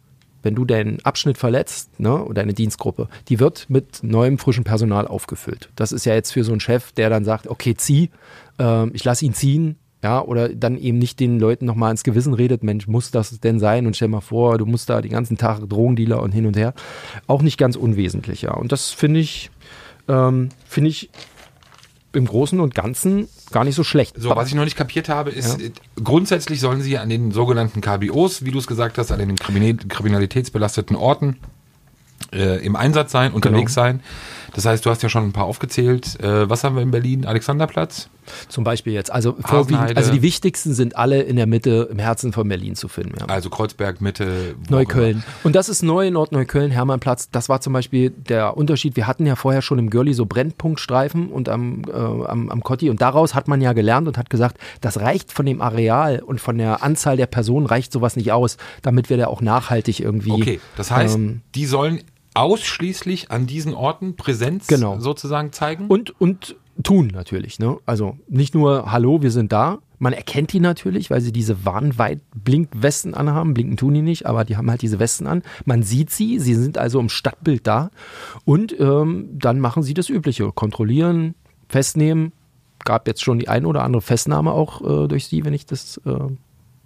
wenn 0.43 0.55
du 0.55 0.65
deinen 0.65 1.03
Abschnitt 1.03 1.37
verletzt, 1.37 1.99
ne, 1.99 2.23
oder 2.23 2.35
deine 2.35 2.53
Dienstgruppe, 2.53 3.09
die 3.27 3.39
wird 3.39 3.69
mit 3.69 4.03
neuem 4.03 4.37
frischen 4.37 4.63
Personal 4.63 5.07
aufgefüllt. 5.07 5.69
Das 5.75 5.91
ist 5.91 6.05
ja 6.05 6.13
jetzt 6.13 6.31
für 6.31 6.43
so 6.43 6.51
einen 6.51 6.59
Chef, 6.59 6.91
der 6.91 7.09
dann 7.09 7.25
sagt, 7.25 7.47
okay, 7.47 7.75
zieh, 7.75 8.11
ähm, 8.59 8.91
ich 8.93 9.03
lasse 9.03 9.25
ihn 9.25 9.33
ziehen, 9.33 9.77
ja, 10.03 10.21
oder 10.21 10.49
dann 10.49 10.77
eben 10.77 10.99
nicht 10.99 11.19
den 11.19 11.39
Leuten 11.39 11.65
nochmal 11.65 11.91
ins 11.91 12.03
Gewissen 12.03 12.33
redet, 12.33 12.63
Mensch, 12.63 12.87
muss 12.87 13.09
das 13.11 13.39
denn 13.39 13.59
sein? 13.59 13.87
Und 13.87 13.95
stell 13.95 14.07
mal 14.09 14.21
vor, 14.21 14.57
du 14.57 14.65
musst 14.65 14.89
da 14.89 15.01
den 15.01 15.11
ganzen 15.11 15.37
Tag 15.37 15.67
Drogendealer 15.67 16.21
und 16.21 16.31
hin 16.33 16.45
und 16.45 16.55
her. 16.55 16.73
Auch 17.25 17.41
nicht 17.41 17.57
ganz 17.57 17.75
unwesentlich, 17.75 18.43
ja. 18.43 18.53
Und 18.53 18.71
das 18.71 18.91
finde 18.91 19.19
ich, 19.19 19.49
ähm, 20.07 20.49
finde 20.67 20.89
ich 20.91 21.09
im 22.13 22.25
Großen 22.25 22.59
und 22.59 22.73
Ganzen 22.73 23.27
gar 23.51 23.63
nicht 23.63 23.75
so 23.75 23.83
schlecht. 23.83 24.15
So, 24.19 24.29
was 24.35 24.47
ich 24.47 24.55
noch 24.55 24.63
nicht 24.63 24.77
kapiert 24.77 25.09
habe, 25.09 25.29
ist, 25.31 25.59
Ja. 25.61 25.69
grundsätzlich 26.03 26.59
sollen 26.59 26.81
sie 26.81 26.97
an 26.97 27.09
den 27.09 27.31
sogenannten 27.31 27.81
KBOs, 27.81 28.45
wie 28.45 28.51
du 28.51 28.59
es 28.59 28.67
gesagt 28.67 28.97
hast, 28.97 29.11
an 29.11 29.19
den 29.19 29.35
kriminal- 29.35 29.77
kriminalitätsbelasteten 29.87 30.95
Orten 30.95 31.37
äh, 32.33 32.63
im 32.65 32.75
Einsatz 32.75 33.11
sein, 33.11 33.31
unterwegs 33.33 33.75
Genau. 33.75 33.85
sein. 33.87 33.99
Das 34.53 34.65
heißt, 34.65 34.85
du 34.85 34.89
hast 34.89 35.03
ja 35.03 35.09
schon 35.09 35.23
ein 35.23 35.33
paar 35.33 35.45
aufgezählt. 35.45 36.19
Äh, 36.21 36.49
was 36.49 36.63
haben 36.63 36.75
wir 36.75 36.83
in 36.83 36.91
Berlin? 36.91 37.25
Alexanderplatz? 37.25 38.09
Zum 38.49 38.63
Beispiel 38.63 38.93
jetzt. 38.93 39.11
Also, 39.11 39.35
vorwiegend, 39.39 39.95
also 39.95 40.11
die 40.11 40.21
wichtigsten 40.21 40.73
sind 40.73 40.97
alle 40.97 41.21
in 41.21 41.35
der 41.37 41.47
Mitte, 41.47 41.87
im 41.89 41.99
Herzen 41.99 42.33
von 42.33 42.47
Berlin 42.47 42.75
zu 42.75 42.87
finden. 42.87 43.15
Ja. 43.19 43.25
Also 43.27 43.49
Kreuzberg, 43.49 44.01
Mitte, 44.01 44.55
Neukölln. 44.69 45.23
Und 45.43 45.55
das 45.55 45.69
ist 45.69 45.81
neu, 45.81 46.11
Nordneukölln, 46.11 46.71
Hermannplatz. 46.71 47.29
Das 47.31 47.49
war 47.49 47.61
zum 47.61 47.73
Beispiel 47.73 48.09
der 48.09 48.57
Unterschied. 48.57 48.95
Wir 48.95 49.07
hatten 49.07 49.25
ja 49.25 49.35
vorher 49.35 49.61
schon 49.61 49.79
im 49.79 49.89
Girlie 49.89 50.13
so 50.13 50.25
Brennpunktstreifen 50.25 51.29
und 51.29 51.49
am, 51.49 51.83
äh, 51.87 51.91
am, 51.91 52.49
am 52.49 52.63
Kotti. 52.63 52.89
Und 52.89 53.01
daraus 53.01 53.33
hat 53.33 53.47
man 53.47 53.61
ja 53.61 53.73
gelernt 53.73 54.07
und 54.07 54.17
hat 54.17 54.29
gesagt, 54.29 54.57
das 54.81 54.99
reicht 54.99 55.31
von 55.31 55.45
dem 55.45 55.61
Areal 55.61 56.19
und 56.19 56.41
von 56.41 56.57
der 56.57 56.83
Anzahl 56.83 57.17
der 57.17 57.27
Personen 57.27 57.65
reicht 57.65 57.91
sowas 57.91 58.15
nicht 58.15 58.31
aus, 58.31 58.57
damit 58.81 59.09
wir 59.09 59.17
da 59.17 59.27
auch 59.27 59.41
nachhaltig 59.41 59.99
irgendwie. 59.99 60.31
Okay, 60.31 60.59
das 60.75 60.91
heißt, 60.91 61.15
ähm, 61.15 61.41
die 61.55 61.65
sollen 61.65 62.01
ausschließlich 62.37 63.31
an 63.31 63.47
diesen 63.47 63.73
Orten 63.73 64.15
Präsenz 64.15 64.67
Genau. 64.67 64.99
sozusagen 64.99 65.51
zeigen? 65.51 65.87
Und, 65.87 66.19
und 66.21 66.55
tun 66.83 67.07
natürlich. 67.07 67.59
Ne? 67.59 67.77
Also 67.85 68.17
nicht 68.27 68.53
nur 68.53 68.91
Hallo, 68.91 69.21
wir 69.21 69.31
sind 69.31 69.51
da. 69.51 69.79
Man 69.99 70.13
erkennt 70.13 70.53
die 70.53 70.59
natürlich, 70.59 71.09
weil 71.09 71.21
sie 71.21 71.31
diese 71.31 71.65
Warnweit-Blinkwesten 71.65 73.15
anhaben. 73.15 73.55
Blinken 73.55 73.77
tun 73.77 73.95
die 73.95 74.03
nicht, 74.03 74.27
aber 74.27 74.45
die 74.45 74.55
haben 74.55 74.69
halt 74.69 74.83
diese 74.83 74.99
Westen 74.99 75.25
an. 75.25 75.41
Man 75.65 75.81
sieht 75.81 76.11
sie, 76.11 76.39
sie 76.39 76.53
sind 76.53 76.77
also 76.77 76.99
im 76.99 77.09
Stadtbild 77.09 77.65
da. 77.65 77.89
Und 78.45 78.79
ähm, 78.79 79.29
dann 79.33 79.59
machen 79.59 79.81
sie 79.81 79.95
das 79.95 80.09
Übliche. 80.09 80.51
Kontrollieren, 80.51 81.33
festnehmen. 81.67 82.31
Gab 82.85 83.07
jetzt 83.07 83.23
schon 83.23 83.39
die 83.39 83.49
ein 83.49 83.65
oder 83.65 83.81
andere 83.83 84.03
Festnahme 84.03 84.51
auch 84.51 84.81
äh, 84.81 85.07
durch 85.07 85.25
sie, 85.25 85.43
wenn 85.43 85.53
ich 85.53 85.65
das... 85.65 85.97
Äh, 86.05 86.35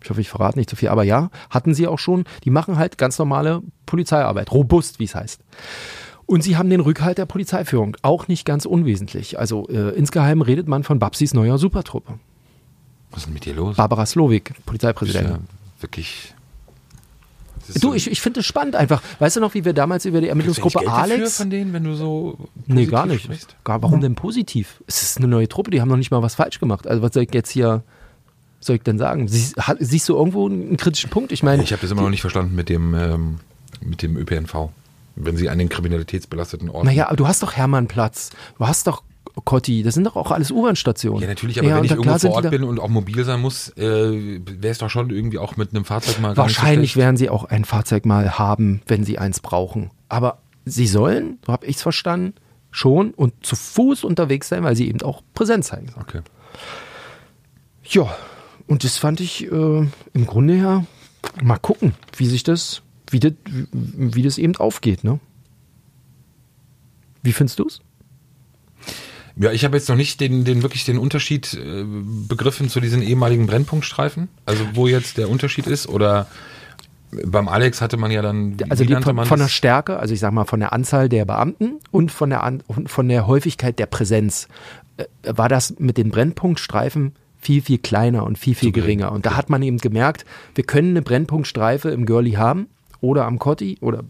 ich 0.04 0.10
hoffe, 0.10 0.22
ich 0.22 0.30
verrate 0.30 0.58
nicht 0.58 0.70
zu 0.70 0.76
viel, 0.76 0.90
aber 0.90 1.04
ja, 1.04 1.30
hatten 1.50 1.74
sie 1.74 1.88
auch 1.88 2.00
schon. 2.00 2.24
Die 2.44 2.50
machen 2.50 2.78
halt 2.78 2.98
ganz 2.98 3.18
normale 3.20 3.62
Polizeiarbeit, 3.86 4.52
robust, 4.52 5.00
wie 5.00 5.06
es 5.06 5.16
heißt. 5.16 5.42
Und 6.26 6.44
sie 6.44 6.58
haben 6.58 6.70
den 6.70 6.80
Rückhalt 6.80 7.18
der 7.18 7.26
Polizeiführung, 7.26 7.98
auch 8.04 8.28
nicht 8.28 8.46
ganz 8.46 8.66
unwesentlich. 8.66 9.38
Also 9.38 9.68
äh, 9.68 9.90
insgeheim 9.96 10.42
redet 10.42 10.68
man 10.68 10.84
von 10.84 10.98
Babsis 11.00 11.34
neuer 11.34 11.58
Supertruppe. 11.58 12.14
was 13.12 13.20
ist 13.20 13.26
denn 13.26 13.34
mit 13.34 13.46
dir 13.46 13.54
los? 13.54 13.76
Barbara 13.76 14.06
Slowik, 14.06 14.54
Polizeipräsidentin. 14.66 15.32
ja 15.32 15.40
wirklich. 15.82 16.34
Du, 17.80 17.94
ich, 17.94 18.10
ich 18.10 18.22
finde 18.22 18.40
es 18.42 18.46
spannend 18.46 18.76
einfach. 18.76 19.02
Weißt 19.20 19.36
du 19.36 19.40
noch, 19.40 19.54
wie 19.54 19.64
wir 19.64 19.74
damals 19.74 20.06
über 20.06 20.20
die 20.20 20.28
Ermittlungsgruppe 20.30 20.80
Geld 20.80 20.90
dafür 20.90 21.04
Alex... 21.04 21.38
von 21.38 21.50
denen, 21.50 21.74
wenn 21.74 21.84
du 21.84 21.94
so 21.96 22.38
Nee, 22.66 22.86
gar 22.86 23.06
nicht. 23.06 23.24
sprichst? 23.24 23.56
Gar, 23.64 23.82
warum 23.82 24.02
denn 24.02 24.16
positiv? 24.16 24.84
Es 24.88 25.04
ist 25.04 25.18
eine 25.18 25.28
neue 25.28 25.48
Truppe, 25.48 25.72
die 25.72 25.80
haben 25.80 25.88
noch 25.88 25.98
nicht 25.98 26.12
mal 26.12 26.22
was 26.22 26.36
falsch 26.36 26.60
gemacht. 26.60 26.88
Also 26.88 27.02
was 27.02 27.14
soll 27.14 27.24
ich 27.24 27.34
jetzt 27.34 27.50
hier, 27.50 27.84
soll 28.62 28.78
ich 28.78 28.84
denn 28.84 28.98
sagen? 28.98 29.28
Siehst, 29.28 29.56
siehst 29.80 30.08
du 30.08 30.16
irgendwo 30.16 30.48
einen 30.48 30.78
kritischen 30.78 31.10
Punkt? 31.10 31.32
Ich 31.32 31.44
meine, 31.44 31.64
Ich 31.64 31.72
habe 31.74 31.82
das 31.82 31.92
immer 31.92 32.04
noch 32.04 32.10
nicht 32.10 32.22
verstanden 32.22 32.56
mit 32.56 32.70
dem, 32.70 32.94
ähm, 32.94 33.40
mit 33.82 34.02
dem 34.02 34.16
ÖPNV. 34.18 34.70
Wenn 35.16 35.36
sie 35.36 35.50
an 35.50 35.58
den 35.58 35.68
kriminalitätsbelasteten 35.68 36.70
Orten. 36.70 36.88
naja, 36.88 37.08
aber 37.08 37.18
du 37.18 37.28
hast 37.28 37.44
doch 37.44 37.54
Hermannplatz, 37.54 38.30
du 38.58 38.66
hast 38.66 38.88
doch 38.88 39.04
Kotti, 39.46 39.84
das 39.84 39.94
sind 39.94 40.06
doch 40.06 40.16
auch 40.16 40.32
alles 40.32 40.52
U-Bahn-Stationen. 40.52 41.22
Ja, 41.22 41.28
natürlich, 41.28 41.60
aber 41.60 41.70
wenn 41.70 41.78
und 41.78 41.86
ich 41.86 41.92
irgendwo 41.92 42.18
vor 42.18 42.32
Ort 42.32 42.50
bin 42.50 42.64
und 42.64 42.80
auch 42.80 42.90
mobil 42.90 43.24
sein 43.24 43.42
muss, 43.42 43.70
äh, 43.78 43.82
wäre 43.82 44.72
es 44.72 44.78
doch 44.78 44.90
schon 44.90 45.10
irgendwie 45.10 45.38
auch 45.38 45.58
mit 45.58 45.74
einem 45.74 45.86
Fahrzeug 45.86 46.20
mal 46.20 46.36
Wahrscheinlich 46.38 46.96
werden 46.96 47.18
sie 47.18 47.30
auch 47.30 47.46
ein 47.46 47.66
Fahrzeug 47.66 48.06
mal 48.06 48.38
haben, 48.38 48.82
wenn 48.88 49.04
sie 49.04 49.18
eins 49.18 49.40
brauchen. 49.40 49.92
Aber 50.10 50.40
sie 50.66 50.88
sollen, 50.88 51.40
so 51.46 51.54
habe 51.54 51.66
ich 51.66 51.78
es 51.78 51.82
verstanden, 51.82 52.36
schon 52.72 53.12
und 53.12 53.46
zu 53.46 53.56
Fuß 53.56 54.04
unterwegs 54.04 54.50
sein, 54.50 54.64
weil 54.64 54.76
sie 54.76 54.88
eben 54.88 55.02
auch 55.02 55.22
Präsenz 55.34 55.68
zeigen 55.68 55.88
sollen. 55.88 56.06
Okay. 56.08 56.22
Ja, 57.84 58.14
und 58.72 58.86
das 58.86 58.98
fand 58.98 59.20
ich 59.20 59.52
äh, 59.52 59.86
im 60.14 60.26
Grunde 60.26 60.54
her, 60.54 60.86
mal 61.44 61.58
gucken, 61.58 61.94
wie 62.16 62.26
sich 62.26 62.44
das, 62.44 62.82
wie 63.10 63.20
das, 63.20 63.34
wie, 63.74 64.24
das 64.24 64.38
eben 64.38 64.56
aufgeht, 64.56 65.04
ne? 65.04 65.20
Wie 67.22 67.34
findest 67.34 67.60
du 67.60 67.68
es? 67.68 67.82
Ja, 69.36 69.52
ich 69.52 69.66
habe 69.66 69.76
jetzt 69.76 69.90
noch 69.90 69.98
nicht 69.98 70.22
den, 70.22 70.46
den 70.46 70.62
wirklich 70.62 70.86
den 70.86 71.00
Unterschied 71.00 71.54
äh, 71.54 71.84
begriffen 71.84 72.70
zu 72.70 72.80
diesen 72.80 73.02
ehemaligen 73.02 73.46
Brennpunktstreifen. 73.46 74.30
Also 74.46 74.64
wo 74.74 74.88
jetzt 74.88 75.18
der 75.18 75.30
Unterschied 75.30 75.68
ist 75.68 75.90
oder 75.90 76.28
beim 77.26 77.50
Alex 77.50 77.82
hatte 77.82 77.98
man 77.98 78.10
ja 78.10 78.22
dann 78.22 78.56
Also 78.70 78.86
die 78.86 78.96
von, 78.96 79.26
von 79.26 79.40
der? 79.40 79.50
Stärke, 79.50 80.00
also 80.00 80.14
ich 80.14 80.22
sag 80.22 80.32
mal 80.32 80.46
von 80.46 80.62
der 80.62 80.72
Anzahl 80.72 81.10
der 81.10 81.26
Beamten 81.26 81.82
und 81.92 82.10
von 82.10 82.30
der, 82.30 82.42
An 82.46 82.64
und 82.68 82.90
von 82.90 83.10
der 83.10 83.28
Häufigkeit 83.28 83.80
der 83.80 83.88
Präsenz, 83.88 84.48
äh, 84.96 85.04
war 85.24 85.50
das 85.50 85.78
mit 85.78 85.98
den 85.98 86.10
Brennpunktstreifen 86.10 87.16
viel, 87.42 87.62
viel 87.62 87.80
kleiner 87.80 88.24
und 88.24 88.38
viel, 88.38 88.56
viel 88.56 88.72
geringer. 88.72 89.12
Und 89.12 89.26
da 89.26 89.36
hat 89.36 89.50
man 89.50 89.62
eben 89.64 89.78
gemerkt, 89.78 90.26
wir 90.56 90.64
können 90.64 90.92
eine 90.92 91.02
Brennpunktstreife 91.02 91.90
im 91.90 92.06
Girlie 92.06 92.38
haben 92.38 92.68
oder 93.02 93.26
am 93.26 93.40
Cotti 93.40 93.78
oder 93.82 94.04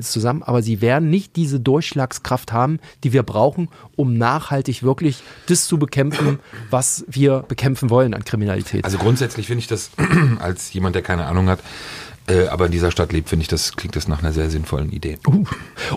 zusammen, 0.00 0.42
aber 0.42 0.62
sie 0.62 0.80
werden 0.80 1.08
nicht 1.08 1.36
diese 1.36 1.60
Durchschlagskraft 1.60 2.52
haben, 2.52 2.80
die 3.04 3.12
wir 3.12 3.22
brauchen, 3.22 3.68
um 3.96 4.18
nachhaltig 4.18 4.82
wirklich 4.82 5.22
das 5.46 5.66
zu 5.66 5.78
bekämpfen, 5.78 6.40
was 6.70 7.04
wir 7.08 7.44
bekämpfen 7.46 7.90
wollen 7.90 8.14
an 8.14 8.24
Kriminalität. 8.24 8.84
Also 8.84 8.98
grundsätzlich 8.98 9.46
finde 9.46 9.60
ich 9.60 9.68
das 9.68 9.90
als 10.40 10.72
jemand, 10.72 10.96
der 10.96 11.02
keine 11.02 11.26
Ahnung 11.26 11.48
hat, 11.48 11.60
äh, 12.26 12.46
aber 12.48 12.66
in 12.66 12.72
dieser 12.72 12.90
Stadt 12.90 13.12
lebt, 13.12 13.28
finde 13.28 13.42
ich 13.42 13.48
das 13.48 13.76
klingt 13.76 13.96
das 13.96 14.08
nach 14.08 14.20
einer 14.20 14.32
sehr 14.32 14.48
sinnvollen 14.50 14.90
Idee. 14.90 15.18
Uh. 15.26 15.44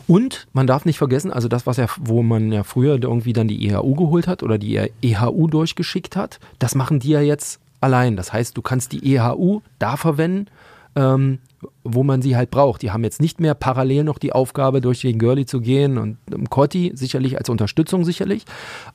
Und 0.07 0.47
man 0.53 0.67
darf 0.67 0.85
nicht 0.85 0.97
vergessen, 0.97 1.31
also 1.31 1.47
das, 1.47 1.65
was 1.65 1.77
ja, 1.77 1.87
wo 1.99 2.21
man 2.21 2.51
ja 2.51 2.63
früher 2.63 3.01
irgendwie 3.01 3.33
dann 3.33 3.47
die 3.47 3.67
EHU 3.67 3.95
geholt 3.95 4.27
hat 4.27 4.43
oder 4.43 4.57
die 4.57 4.75
EHU 5.01 5.47
durchgeschickt 5.47 6.15
hat, 6.15 6.39
das 6.59 6.75
machen 6.75 6.99
die 6.99 7.09
ja 7.09 7.21
jetzt 7.21 7.59
allein. 7.79 8.17
Das 8.17 8.33
heißt, 8.33 8.57
du 8.57 8.61
kannst 8.61 8.91
die 8.91 9.15
EHU 9.15 9.61
da 9.79 9.95
verwenden, 9.95 10.47
ähm, 10.95 11.39
wo 11.83 12.03
man 12.03 12.21
sie 12.21 12.35
halt 12.35 12.51
braucht. 12.51 12.81
Die 12.81 12.91
haben 12.91 13.03
jetzt 13.03 13.21
nicht 13.21 13.39
mehr 13.39 13.53
parallel 13.53 14.03
noch 14.03 14.17
die 14.17 14.33
Aufgabe, 14.33 14.81
durch 14.81 15.01
den 15.01 15.19
Girlie 15.19 15.45
zu 15.45 15.61
gehen 15.61 15.97
und 15.97 16.17
im 16.31 16.49
Cotti 16.49 16.91
sicherlich 16.93 17.37
als 17.37 17.49
Unterstützung 17.49 18.03
sicherlich. 18.03 18.45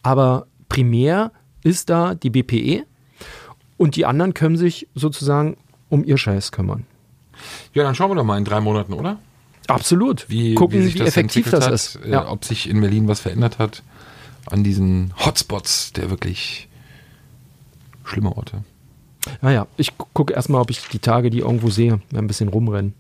Aber 0.03 0.47
primär 0.69 1.33
ist 1.65 1.89
da 1.89 2.15
die 2.15 2.31
BPE 2.31 2.85
und 3.79 3.97
die 3.97 4.05
anderen 4.05 4.35
können 4.35 4.57
sich 4.57 4.89
sozusagen 4.95 5.57
um 5.89 6.05
ihr 6.05 6.19
Scheiß 6.19 6.53
kümmern. 6.53 6.87
Ja, 7.75 7.83
dann 7.83 7.95
schauen 7.95 8.11
wir 8.11 8.15
doch 8.17 8.25
mal 8.25 8.39
in 8.39 8.45
drei 8.45 8.61
Monaten, 8.61 8.93
oder? 8.93 9.19
Absolut. 9.69 10.29
Wie, 10.29 10.55
Gucken, 10.55 10.79
wie 10.79 10.83
wie, 10.83 10.87
sich 10.87 10.95
das 10.97 11.09
effektiv 11.09 11.51
das 11.51 11.67
hat, 11.67 11.73
ist. 11.73 11.99
äh, 12.05 12.17
ob 12.17 12.45
sich 12.45 12.69
in 12.69 12.81
Berlin 12.81 13.07
was 13.09 13.21
verändert 13.21 13.59
hat 13.59 13.83
an 14.51 14.65
diesen 14.65 15.13
Hotspots 15.25 15.93
der 15.93 16.11
wirklich 16.11 16.69
schlimme 18.05 18.37
Orte. 18.37 18.65
Naja, 19.41 19.69
ich 19.77 19.97
gu- 19.97 20.07
gucke 20.13 20.33
erstmal, 20.35 20.61
ob 20.61 20.71
ich 20.71 20.81
die 20.89 20.99
Tage 20.99 21.31
die 21.31 21.39
irgendwo 21.39 21.71
sehe, 21.71 22.01
ein 22.13 22.27
bisschen 22.27 22.49
rumrennen. 22.49 22.95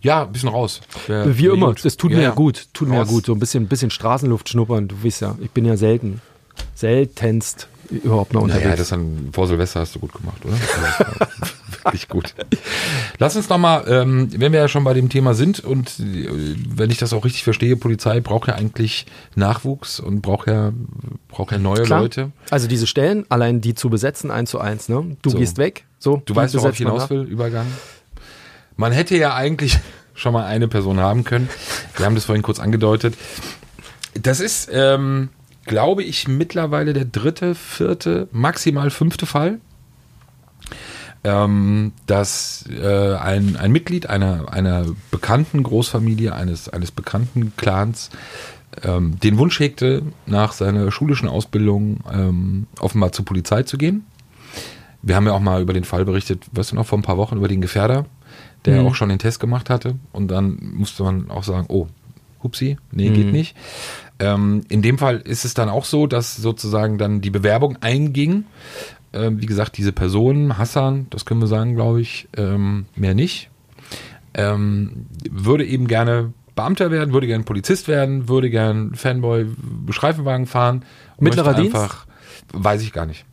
Ja, 0.00 0.22
ein 0.24 0.32
bisschen 0.32 0.48
raus. 0.48 0.80
Wär- 1.06 1.36
Wie 1.38 1.44
wär 1.44 1.52
immer, 1.52 1.66
gut. 1.68 1.84
das 1.84 1.96
tut 1.98 2.12
mir 2.12 2.22
ja 2.22 2.30
gut, 2.30 2.68
tut 2.72 2.88
mir 2.88 2.94
ja 2.96 3.02
Raus. 3.02 3.10
gut, 3.10 3.26
so 3.26 3.32
ein 3.34 3.38
bisschen, 3.38 3.68
bisschen 3.68 3.90
Straßenluft 3.90 4.48
schnuppern, 4.48 4.88
du 4.88 5.04
weißt 5.04 5.20
ja, 5.20 5.36
ich 5.42 5.50
bin 5.50 5.66
ja 5.66 5.76
selten, 5.76 6.20
seltenst 6.74 7.68
überhaupt 7.90 8.32
noch 8.32 8.42
unterwegs. 8.42 8.64
Naja, 8.64 8.76
das 8.76 8.88
dann 8.88 9.28
vor 9.32 9.46
Silvester 9.46 9.80
hast 9.80 9.94
du 9.94 9.98
gut 9.98 10.12
gemacht, 10.12 10.36
oder? 10.44 10.52
War 10.54 11.28
wirklich 11.84 12.08
gut. 12.08 12.34
Lass 13.18 13.36
uns 13.36 13.48
noch 13.48 13.58
mal, 13.58 13.84
ähm, 13.88 14.28
wenn 14.38 14.52
wir 14.52 14.60
ja 14.60 14.68
schon 14.68 14.84
bei 14.84 14.94
dem 14.94 15.08
Thema 15.08 15.34
sind 15.34 15.60
und 15.60 15.98
äh, 16.00 16.28
wenn 16.68 16.90
ich 16.90 16.98
das 16.98 17.12
auch 17.12 17.24
richtig 17.24 17.44
verstehe, 17.44 17.76
Polizei 17.76 18.20
braucht 18.20 18.48
ja 18.48 18.54
eigentlich 18.54 19.06
Nachwuchs 19.34 20.00
und 20.00 20.22
braucht 20.22 20.48
ja, 20.48 20.72
braucht 21.28 21.52
ja 21.52 21.58
neue 21.58 21.82
Klar. 21.82 22.00
Leute. 22.00 22.32
Also 22.50 22.68
diese 22.68 22.86
Stellen, 22.86 23.26
allein 23.28 23.60
die 23.60 23.74
zu 23.74 23.90
besetzen, 23.90 24.30
eins 24.30 24.50
zu 24.50 24.58
eins, 24.60 24.88
ne? 24.88 25.16
Du 25.22 25.30
So. 25.30 25.38
gehst 25.38 25.58
weg, 25.58 25.84
so. 25.98 26.22
Du 26.24 26.34
weißt, 26.34 26.54
worauf 26.56 26.72
ich 26.72 26.78
hinaus 26.78 27.10
will, 27.10 27.22
Übergang. 27.22 27.66
Man 28.76 28.92
hätte 28.92 29.16
ja 29.16 29.34
eigentlich 29.34 29.78
schon 30.14 30.32
mal 30.32 30.44
eine 30.46 30.68
Person 30.68 31.00
haben 31.00 31.24
können. 31.24 31.48
Wir 31.96 32.06
haben 32.06 32.14
das 32.14 32.24
vorhin 32.24 32.42
kurz 32.42 32.60
angedeutet. 32.60 33.14
Das 34.20 34.38
ist, 34.40 34.68
ähm, 34.72 35.28
glaube 35.66 36.02
ich, 36.02 36.28
mittlerweile 36.28 36.92
der 36.92 37.04
dritte, 37.04 37.54
vierte, 37.54 38.28
maximal 38.32 38.90
fünfte 38.90 39.26
Fall, 39.26 39.60
ähm, 41.22 41.92
dass 42.06 42.64
äh, 42.68 43.14
ein, 43.14 43.56
ein 43.56 43.72
Mitglied 43.72 44.08
einer, 44.10 44.52
einer 44.52 44.84
bekannten 45.10 45.62
Großfamilie, 45.62 46.34
eines, 46.34 46.68
eines 46.68 46.90
bekannten 46.90 47.54
Clans, 47.56 48.10
ähm, 48.82 49.18
den 49.20 49.38
Wunsch 49.38 49.58
hegte, 49.60 50.02
nach 50.26 50.52
seiner 50.52 50.90
schulischen 50.90 51.28
Ausbildung 51.28 52.00
ähm, 52.12 52.66
offenbar 52.80 53.12
zur 53.12 53.24
Polizei 53.24 53.62
zu 53.62 53.78
gehen. 53.78 54.04
Wir 55.02 55.16
haben 55.16 55.26
ja 55.26 55.32
auch 55.32 55.40
mal 55.40 55.62
über 55.62 55.72
den 55.72 55.84
Fall 55.84 56.04
berichtet, 56.04 56.44
weißt 56.52 56.72
du 56.72 56.76
noch, 56.76 56.86
vor 56.86 56.98
ein 56.98 57.02
paar 57.02 57.18
Wochen 57.18 57.36
über 57.36 57.48
den 57.48 57.60
Gefährder, 57.60 58.06
der 58.64 58.80
Mhm. 58.80 58.88
auch 58.88 58.94
schon 58.94 59.10
den 59.10 59.18
Test 59.18 59.38
gemacht 59.40 59.70
hatte. 59.70 59.96
Und 60.12 60.28
dann 60.28 60.58
musste 60.74 61.02
man 61.02 61.30
auch 61.30 61.44
sagen, 61.44 61.66
oh, 61.68 61.86
hupsi, 62.44 62.76
nee, 62.92 63.10
geht 63.10 63.26
Mhm. 63.26 63.32
nicht. 63.32 63.56
Ähm, 64.20 64.62
in 64.68 64.80
dem 64.82 64.98
Fall 64.98 65.16
ist 65.16 65.44
es 65.44 65.54
dann 65.54 65.68
auch 65.68 65.84
so, 65.84 66.06
dass 66.06 66.36
sozusagen 66.36 66.98
dann 66.98 67.20
die 67.20 67.30
Bewerbung 67.30 67.78
einging 67.80 68.44
Ähm, 69.16 69.40
wie 69.40 69.46
gesagt, 69.46 69.76
diese 69.78 69.92
Person, 69.92 70.58
Hassan, 70.58 71.06
das 71.10 71.24
können 71.24 71.40
wir 71.40 71.46
sagen, 71.46 71.76
glaube 71.76 72.00
ich, 72.00 72.26
ähm, 72.36 72.86
mehr 72.96 73.14
nicht, 73.14 73.48
ähm, 74.34 75.06
würde 75.30 75.64
eben 75.64 75.86
gerne 75.86 76.32
Beamter 76.56 76.90
werden, 76.90 77.14
würde 77.14 77.28
gerne 77.28 77.44
Polizist 77.44 77.86
werden, 77.86 78.28
würde 78.28 78.50
gerne 78.50 78.90
Fanboy 78.94 79.46
Streifenwagen 79.90 80.46
fahren. 80.46 80.84
Mittlerer 81.20 81.54
Dienst? 81.54 81.76
Einfach, 81.76 82.06
weiß 82.52 82.82
ich 82.82 82.92
gar 82.92 83.06
nicht. 83.06 83.24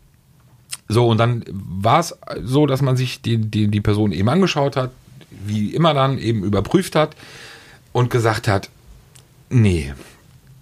So, 0.88 1.08
und 1.08 1.18
dann 1.18 1.44
war 1.52 2.00
es 2.00 2.16
so, 2.44 2.68
dass 2.68 2.84
man 2.84 2.96
sich 2.96 3.24
die, 3.24 3.38
die, 3.38 3.68
die 3.68 3.82
Person 3.82 4.12
eben 4.12 4.30
angeschaut 4.30 4.76
hat, 4.76 4.92
wie 5.46 5.74
immer 5.74 5.96
dann 5.96 6.20
eben 6.20 6.44
überprüft 6.44 6.96
hat 6.96 7.16
und 7.92 8.12
gesagt 8.12 8.48
hat, 8.48 8.70
nee, 9.52 9.94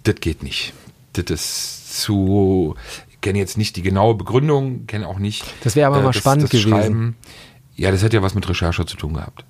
das 0.02 0.16
geht 0.16 0.42
nicht. 0.42 0.72
Das 1.14 1.24
ist 1.30 2.00
zu, 2.02 2.74
ich 3.10 3.20
kenne 3.20 3.38
jetzt 3.38 3.58
nicht 3.58 3.76
die 3.76 3.82
genaue 3.82 4.14
Begründung, 4.14 4.86
kenne 4.86 5.08
auch 5.08 5.18
nicht. 5.18 5.42
äh, 5.42 5.46
Das 5.64 5.76
wäre 5.76 5.88
aber 5.88 6.02
mal 6.02 6.12
spannend 6.12 6.50
gewesen. 6.50 6.70
Schreiben. 6.70 7.16
Ja, 7.76 7.90
das 7.90 8.02
hätte 8.02 8.16
ja 8.16 8.22
was 8.22 8.34
mit 8.34 8.48
Recherche 8.48 8.84
zu 8.86 8.96
tun 8.96 9.14
gehabt. 9.14 9.44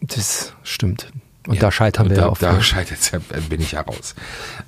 Das 0.00 0.54
stimmt. 0.62 1.12
Und 1.48 1.54
Ja, 1.54 1.62
da 1.62 1.72
scheitern 1.72 2.10
wir 2.10 2.16
da, 2.16 2.22
ja 2.22 2.28
oft. 2.28 2.42
Da 2.42 2.60
scheitert 2.60 2.98
bin 3.48 3.62
ich 3.62 3.72
heraus. 3.72 4.14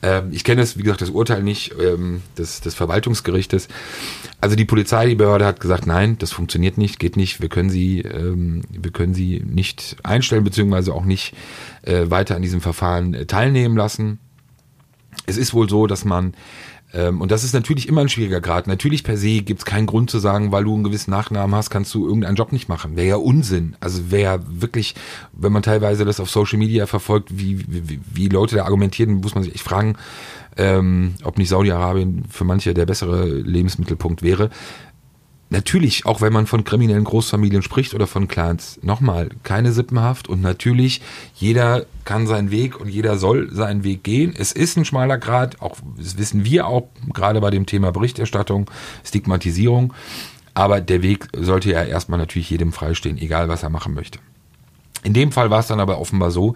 Ähm, 0.00 0.30
ich 0.32 0.44
kenne 0.44 0.62
das, 0.62 0.78
wie 0.78 0.82
gesagt, 0.82 1.02
das 1.02 1.10
Urteil 1.10 1.42
nicht 1.42 1.74
ähm, 1.78 2.22
des, 2.38 2.62
des 2.62 2.74
Verwaltungsgerichtes. 2.74 3.68
Also 4.40 4.56
die 4.56 4.64
Polizei, 4.64 5.06
die 5.06 5.14
Behörde 5.14 5.44
hat 5.44 5.60
gesagt, 5.60 5.86
nein, 5.86 6.16
das 6.18 6.32
funktioniert 6.32 6.78
nicht, 6.78 6.98
geht 6.98 7.18
nicht. 7.18 7.42
Wir 7.42 7.50
können 7.50 7.68
sie, 7.68 8.00
ähm, 8.00 8.62
wir 8.70 8.92
können 8.92 9.12
sie 9.12 9.42
nicht 9.44 9.98
einstellen 10.04 10.42
beziehungsweise 10.42 10.94
auch 10.94 11.04
nicht 11.04 11.34
äh, 11.82 12.08
weiter 12.08 12.34
an 12.34 12.40
diesem 12.40 12.62
Verfahren 12.62 13.12
äh, 13.12 13.26
teilnehmen 13.26 13.76
lassen. 13.76 14.18
Es 15.26 15.36
ist 15.36 15.52
wohl 15.52 15.68
so, 15.68 15.86
dass 15.86 16.06
man 16.06 16.32
und 16.92 17.30
das 17.30 17.44
ist 17.44 17.54
natürlich 17.54 17.88
immer 17.88 18.00
ein 18.00 18.08
schwieriger 18.08 18.40
Grad. 18.40 18.66
Natürlich 18.66 19.04
per 19.04 19.16
se 19.16 19.42
gibt 19.42 19.60
es 19.60 19.64
keinen 19.64 19.86
Grund 19.86 20.10
zu 20.10 20.18
sagen, 20.18 20.50
weil 20.50 20.64
du 20.64 20.74
einen 20.74 20.84
gewissen 20.84 21.10
Nachnamen 21.10 21.54
hast, 21.54 21.70
kannst 21.70 21.94
du 21.94 22.06
irgendeinen 22.06 22.36
Job 22.36 22.52
nicht 22.52 22.68
machen. 22.68 22.96
Wäre 22.96 23.08
ja 23.08 23.16
Unsinn. 23.16 23.76
Also 23.80 24.10
wäre 24.10 24.40
wirklich, 24.48 24.94
wenn 25.32 25.52
man 25.52 25.62
teilweise 25.62 26.04
das 26.04 26.20
auf 26.20 26.30
Social 26.30 26.58
Media 26.58 26.86
verfolgt, 26.86 27.38
wie, 27.38 27.64
wie, 27.68 28.00
wie 28.12 28.28
Leute 28.28 28.56
da 28.56 28.64
argumentieren, 28.64 29.14
muss 29.14 29.34
man 29.34 29.44
sich 29.44 29.54
echt 29.54 29.64
fragen, 29.64 29.96
ähm, 30.56 31.14
ob 31.22 31.38
nicht 31.38 31.48
Saudi-Arabien 31.48 32.24
für 32.28 32.44
manche 32.44 32.74
der 32.74 32.86
bessere 32.86 33.26
Lebensmittelpunkt 33.26 34.22
wäre. 34.22 34.50
Natürlich, 35.52 36.06
auch 36.06 36.20
wenn 36.20 36.32
man 36.32 36.46
von 36.46 36.62
kriminellen 36.62 37.02
Großfamilien 37.02 37.62
spricht 37.62 37.92
oder 37.92 38.06
von 38.06 38.28
Clans, 38.28 38.78
nochmal, 38.82 39.30
keine 39.42 39.72
Sippenhaft 39.72 40.28
und 40.28 40.40
natürlich, 40.40 41.02
jeder 41.34 41.86
kann 42.04 42.28
seinen 42.28 42.52
Weg 42.52 42.80
und 42.80 42.88
jeder 42.88 43.18
soll 43.18 43.52
seinen 43.52 43.82
Weg 43.82 44.04
gehen. 44.04 44.32
Es 44.36 44.52
ist 44.52 44.76
ein 44.76 44.84
schmaler 44.84 45.18
Grad, 45.18 45.60
auch 45.60 45.76
das 45.98 46.16
wissen 46.18 46.44
wir 46.44 46.68
auch 46.68 46.88
gerade 47.12 47.40
bei 47.40 47.50
dem 47.50 47.66
Thema 47.66 47.90
Berichterstattung, 47.90 48.70
Stigmatisierung, 49.04 49.92
aber 50.54 50.80
der 50.80 51.02
Weg 51.02 51.26
sollte 51.36 51.70
ja 51.72 51.82
erstmal 51.82 52.20
natürlich 52.20 52.48
jedem 52.48 52.72
freistehen, 52.72 53.18
egal 53.18 53.48
was 53.48 53.64
er 53.64 53.70
machen 53.70 53.92
möchte. 53.92 54.20
In 55.02 55.14
dem 55.14 55.32
Fall 55.32 55.50
war 55.50 55.60
es 55.60 55.66
dann 55.66 55.80
aber 55.80 55.98
offenbar 55.98 56.30
so, 56.30 56.54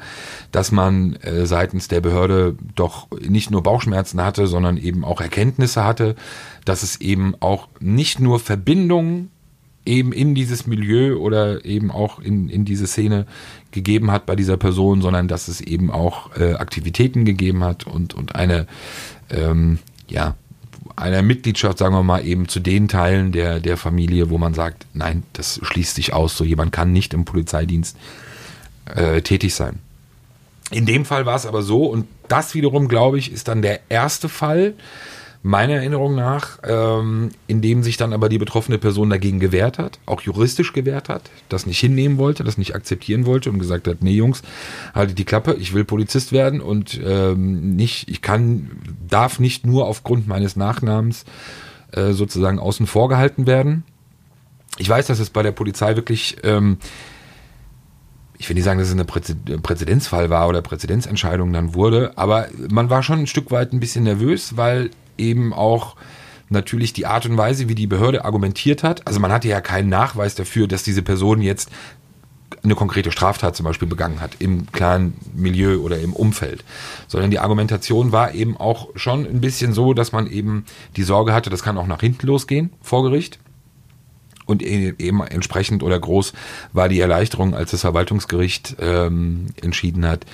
dass 0.53 0.71
man 0.71 1.15
äh, 1.17 1.47
seitens 1.47 1.89
der 1.89 2.01
Behörde 2.01 2.57
doch 2.75 3.09
nicht 3.21 3.51
nur 3.51 3.63
Bauchschmerzen 3.63 4.23
hatte, 4.23 4.47
sondern 4.47 4.77
eben 4.77 5.05
auch 5.05 5.21
Erkenntnisse 5.21 5.85
hatte, 5.85 6.15
dass 6.65 6.83
es 6.83 7.01
eben 7.01 7.35
auch 7.41 7.69
nicht 7.81 8.21
nur 8.21 8.41
Verbindungen 8.41 9.31
eben 9.87 10.13
in 10.13 10.35
dieses 10.35 10.67
Milieu 10.67 11.17
oder 11.17 11.65
eben 11.65 11.91
auch 11.91 12.19
in, 12.19 12.49
in 12.49 12.65
diese 12.65 12.87
Szene 12.87 13.27
gegeben 13.71 14.11
hat 14.11 14.27
bei 14.27 14.37
dieser 14.37 14.57
Person, 14.57 15.03
sondern 15.03 15.29
dass 15.29 15.49
es 15.49 15.61
eben 15.61 15.91
auch 15.91 16.37
äh, 16.37 16.55
Aktivitäten 16.55 17.25
gegeben 17.25 17.65
hat 17.65 17.87
und, 17.87 18.15
und 18.15 18.35
eine, 18.35 18.67
ähm, 19.31 19.79
ja, 20.09 20.35
einer 20.97 21.23
Mitgliedschaft, 21.23 21.79
sagen 21.79 21.95
wir 21.95 22.03
mal, 22.03 22.25
eben 22.25 22.49
zu 22.49 22.61
den 22.61 22.89
Teilen 22.89 23.33
der, 23.33 23.61
der 23.61 23.77
Familie, 23.77 24.31
wo 24.31 24.39
man 24.39 24.55
sagt, 24.55 24.87
nein, 24.95 25.23
das 25.33 25.61
schließt 25.63 25.97
sich 25.97 26.13
aus, 26.13 26.37
so 26.37 26.45
jemand 26.45 26.73
kann 26.73 26.93
nicht 26.93 27.15
im 27.15 27.25
Polizeidienst 27.25 27.97
äh, 28.87 29.23
tätig 29.23 29.55
sein. 29.55 29.79
In 30.71 30.87
dem 30.87 31.05
Fall 31.05 31.27
war 31.27 31.37
es 31.37 31.47
aber 31.47 31.63
so, 31.63 31.87
und 31.87 32.07
das 32.29 32.55
wiederum, 32.55 32.89
glaube 32.89 33.19
ich, 33.19 33.33
ist 33.33 33.49
dann 33.49 33.63
der 33.63 33.81
erste 33.91 34.29
Fall, 34.29 34.75
meiner 35.47 35.75
Erinnerung 35.75 36.15
nach, 36.15 36.59
ähm, 36.67 37.29
in 37.47 37.61
dem 37.61 37.83
sich 37.83 37.99
dann 37.99 38.15
aber 38.15 38.31
die 38.31 38.39
betroffene 38.39 38.79
Person 38.79 39.11
dagegen 39.11 39.41
gewehrt 39.41 39.79
hat, 39.79 39.99
auch 40.07 40.23
juristisch 40.23 40.73
gewehrt 40.73 41.11
hat, 41.11 41.31
das 41.51 41.67
nicht 41.67 41.79
hinnehmen 41.79 42.17
wollte, 42.17 42.45
das 42.45 42.57
nicht 42.57 42.75
akzeptieren 42.75 43.27
wollte 43.27 43.51
und 43.51 43.59
gesagt 43.59 43.87
hat, 43.87 43.99
nee 44.01 44.15
Jungs, 44.15 44.41
haltet 44.95 45.19
die 45.19 45.27
Klappe, 45.27 45.55
ich 45.61 45.75
will 45.75 45.85
Polizist 45.85 46.33
werden 46.33 46.63
und 46.63 46.99
ähm, 47.05 47.77
nicht, 47.77 48.09
ich 48.09 48.23
kann, 48.23 48.71
darf 49.07 49.39
nicht 49.39 49.67
nur 49.67 49.87
aufgrund 49.87 50.27
meines 50.27 50.57
Nachnamens 50.57 51.27
äh, 51.93 52.13
sozusagen 52.13 52.59
außen 52.59 52.87
vor 52.87 53.11
gehalten 53.11 53.47
werden. 53.47 53.85
Ich 54.79 54.89
weiß, 54.89 55.09
dass 55.09 55.19
es 55.19 55.29
bei 55.29 55.43
der 55.43 55.53
Polizei 55.53 55.95
wirklich 55.95 56.39
ähm, 56.43 56.79
ich 58.39 58.49
will 58.49 58.55
nicht 58.55 58.65
sagen, 58.65 58.79
dass 58.79 58.89
es 58.89 58.95
ein 58.95 59.07
Präzed- 59.07 59.63
Präzedenzfall 59.63 60.31
war 60.31 60.49
oder 60.49 60.63
Präzedenzentscheidung 60.63 61.53
dann 61.53 61.75
wurde, 61.75 62.13
aber 62.17 62.49
man 62.71 62.91
war 62.91 63.03
schon 63.03 63.21
ein 63.21 63.27
Stück 63.27 63.51
weit 63.51 63.73
ein 63.73 63.81
bisschen 63.81 64.05
nervös, 64.05 64.57
weil 64.57 64.91
eben 65.17 65.53
auch 65.53 65.97
natürlich 66.51 66.93
die 66.93 67.07
Art 67.07 67.27
und 67.27 67.37
Weise, 67.37 67.69
wie 67.69 67.75
die 67.75 67.87
Behörde 67.87 68.25
argumentiert 68.25 68.83
hat, 68.83 69.07
also 69.07 69.21
man 69.21 69.33
hatte 69.33 69.49
ja 69.49 69.61
keinen 69.61 69.89
Nachweis 69.89 70.35
dafür, 70.35 70.69
dass 70.69 70.83
diese 70.83 71.03
Person 71.03 71.41
jetzt 71.41 71.71
eine 72.63 72.75
konkrete 72.75 73.13
Straftat 73.13 73.57
zum 73.57 73.65
Beispiel 73.65 73.89
begangen 73.89 74.21
hat 74.21 74.37
im 74.39 74.71
klaren 74.73 75.15
Milieu 75.35 75.79
oder 75.79 75.99
im 76.01 76.13
Umfeld, 76.13 76.65
sondern 77.09 77.31
die 77.31 77.39
Argumentation 77.39 78.13
war 78.13 78.35
eben 78.35 78.57
auch 78.57 78.89
schon 78.95 79.27
ein 79.27 79.41
bisschen 79.41 79.73
so, 79.73 79.93
dass 79.95 80.13
man 80.13 80.27
eben 80.27 80.65
die 80.97 81.03
Sorge 81.03 81.33
hatte, 81.33 81.51
das 81.51 81.63
kann 81.63 81.79
auch 81.79 81.87
nach 81.87 82.01
hinten 82.01 82.27
losgehen 82.27 82.71
vor 82.81 83.03
Gericht. 83.03 83.39
Und 84.47 84.63
e- 84.63 84.95
eben 84.99 85.23
entsprechend 85.23 85.83
oder 85.83 85.99
groß 85.99 86.33
war 86.73 86.89
die 86.89 87.01
Erleichterung, 87.01 87.55
als 87.55 87.71
das 87.71 87.81
Verwaltungsgericht 87.83 88.77
ähm, 88.81 89.47
entschieden 89.63 90.07
hat 90.07 90.27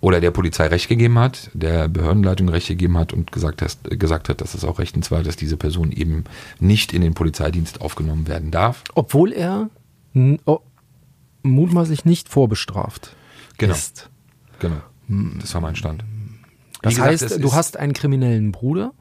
oder 0.00 0.20
der 0.20 0.30
Polizei 0.30 0.66
Recht 0.68 0.88
gegeben 0.88 1.18
hat, 1.18 1.50
der 1.52 1.88
Behördenleitung 1.88 2.48
Recht 2.48 2.68
gegeben 2.68 2.96
hat 2.96 3.12
und 3.12 3.32
gesagt, 3.32 3.60
hat, 3.60 3.76
gesagt 3.84 4.28
hat, 4.30 4.40
dass 4.40 4.54
es 4.54 4.64
auch 4.64 4.78
rechtens 4.78 5.10
war, 5.10 5.22
dass 5.22 5.36
diese 5.36 5.56
Person 5.58 5.92
eben 5.92 6.24
nicht 6.58 6.94
in 6.94 7.02
den 7.02 7.12
Polizeidienst 7.14 7.80
aufgenommen 7.82 8.26
werden 8.28 8.50
darf. 8.50 8.82
Obwohl 8.94 9.32
er 9.32 9.68
mutmaßlich 11.42 12.04
nicht 12.04 12.28
vorbestraft 12.28 13.14
Genau. 13.58 13.74
ist. 13.74 14.08
Genau. 14.58 14.76
Das 15.40 15.52
war 15.54 15.60
mein 15.60 15.76
Stand. 15.76 16.04
Das 16.82 16.92
Wie 16.92 16.96
gesagt, 16.96 17.22
heißt, 17.22 17.42
du 17.44 17.52
hast 17.52 17.76
einen 17.76 17.92
kriminellen 17.92 18.52
Bruder, 18.52 18.92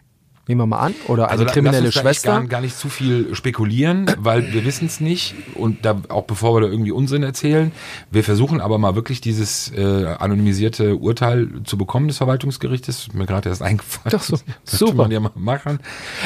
nehmen 0.49 0.62
wir 0.62 0.65
mal 0.65 0.79
an, 0.79 0.95
oder 1.07 1.29
eine 1.29 1.39
Also 1.39 1.45
kriminelle 1.45 1.91
Schwester. 1.91 2.31
Gar, 2.31 2.47
gar 2.47 2.62
nicht 2.62 2.75
zu 2.75 2.89
viel 2.89 3.33
spekulieren, 3.35 4.07
weil 4.17 4.51
wir 4.51 4.65
wissen 4.65 4.88
es 4.88 4.99
nicht 4.99 5.35
und 5.53 5.85
da 5.85 6.01
auch 6.09 6.25
bevor 6.25 6.55
wir 6.55 6.62
da 6.62 6.67
irgendwie 6.67 6.91
Unsinn 6.91 7.23
erzählen, 7.23 7.71
wir 8.12 8.23
versuchen 8.23 8.59
aber 8.59 8.79
mal 8.79 8.95
wirklich 8.95 9.21
dieses 9.21 9.71
äh, 9.71 10.05
anonymisierte 10.17 10.97
Urteil 10.97 11.47
zu 11.63 11.77
bekommen 11.77 12.07
des 12.07 12.17
Verwaltungsgerichtes. 12.17 12.99
Ist 13.07 13.13
Mir 13.13 13.27
gerade 13.27 13.47
erst 13.47 13.62
eingefallen. 13.69 14.17
Ach 14.19 14.23
so, 14.23 14.38
das 14.65 14.79
super. 14.79 14.95
Man 14.95 15.12
ja 15.12 15.19
mal 15.19 15.31
machen. 15.35 15.79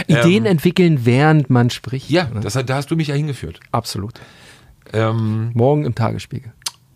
Ideen 0.08 0.46
Ähm, 0.46 0.52
entwickeln, 0.54 1.06
während 1.06 1.50
man 1.50 1.70
spricht. 1.70 2.10
ja, 2.10 2.30
ne? 2.34 2.40
das, 2.40 2.54
da 2.54 2.76
hast 2.76 2.90
du 2.90 2.96
mich 2.96 3.10
ja 3.10 3.16
hingeführt. 3.16 3.60
absolut. 3.72 4.14
Ähm, 4.94 5.52
Morgen 5.54 5.86
im 5.86 5.96
Tagesspiegel. 5.96 6.54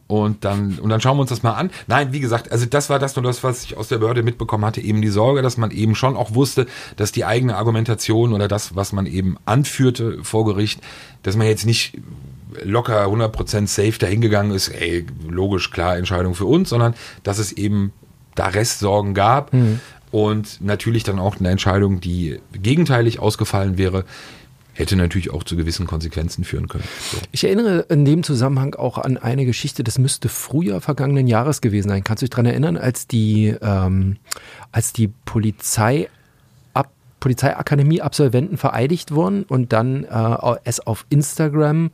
Und 0.07 0.45
dann, 0.45 0.79
und 0.79 0.89
dann 0.89 1.01
schauen 1.01 1.17
wir 1.17 1.21
uns 1.21 1.29
das 1.29 1.43
mal 1.43 1.53
an. 1.53 1.69
Nein, 1.87 2.13
wie 2.13 2.21
gesagt, 2.21 2.51
also 2.51 2.65
das 2.65 2.89
war 2.89 2.97
das 2.97 3.15
nur 3.17 3.23
das, 3.23 3.43
was 3.43 3.63
ich 3.65 3.75
aus 3.75 3.89
der 3.89 3.97
Behörde 3.97 4.23
mitbekommen 4.23 4.63
hatte, 4.63 4.79
eben 4.79 5.01
die 5.01 5.09
Sorge, 5.09 5.41
dass 5.41 5.57
man 5.57 5.69
eben 5.71 5.95
schon 5.95 6.15
auch 6.15 6.33
wusste, 6.33 6.65
dass 6.95 7.11
die 7.11 7.25
eigene 7.25 7.57
Argumentation 7.57 8.31
oder 8.31 8.47
das, 8.47 8.75
was 8.75 8.93
man 8.93 9.05
eben 9.05 9.37
anführte 9.45 10.23
vor 10.23 10.45
Gericht, 10.45 10.79
dass 11.23 11.35
man 11.35 11.47
jetzt 11.47 11.65
nicht 11.65 11.99
locker 12.63 13.05
100% 13.05 13.67
safe 13.67 13.99
dahingegangen 13.99 14.53
ist, 14.53 14.69
ey, 14.69 15.05
logisch, 15.27 15.71
klar, 15.71 15.97
Entscheidung 15.97 16.35
für 16.35 16.45
uns, 16.45 16.69
sondern 16.69 16.95
dass 17.23 17.37
es 17.37 17.51
eben 17.51 17.91
da 18.35 18.47
Restsorgen 18.47 19.13
gab. 19.13 19.51
Und 20.09 20.61
natürlich 20.61 21.03
dann 21.03 21.19
auch 21.19 21.37
eine 21.37 21.49
Entscheidung, 21.49 21.99
die 21.99 22.39
gegenteilig 22.53 23.19
ausgefallen 23.19 23.77
wäre, 23.77 24.05
hätte 24.77 24.95
natürlich 24.95 25.31
auch 25.31 25.43
zu 25.43 25.55
gewissen 25.55 25.87
Konsequenzen 25.87 26.43
führen 26.43 26.67
können. 26.67 26.83
So. 27.11 27.17
Ich 27.31 27.43
erinnere 27.43 27.85
in 27.89 28.05
dem 28.05 28.23
Zusammenhang 28.23 28.75
auch 28.75 28.97
an 28.97 29.17
eine 29.17 29.45
Geschichte, 29.45 29.83
das 29.83 29.97
müsste 29.97 30.29
Frühjahr 30.29 30.81
vergangenen 30.81 31.27
Jahres 31.27 31.61
gewesen 31.61 31.89
sein. 31.89 32.03
Kannst 32.03 32.21
du 32.21 32.25
dich 32.25 32.29
daran 32.29 32.45
erinnern, 32.45 32.77
als 32.77 33.07
die, 33.07 33.55
ähm, 33.61 34.17
als 34.71 34.93
die 34.93 35.09
Polizei 35.25 36.09
ab, 36.73 36.91
Polizeiakademie-Absolventen 37.19 38.57
vereidigt 38.57 39.11
wurden 39.11 39.43
und 39.43 39.73
dann 39.73 40.03
äh, 40.03 40.55
es 40.63 40.79
auf 40.79 41.05
Instagram 41.09 41.91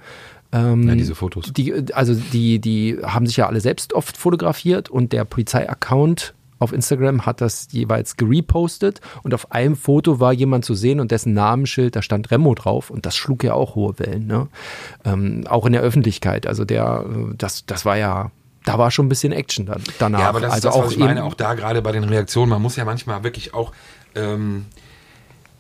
ähm, 0.52 0.88
Ja, 0.88 0.96
diese 0.96 1.16
Fotos. 1.16 1.54
Die, 1.54 1.94
also 1.94 2.14
die, 2.16 2.60
die 2.60 2.98
haben 3.02 3.26
sich 3.28 3.38
ja 3.38 3.48
alle 3.48 3.62
selbst 3.62 3.94
oft 3.94 4.18
fotografiert 4.18 4.90
und 4.90 5.14
der 5.14 5.24
Polizei-Account 5.24 6.34
auf 6.64 6.74
Instagram 6.74 7.26
hat 7.26 7.42
das 7.42 7.68
jeweils 7.72 8.18
gerepostet 8.18 9.02
und 9.22 9.34
auf 9.34 9.52
einem 9.52 9.76
Foto 9.76 10.20
war 10.20 10.34
jemand 10.34 10.66
zu 10.66 10.74
sehen 10.74 11.00
und 11.00 11.12
dessen 11.12 11.34
Namensschild, 11.34 11.96
da 11.96 12.02
stand 12.02 12.32
Remo 12.32 12.56
drauf 12.56 12.90
und 12.90 13.06
das 13.06 13.16
schlug 13.16 13.44
ja 13.44 13.54
auch 13.54 13.76
hohe 13.76 14.00
Wellen, 14.00 14.28
ne? 14.28 14.48
Ähm, 15.06 15.46
auch 15.48 15.66
in 15.66 15.74
der 15.74 15.82
Öffentlichkeit. 15.82 16.48
Also 16.48 16.66
der, 16.66 17.06
äh, 17.08 17.36
das, 17.38 17.66
das 17.66 17.86
war 17.86 17.98
ja, 17.98 18.32
da 18.66 18.78
war 18.78 18.92
schon 18.92 19.08
ein 19.08 19.10
bisschen 19.10 19.34
Action 19.34 19.66
dann, 19.66 19.82
danach. 20.00 20.20
Ja, 20.20 20.30
aber 20.30 20.40
das 20.40 20.54
also 20.54 20.70
ist 20.70 20.74
das, 20.76 20.82
auch 20.82 20.86
was 20.86 20.92
ich 20.94 21.00
meine, 21.00 21.24
auch 21.24 21.34
da 21.34 21.54
gerade 21.54 21.82
bei 21.82 21.92
den 21.92 22.06
Reaktionen, 22.06 22.50
man 22.50 22.62
muss 22.62 22.76
ja 22.76 22.86
manchmal 22.86 23.24
wirklich 23.24 23.54
auch, 23.54 23.74
ähm, 24.16 24.66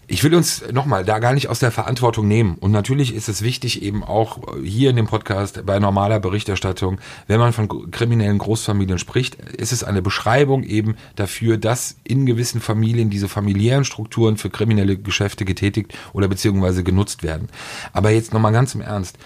ich 0.07 0.23
will 0.23 0.35
uns 0.35 0.63
nochmal 0.71 1.05
da 1.05 1.19
gar 1.19 1.33
nicht 1.33 1.49
aus 1.49 1.59
der 1.59 1.71
Verantwortung 1.71 2.27
nehmen. 2.27 2.55
Und 2.55 2.71
natürlich 2.71 3.13
ist 3.13 3.29
es 3.29 3.41
wichtig, 3.41 3.81
eben 3.81 4.03
auch 4.03 4.39
hier 4.63 4.89
in 4.89 4.95
dem 4.95 5.07
Podcast 5.07 5.65
bei 5.65 5.79
normaler 5.79 6.19
Berichterstattung, 6.19 6.99
wenn 7.27 7.39
man 7.39 7.53
von 7.53 7.91
kriminellen 7.91 8.37
Großfamilien 8.37 8.99
spricht, 8.99 9.35
ist 9.35 9.71
es 9.71 9.83
eine 9.83 10.01
Beschreibung 10.01 10.63
eben 10.63 10.95
dafür, 11.15 11.57
dass 11.57 11.95
in 12.03 12.25
gewissen 12.25 12.61
Familien 12.61 13.09
diese 13.09 13.29
familiären 13.29 13.85
Strukturen 13.85 14.37
für 14.37 14.49
kriminelle 14.49 14.97
Geschäfte 14.97 15.45
getätigt 15.45 15.93
oder 16.11 16.27
beziehungsweise 16.27 16.83
genutzt 16.83 17.23
werden. 17.23 17.49
Aber 17.93 18.11
jetzt 18.11 18.33
nochmal 18.33 18.51
ganz 18.51 18.75
im 18.75 18.81
Ernst. 18.81 19.17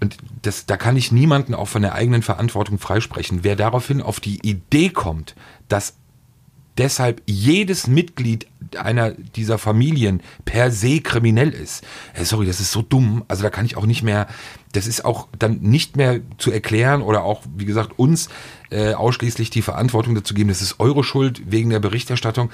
Und 0.00 0.16
das, 0.42 0.66
da 0.66 0.76
kann 0.76 0.96
ich 0.96 1.12
niemanden 1.12 1.54
auch 1.54 1.68
von 1.68 1.82
der 1.82 1.94
eigenen 1.94 2.22
Verantwortung 2.22 2.78
freisprechen. 2.78 3.40
Wer 3.42 3.56
daraufhin 3.56 4.02
auf 4.02 4.20
die 4.20 4.38
Idee 4.46 4.90
kommt, 4.90 5.34
dass 5.68 5.94
deshalb 6.78 7.22
jedes 7.26 7.86
Mitglied 7.86 8.46
einer 8.76 9.12
dieser 9.12 9.58
Familien 9.58 10.20
per 10.44 10.70
se 10.70 11.00
kriminell 11.00 11.50
ist. 11.50 11.84
Hey, 12.12 12.24
sorry, 12.24 12.46
das 12.46 12.60
ist 12.60 12.72
so 12.72 12.82
dumm. 12.82 13.24
Also 13.28 13.42
da 13.42 13.50
kann 13.50 13.66
ich 13.66 13.76
auch 13.76 13.86
nicht 13.86 14.02
mehr, 14.02 14.26
das 14.72 14.86
ist 14.86 15.04
auch 15.04 15.28
dann 15.38 15.60
nicht 15.60 15.96
mehr 15.96 16.20
zu 16.38 16.50
erklären 16.50 17.02
oder 17.02 17.22
auch, 17.22 17.42
wie 17.56 17.64
gesagt, 17.64 17.98
uns 17.98 18.28
äh, 18.70 18.94
ausschließlich 18.94 19.50
die 19.50 19.62
Verantwortung 19.62 20.14
dazu 20.14 20.34
geben, 20.34 20.48
das 20.48 20.62
ist 20.62 20.80
eure 20.80 21.04
Schuld 21.04 21.42
wegen 21.50 21.70
der 21.70 21.80
Berichterstattung. 21.80 22.50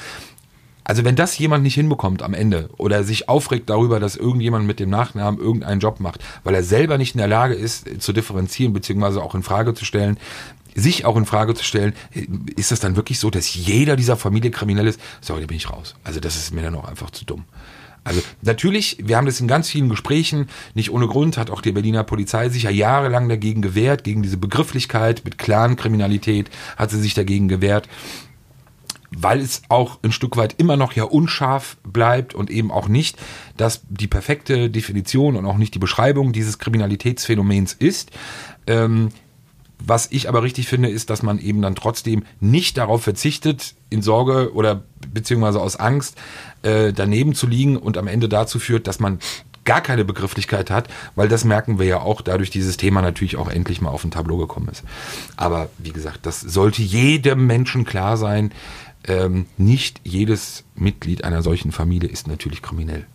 Also 0.85 1.05
wenn 1.05 1.15
das 1.15 1.39
jemand 1.39 1.63
nicht 1.63 1.75
hinbekommt 1.75 2.23
am 2.23 2.35
Ende 2.35 2.69
oder 2.77 3.05
sich 3.05 3.29
aufregt 3.29 3.71
darüber, 3.71 4.01
dass 4.01 4.17
irgendjemand 4.17 4.67
mit 4.67 4.81
dem 4.81 4.91
Nachnamen 4.91 5.39
irgendeinen 5.39 5.81
Job 5.81 6.01
macht, 6.01 6.25
weil 6.43 6.55
er 6.55 6.65
selber 6.65 6.99
nicht 6.99 7.15
in 7.15 7.19
der 7.19 7.29
Lage 7.29 7.55
ist 7.55 8.03
zu 8.03 8.13
differenzieren 8.13 8.73
beziehungsweise 8.73 9.23
auch 9.23 9.35
in 9.35 9.45
Frage 9.45 9.75
zu 9.75 9.85
stellen, 9.85 10.19
sich 10.75 11.05
auch 11.05 11.17
in 11.17 11.27
Frage 11.27 11.55
zu 11.55 11.65
stellen, 11.65 11.95
ist 12.57 12.71
das 12.71 12.81
dann 12.81 12.97
wirklich 12.97 13.19
so, 13.19 13.31
dass 13.31 13.55
jeder 13.55 13.97
dieser 13.97 14.17
Familie 14.17 14.51
kriminell 14.51 14.87
ist? 14.87 15.01
Sorry, 15.21 15.41
da 15.41 15.47
bin 15.47 15.57
ich 15.57 15.71
raus. 15.71 15.95
Also 16.05 16.21
das 16.21 16.37
ist 16.37 16.53
mir 16.53 16.63
dann 16.63 16.75
auch 16.75 16.85
einfach 16.85 17.11
zu 17.11 17.25
dumm. 17.25 17.45
Also 18.03 18.23
natürlich, 18.41 18.97
wir 19.03 19.17
haben 19.17 19.27
das 19.27 19.41
in 19.41 19.49
ganz 19.49 19.69
vielen 19.69 19.91
Gesprächen, 19.91 20.49
nicht 20.75 20.91
ohne 20.91 21.07
Grund 21.07 21.37
hat 21.37 21.51
auch 21.51 21.61
die 21.61 21.73
Berliner 21.73 22.03
Polizei 22.03 22.49
sich 22.49 22.63
ja 22.63 22.71
jahrelang 22.71 23.29
dagegen 23.29 23.61
gewehrt, 23.61 24.05
gegen 24.05 24.23
diese 24.23 24.39
Begrifflichkeit 24.39 25.23
mit 25.25 25.37
Clan-Kriminalität 25.37 26.51
hat 26.77 26.91
sie 26.91 27.01
sich 27.01 27.15
dagegen 27.15 27.49
gewehrt 27.49 27.89
weil 29.11 29.41
es 29.41 29.63
auch 29.69 29.99
ein 30.03 30.13
Stück 30.13 30.37
weit 30.37 30.55
immer 30.59 30.77
noch 30.77 30.93
ja 30.93 31.05
unscharf 31.05 31.77
bleibt 31.83 32.35
und 32.35 32.51
eben 32.51 32.71
auch 32.71 32.89
nicht, 32.89 33.19
dass 33.57 33.83
die 33.89 34.07
perfekte 34.07 34.71
Definition 34.71 35.37
und 35.37 35.47
auch 35.47 35.59
nicht 35.59 35.75
die 35.75 35.81
Beschreibung 35.81 36.33
dieses 36.33 36.59
Kriminalitätsphänomens 36.59 37.73
ist. 37.73 38.13
Ähm, 38.67 39.09
was 39.85 40.09
ich 40.11 40.29
aber 40.29 40.43
richtig 40.43 40.69
finde, 40.69 40.89
ist, 40.89 41.11
dass 41.11 41.23
man 41.23 41.39
eben 41.39 41.63
dann 41.63 41.75
trotzdem 41.75 42.25
nicht 42.41 42.77
darauf 42.77 43.03
verzichtet, 43.03 43.75
in 43.89 44.03
Sorge 44.03 44.53
oder 44.55 44.83
beziehungsweise 45.13 45.61
aus 45.61 45.77
Angst 45.77 46.17
äh, 46.63 46.93
daneben 46.93 47.35
zu 47.35 47.47
liegen 47.47 47.77
und 47.77 47.99
am 47.99 48.07
Ende 48.07 48.29
dazu 48.29 48.59
führt, 48.59 48.87
dass 48.87 49.01
man 49.01 49.19
gar 49.65 49.81
keine 49.81 50.05
Begrifflichkeit 50.05 50.71
hat, 50.71 50.89
weil 51.15 51.29
das 51.29 51.45
merken 51.45 51.79
wir 51.79 51.87
ja 51.87 52.01
auch, 52.01 52.23
dadurch 52.23 52.51
dieses 52.51 52.77
Thema 52.77 53.03
natürlich 53.03 53.37
auch 53.37 53.49
endlich 53.49 53.81
mal 53.81 53.91
auf 53.91 54.05
ein 54.05 54.11
Tableau 54.11 54.39
gekommen 54.39 54.69
ist. 54.69 54.85
Aber 55.37 55.69
wie 55.79 55.93
gesagt, 55.93 56.21
das 56.27 56.41
sollte 56.41 56.83
jedem 56.83 57.47
Menschen 57.47 57.85
klar 57.85 58.17
sein. 58.17 58.53
Ähm, 59.07 59.47
nicht 59.57 60.01
jedes 60.05 60.65
Mitglied 60.75 61.25
einer 61.25 61.43
solchen 61.43 61.73
Familie 61.73 62.09
ist 62.09 62.27
natürlich 62.27 62.63
kriminell. 62.63 63.07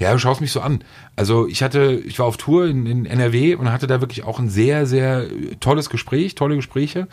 Ja, 0.00 0.12
du 0.12 0.18
schaust 0.18 0.40
mich 0.40 0.52
so 0.52 0.60
an. 0.60 0.82
Also 1.16 1.46
ich 1.46 1.62
hatte, 1.62 2.00
ich 2.04 2.18
war 2.18 2.26
auf 2.26 2.36
Tour 2.36 2.66
in, 2.66 2.86
in 2.86 3.06
NRW 3.06 3.54
und 3.54 3.70
hatte 3.70 3.86
da 3.86 4.00
wirklich 4.00 4.24
auch 4.24 4.38
ein 4.38 4.48
sehr, 4.48 4.86
sehr 4.86 5.26
tolles 5.60 5.90
Gespräch, 5.90 6.34
tolle 6.34 6.56
Gespräche. 6.56 7.08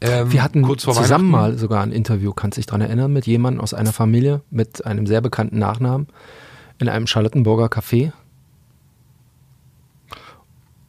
Ähm, 0.00 0.32
Wir 0.32 0.42
hatten 0.42 0.62
kurz 0.62 0.84
vor 0.84 0.94
zusammen 0.94 1.30
mal 1.30 1.58
sogar 1.58 1.82
ein 1.82 1.92
Interview, 1.92 2.32
kannst 2.32 2.56
du 2.56 2.60
dich 2.60 2.66
dran 2.66 2.80
erinnern, 2.80 3.12
mit 3.12 3.26
jemandem 3.26 3.60
aus 3.60 3.74
einer 3.74 3.92
Familie 3.92 4.42
mit 4.50 4.84
einem 4.86 5.06
sehr 5.06 5.20
bekannten 5.20 5.58
Nachnamen 5.58 6.08
in 6.78 6.88
einem 6.88 7.06
Charlottenburger 7.06 7.66
Café. 7.66 8.12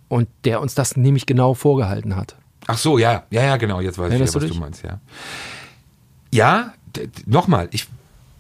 Und 0.08 0.28
der 0.44 0.62
uns 0.62 0.74
das 0.76 0.98
nämlich 0.98 1.26
genau 1.26 1.54
vorgehalten 1.54 2.16
hat. 2.16 2.36
Ach 2.68 2.78
so, 2.78 2.98
ja, 2.98 3.24
ja, 3.30 3.44
ja, 3.44 3.58
genau, 3.58 3.80
jetzt 3.80 3.98
weiß 3.98 4.12
ja, 4.12 4.16
ich 4.16 4.22
wieder, 4.22 4.34
was 4.34 4.44
du, 4.44 4.54
du 4.54 4.60
meinst, 4.60 4.84
ja. 4.84 5.00
Ja, 6.32 6.74
nochmal, 7.26 7.68
ich 7.72 7.88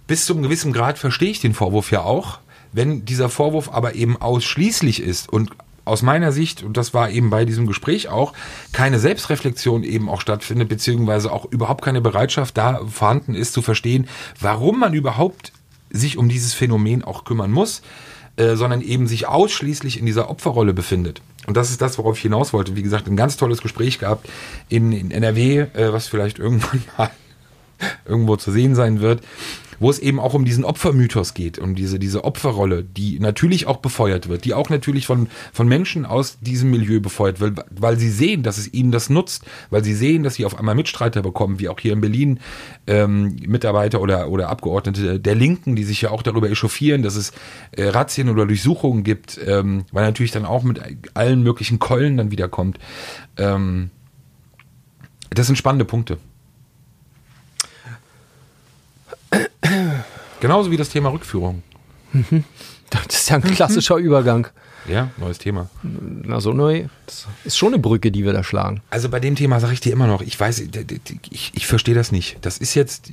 bis 0.09 0.25
zu 0.25 0.33
einem 0.33 0.43
gewissen 0.43 0.73
Grad 0.73 0.97
verstehe 0.97 1.29
ich 1.29 1.39
den 1.39 1.53
Vorwurf 1.53 1.91
ja 1.91 2.01
auch. 2.01 2.39
Wenn 2.71 3.05
dieser 3.05 3.29
Vorwurf 3.29 3.69
aber 3.71 3.95
eben 3.95 4.17
ausschließlich 4.17 5.01
ist 5.01 5.31
und 5.31 5.51
aus 5.85 6.03
meiner 6.03 6.31
Sicht, 6.31 6.63
und 6.63 6.77
das 6.77 6.93
war 6.93 7.09
eben 7.09 7.29
bei 7.29 7.45
diesem 7.45 7.65
Gespräch 7.65 8.09
auch, 8.09 8.33
keine 8.71 8.99
Selbstreflexion 8.99 9.83
eben 9.83 10.07
auch 10.07 10.21
stattfindet, 10.21 10.69
beziehungsweise 10.69 11.31
auch 11.31 11.45
überhaupt 11.45 11.83
keine 11.83 11.99
Bereitschaft 11.99 12.57
da 12.57 12.81
vorhanden 12.85 13.33
ist 13.33 13.53
zu 13.53 13.61
verstehen, 13.61 14.07
warum 14.39 14.79
man 14.79 14.93
überhaupt 14.93 15.51
sich 15.89 16.17
um 16.17 16.29
dieses 16.29 16.53
Phänomen 16.53 17.03
auch 17.03 17.23
kümmern 17.23 17.51
muss, 17.51 17.81
äh, 18.35 18.55
sondern 18.55 18.81
eben 18.81 19.07
sich 19.07 19.27
ausschließlich 19.27 19.99
in 19.99 20.05
dieser 20.05 20.29
Opferrolle 20.29 20.73
befindet. 20.73 21.21
Und 21.47 21.57
das 21.57 21.71
ist 21.71 21.81
das, 21.81 21.97
worauf 21.97 22.17
ich 22.17 22.21
hinaus 22.21 22.53
wollte. 22.53 22.75
Wie 22.75 22.83
gesagt, 22.83 23.07
ein 23.07 23.17
ganz 23.17 23.37
tolles 23.37 23.61
Gespräch 23.61 23.97
gehabt 23.97 24.29
in, 24.69 24.91
in 24.91 25.09
NRW, 25.09 25.61
äh, 25.73 25.91
was 25.91 26.07
vielleicht 26.07 26.37
irgendwann 26.37 26.83
mal 26.97 27.09
irgendwo 28.05 28.35
zu 28.35 28.51
sehen 28.51 28.75
sein 28.75 29.01
wird 29.01 29.23
wo 29.79 29.89
es 29.89 29.99
eben 29.99 30.19
auch 30.19 30.33
um 30.33 30.45
diesen 30.45 30.63
Opfermythos 30.63 31.33
geht, 31.33 31.59
um 31.59 31.75
diese, 31.75 31.99
diese 31.99 32.23
Opferrolle, 32.23 32.83
die 32.83 33.19
natürlich 33.19 33.67
auch 33.67 33.77
befeuert 33.77 34.29
wird, 34.29 34.45
die 34.45 34.53
auch 34.53 34.69
natürlich 34.69 35.05
von, 35.05 35.27
von 35.53 35.67
Menschen 35.67 36.05
aus 36.05 36.39
diesem 36.41 36.69
Milieu 36.71 36.99
befeuert 36.99 37.39
wird, 37.39 37.65
weil 37.71 37.97
sie 37.97 38.09
sehen, 38.09 38.43
dass 38.43 38.57
es 38.57 38.73
ihnen 38.73 38.91
das 38.91 39.09
nutzt, 39.09 39.45
weil 39.69 39.83
sie 39.83 39.93
sehen, 39.93 40.23
dass 40.23 40.35
sie 40.35 40.45
auf 40.45 40.57
einmal 40.57 40.75
Mitstreiter 40.75 41.21
bekommen, 41.21 41.59
wie 41.59 41.69
auch 41.69 41.79
hier 41.79 41.93
in 41.93 42.01
Berlin 42.01 42.39
ähm, 42.87 43.37
Mitarbeiter 43.47 44.01
oder, 44.01 44.29
oder 44.29 44.49
Abgeordnete 44.49 45.19
der 45.19 45.35
Linken, 45.35 45.75
die 45.75 45.83
sich 45.83 46.01
ja 46.01 46.11
auch 46.11 46.21
darüber 46.21 46.49
echauffieren, 46.49 47.01
dass 47.01 47.15
es 47.15 47.31
äh, 47.71 47.85
Razzien 47.85 48.29
oder 48.29 48.45
Durchsuchungen 48.45 49.03
gibt, 49.03 49.39
ähm, 49.45 49.85
weil 49.91 50.05
natürlich 50.05 50.31
dann 50.31 50.45
auch 50.45 50.63
mit 50.63 50.81
allen 51.13 51.43
möglichen 51.43 51.79
Keulen 51.79 52.17
dann 52.17 52.31
wiederkommt. 52.31 52.79
Ähm, 53.37 53.91
das 55.29 55.47
sind 55.47 55.55
spannende 55.57 55.85
Punkte. 55.85 56.17
Genauso 60.39 60.71
wie 60.71 60.77
das 60.77 60.89
Thema 60.89 61.09
Rückführung. 61.09 61.63
Mhm. 62.13 62.43
Das 62.89 63.05
ist 63.15 63.29
ja 63.29 63.35
ein 63.35 63.43
klassischer 63.43 63.97
Übergang. 63.97 64.47
Ja, 64.87 65.11
neues 65.17 65.37
Thema. 65.37 65.69
Na, 65.83 66.39
so 66.39 66.53
neu. 66.53 66.85
Das 67.05 67.27
ist 67.43 67.55
schon 67.55 67.73
eine 67.73 67.79
Brücke, 67.79 68.11
die 68.11 68.25
wir 68.25 68.33
da 68.33 68.43
schlagen. 68.43 68.81
Also 68.89 69.09
bei 69.09 69.19
dem 69.19 69.35
Thema 69.35 69.59
sage 69.59 69.73
ich 69.73 69.79
dir 69.79 69.93
immer 69.93 70.07
noch, 70.07 70.21
ich 70.21 70.39
weiß, 70.39 70.59
ich, 71.29 71.51
ich 71.53 71.67
verstehe 71.67 71.93
das 71.93 72.11
nicht. 72.11 72.37
Das 72.41 72.57
ist 72.57 72.73
jetzt, 72.73 73.11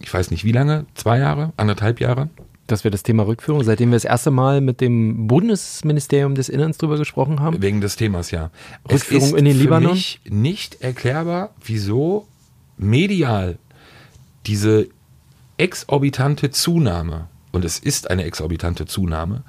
ich 0.00 0.12
weiß 0.12 0.32
nicht 0.32 0.44
wie 0.44 0.50
lange, 0.50 0.86
zwei 0.94 1.18
Jahre, 1.18 1.52
anderthalb 1.56 2.00
Jahre. 2.00 2.28
Dass 2.66 2.82
wir 2.82 2.90
das 2.90 3.04
Thema 3.04 3.24
Rückführung, 3.24 3.62
seitdem 3.62 3.90
wir 3.90 3.96
das 3.96 4.04
erste 4.04 4.32
Mal 4.32 4.60
mit 4.60 4.80
dem 4.80 5.28
Bundesministerium 5.28 6.34
des 6.34 6.48
Innerns 6.48 6.78
drüber 6.78 6.98
gesprochen 6.98 7.38
haben. 7.38 7.62
Wegen 7.62 7.80
des 7.80 7.94
Themas, 7.94 8.32
ja. 8.32 8.50
Rückführung 8.90 9.36
in 9.36 9.44
den 9.44 9.56
Libanon. 9.56 9.90
Für 9.90 9.94
mich 9.94 10.20
nicht 10.28 10.82
erklärbar, 10.82 11.50
wieso 11.64 12.26
medial 12.76 13.58
diese 14.46 14.88
exorbitante 15.58 16.50
Zunahme, 16.50 17.28
und 17.52 17.64
es 17.64 17.78
ist 17.78 18.10
eine 18.10 18.24
exorbitante 18.24 18.86
Zunahme, 18.86 19.42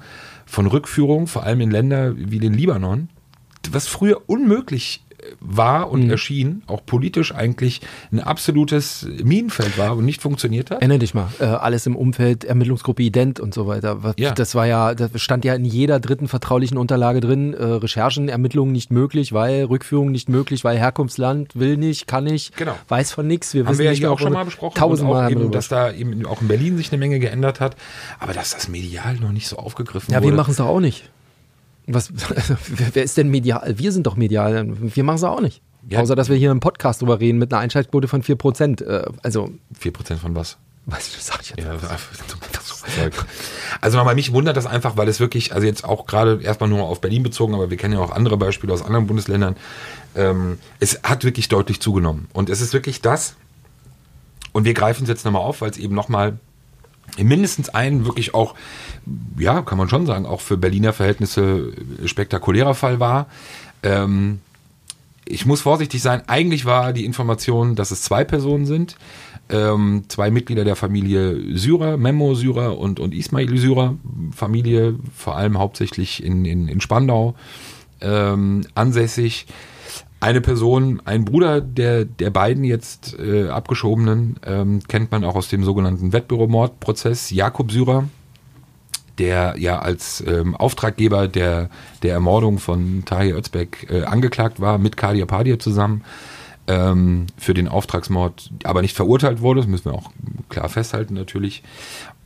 von 0.46 0.66
Rückführungen, 0.66 1.26
vor 1.26 1.44
allem 1.44 1.60
in 1.60 1.70
Länder 1.70 2.14
wie 2.16 2.38
den 2.38 2.54
Libanon, 2.54 3.08
was 3.70 3.86
früher 3.86 4.22
unmöglich 4.26 5.02
war 5.40 5.90
und 5.90 6.04
mhm. 6.04 6.10
erschien, 6.10 6.62
auch 6.66 6.84
politisch 6.84 7.34
eigentlich 7.34 7.80
ein 8.12 8.20
absolutes 8.20 9.06
Minenfeld 9.22 9.78
war 9.78 9.96
und 9.96 10.04
nicht 10.04 10.22
funktioniert 10.22 10.70
hat. 10.70 10.78
Erinnere 10.78 10.98
dich 10.98 11.14
mal, 11.14 11.28
äh, 11.40 11.44
alles 11.44 11.86
im 11.86 11.96
Umfeld 11.96 12.44
Ermittlungsgruppe 12.44 13.02
Ident 13.02 13.40
und 13.40 13.54
so 13.54 13.66
weiter. 13.66 14.14
Ja. 14.16 14.32
Das 14.32 14.54
war 14.54 14.66
ja, 14.66 14.94
das 14.94 15.10
stand 15.20 15.44
ja 15.44 15.54
in 15.54 15.64
jeder 15.64 16.00
dritten 16.00 16.28
vertraulichen 16.28 16.78
Unterlage 16.78 17.20
drin, 17.20 17.54
äh, 17.54 17.64
Recherchen, 17.64 18.28
Ermittlungen 18.28 18.72
nicht 18.72 18.90
möglich, 18.90 19.32
weil 19.32 19.64
Rückführung 19.64 20.10
nicht 20.10 20.28
möglich, 20.28 20.64
weil 20.64 20.78
Herkunftsland 20.78 21.56
will 21.56 21.76
nicht, 21.76 22.06
kann 22.06 22.24
nicht, 22.24 22.56
genau. 22.56 22.74
weiß 22.88 23.12
von 23.12 23.26
nichts. 23.26 23.54
Wir 23.54 23.62
Haben 23.62 23.70
wissen 23.70 23.78
wir 23.80 23.92
ja 23.92 23.92
hier 23.92 24.12
auch 24.12 24.18
schon 24.18 24.32
mal 24.32 24.44
besprochen. 24.44 24.74
Tausendmal 24.76 25.30
eben, 25.30 25.50
dass 25.50 25.68
da 25.68 25.92
eben 25.92 26.24
auch 26.26 26.42
in 26.42 26.48
Berlin 26.48 26.76
sich 26.76 26.92
eine 26.92 26.98
Menge 26.98 27.18
geändert 27.18 27.60
hat, 27.60 27.76
aber 28.18 28.32
dass 28.32 28.50
das 28.50 28.68
medial 28.68 29.16
noch 29.16 29.32
nicht 29.32 29.48
so 29.48 29.56
aufgegriffen 29.56 30.12
ja, 30.12 30.18
wurde. 30.18 30.26
Ja, 30.26 30.32
wir 30.32 30.36
machen 30.36 30.50
es 30.52 30.56
doch 30.56 30.66
auch 30.66 30.80
nicht. 30.80 31.10
Was, 31.88 32.12
wer 32.92 33.02
ist 33.02 33.16
denn 33.16 33.28
medial? 33.28 33.74
Wir 33.78 33.92
sind 33.92 34.06
doch 34.06 34.16
medial. 34.16 34.66
Wir 34.94 35.04
machen 35.04 35.16
es 35.16 35.24
auch 35.24 35.40
nicht. 35.40 35.62
Ja. 35.88 36.00
Außer, 36.00 36.14
dass 36.14 36.28
wir 36.28 36.36
hier 36.36 36.50
im 36.50 36.60
Podcast 36.60 37.00
drüber 37.00 37.18
reden 37.18 37.38
mit 37.38 37.52
einer 37.52 37.62
Einschaltquote 37.62 38.08
von 38.08 38.22
4%. 38.22 38.84
Äh, 38.84 39.10
also 39.22 39.50
4% 39.80 40.16
von 40.16 40.34
was? 40.34 40.58
Du, 40.86 40.94
sag 41.18 41.42
ich 41.42 41.50
jetzt. 41.50 41.64
Ja, 41.64 41.76
also 43.82 43.98
nochmal, 43.98 44.14
mich 44.14 44.32
wundert 44.32 44.56
das 44.56 44.64
einfach, 44.64 44.96
weil 44.96 45.06
es 45.08 45.20
wirklich, 45.20 45.52
also 45.52 45.66
jetzt 45.66 45.84
auch 45.84 46.06
gerade 46.06 46.40
erstmal 46.42 46.70
nur 46.70 46.84
auf 46.84 47.02
Berlin 47.02 47.22
bezogen, 47.22 47.54
aber 47.54 47.68
wir 47.68 47.76
kennen 47.76 47.94
ja 47.94 48.00
auch 48.00 48.10
andere 48.10 48.38
Beispiele 48.38 48.72
aus 48.72 48.82
anderen 48.82 49.06
Bundesländern. 49.06 49.56
Ähm, 50.16 50.58
es 50.80 51.00
hat 51.02 51.24
wirklich 51.24 51.48
deutlich 51.48 51.80
zugenommen. 51.80 52.28
Und 52.32 52.48
es 52.48 52.62
ist 52.62 52.72
wirklich 52.72 53.02
das, 53.02 53.36
und 54.52 54.64
wir 54.64 54.74
greifen 54.74 55.02
es 55.04 55.08
jetzt 55.08 55.24
nochmal 55.24 55.42
auf, 55.42 55.60
weil 55.60 55.70
es 55.70 55.76
eben 55.76 55.94
nochmal 55.94 56.38
mindestens 57.16 57.68
einen 57.68 58.04
wirklich 58.04 58.34
auch, 58.34 58.54
ja, 59.38 59.62
kann 59.62 59.78
man 59.78 59.88
schon 59.88 60.06
sagen, 60.06 60.26
auch 60.26 60.40
für 60.40 60.56
Berliner 60.56 60.92
Verhältnisse 60.92 61.72
spektakulärer 62.04 62.74
Fall 62.74 63.00
war. 63.00 63.26
Ähm, 63.82 64.40
ich 65.24 65.46
muss 65.46 65.60
vorsichtig 65.60 66.02
sein. 66.02 66.22
Eigentlich 66.26 66.64
war 66.64 66.92
die 66.92 67.04
Information, 67.04 67.74
dass 67.74 67.90
es 67.90 68.02
zwei 68.02 68.24
Personen 68.24 68.66
sind. 68.66 68.96
Ähm, 69.50 70.04
zwei 70.08 70.30
Mitglieder 70.30 70.64
der 70.64 70.76
Familie 70.76 71.56
Syrer, 71.56 71.96
Memo 71.96 72.34
Syrer 72.34 72.78
und, 72.78 73.00
und 73.00 73.14
Ismail 73.14 73.56
Syrer. 73.58 73.96
Familie 74.34 74.96
vor 75.14 75.36
allem 75.36 75.58
hauptsächlich 75.58 76.22
in, 76.22 76.44
in, 76.44 76.68
in 76.68 76.80
Spandau 76.80 77.34
ähm, 78.00 78.66
ansässig. 78.74 79.46
Eine 80.20 80.40
Person, 80.40 81.00
ein 81.04 81.24
Bruder 81.24 81.60
der, 81.60 82.04
der 82.04 82.30
beiden 82.30 82.64
jetzt 82.64 83.16
äh, 83.20 83.48
abgeschobenen, 83.48 84.36
ähm, 84.44 84.82
kennt 84.88 85.12
man 85.12 85.22
auch 85.22 85.36
aus 85.36 85.48
dem 85.48 85.62
sogenannten 85.62 86.12
Wettbüromordprozess, 86.12 87.30
Jakob 87.30 87.70
Syrer, 87.70 88.08
der 89.18 89.54
ja 89.58 89.78
als 89.78 90.24
ähm, 90.26 90.56
Auftraggeber 90.56 91.28
der, 91.28 91.70
der 92.02 92.14
Ermordung 92.14 92.58
von 92.58 93.04
Tahir 93.04 93.36
Özbek 93.36 93.88
äh, 93.90 94.04
angeklagt 94.04 94.60
war, 94.60 94.78
mit 94.78 94.96
Kadir 94.96 95.26
Padir 95.26 95.60
zusammen, 95.60 96.02
ähm, 96.66 97.26
für 97.36 97.54
den 97.54 97.68
Auftragsmord, 97.68 98.50
aber 98.64 98.82
nicht 98.82 98.96
verurteilt 98.96 99.40
wurde, 99.40 99.60
das 99.60 99.68
müssen 99.68 99.86
wir 99.86 99.94
auch 99.94 100.10
klar 100.48 100.68
festhalten 100.68 101.14
natürlich, 101.14 101.62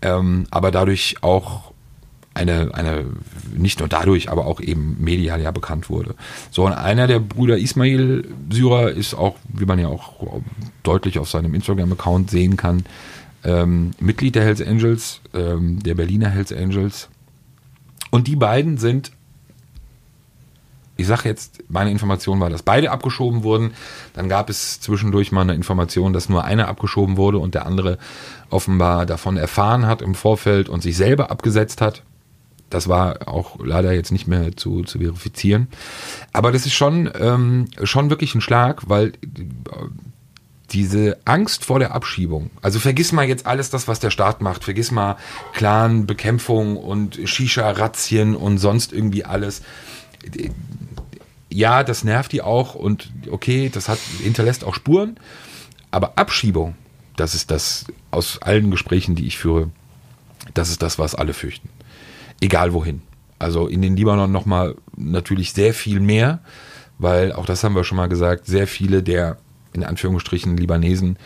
ähm, 0.00 0.46
aber 0.50 0.70
dadurch 0.70 1.16
auch 1.20 1.71
eine, 2.34 2.74
eine, 2.74 3.04
nicht 3.54 3.78
nur 3.80 3.88
dadurch, 3.88 4.30
aber 4.30 4.46
auch 4.46 4.60
eben 4.60 4.96
medial 4.98 5.40
ja 5.40 5.50
bekannt 5.50 5.90
wurde. 5.90 6.14
So, 6.50 6.64
und 6.64 6.72
einer 6.72 7.06
der 7.06 7.20
Brüder 7.20 7.58
Ismail 7.58 8.24
Syrer 8.50 8.90
ist 8.90 9.14
auch, 9.14 9.36
wie 9.48 9.66
man 9.66 9.78
ja 9.78 9.88
auch 9.88 10.40
deutlich 10.82 11.18
auf 11.18 11.28
seinem 11.28 11.54
Instagram-Account 11.54 12.30
sehen 12.30 12.56
kann, 12.56 12.84
ähm, 13.44 13.90
Mitglied 14.00 14.34
der 14.34 14.44
Hells 14.44 14.62
Angels, 14.62 15.20
ähm, 15.34 15.82
der 15.82 15.94
Berliner 15.94 16.28
Hells 16.28 16.52
Angels. 16.52 17.08
Und 18.10 18.28
die 18.28 18.36
beiden 18.36 18.78
sind, 18.78 19.12
ich 20.96 21.06
sage 21.06 21.28
jetzt, 21.28 21.64
meine 21.68 21.90
Information 21.90 22.38
war, 22.40 22.50
dass 22.50 22.62
beide 22.62 22.90
abgeschoben 22.90 23.42
wurden. 23.42 23.72
Dann 24.14 24.28
gab 24.28 24.50
es 24.50 24.80
zwischendurch 24.80 25.32
mal 25.32 25.40
eine 25.40 25.54
Information, 25.54 26.12
dass 26.12 26.28
nur 26.28 26.44
einer 26.44 26.68
abgeschoben 26.68 27.16
wurde 27.16 27.38
und 27.38 27.54
der 27.54 27.66
andere 27.66 27.98
offenbar 28.50 29.06
davon 29.06 29.36
erfahren 29.36 29.86
hat 29.86 30.02
im 30.02 30.14
Vorfeld 30.14 30.68
und 30.68 30.82
sich 30.82 30.96
selber 30.96 31.30
abgesetzt 31.30 31.80
hat. 31.80 32.02
Das 32.72 32.88
war 32.88 33.28
auch 33.28 33.58
leider 33.62 33.92
jetzt 33.92 34.12
nicht 34.12 34.26
mehr 34.26 34.56
zu, 34.56 34.82
zu 34.82 34.98
verifizieren. 34.98 35.68
Aber 36.32 36.52
das 36.52 36.64
ist 36.64 36.72
schon, 36.72 37.10
ähm, 37.20 37.66
schon 37.82 38.08
wirklich 38.08 38.34
ein 38.34 38.40
Schlag, 38.40 38.88
weil 38.88 39.12
diese 40.70 41.18
Angst 41.26 41.66
vor 41.66 41.80
der 41.80 41.94
Abschiebung, 41.94 42.48
also 42.62 42.78
vergiss 42.78 43.12
mal 43.12 43.26
jetzt 43.26 43.46
alles 43.46 43.68
das, 43.68 43.88
was 43.88 44.00
der 44.00 44.08
Staat 44.08 44.40
macht, 44.40 44.64
vergiss 44.64 44.90
mal 44.90 45.18
Clan, 45.52 46.06
Bekämpfung 46.06 46.78
und 46.78 47.20
Shisha-Razzien 47.22 48.34
und 48.34 48.56
sonst 48.56 48.94
irgendwie 48.94 49.26
alles. 49.26 49.60
Ja, 51.50 51.84
das 51.84 52.04
nervt 52.04 52.32
die 52.32 52.40
auch 52.40 52.74
und 52.74 53.12
okay, 53.30 53.68
das 53.70 53.90
hat, 53.90 53.98
hinterlässt 54.22 54.64
auch 54.64 54.74
Spuren, 54.74 55.18
aber 55.90 56.16
Abschiebung, 56.16 56.74
das 57.16 57.34
ist 57.34 57.50
das 57.50 57.84
aus 58.10 58.40
allen 58.40 58.70
Gesprächen, 58.70 59.14
die 59.14 59.26
ich 59.26 59.36
führe, 59.36 59.68
das 60.54 60.70
ist 60.70 60.80
das, 60.80 60.98
was 60.98 61.14
alle 61.14 61.34
fürchten. 61.34 61.68
Egal 62.40 62.72
wohin. 62.72 63.02
Also 63.38 63.66
in 63.66 63.82
den 63.82 63.96
Libanon 63.96 64.30
nochmal 64.30 64.76
natürlich 64.96 65.52
sehr 65.52 65.74
viel 65.74 66.00
mehr, 66.00 66.40
weil 66.98 67.32
auch 67.32 67.46
das 67.46 67.64
haben 67.64 67.74
wir 67.74 67.84
schon 67.84 67.96
mal 67.96 68.08
gesagt, 68.08 68.46
sehr 68.46 68.66
viele 68.66 69.02
der 69.02 69.36
in 69.72 69.84
Anführungsstrichen 69.84 70.56
Libanesen 70.56 71.16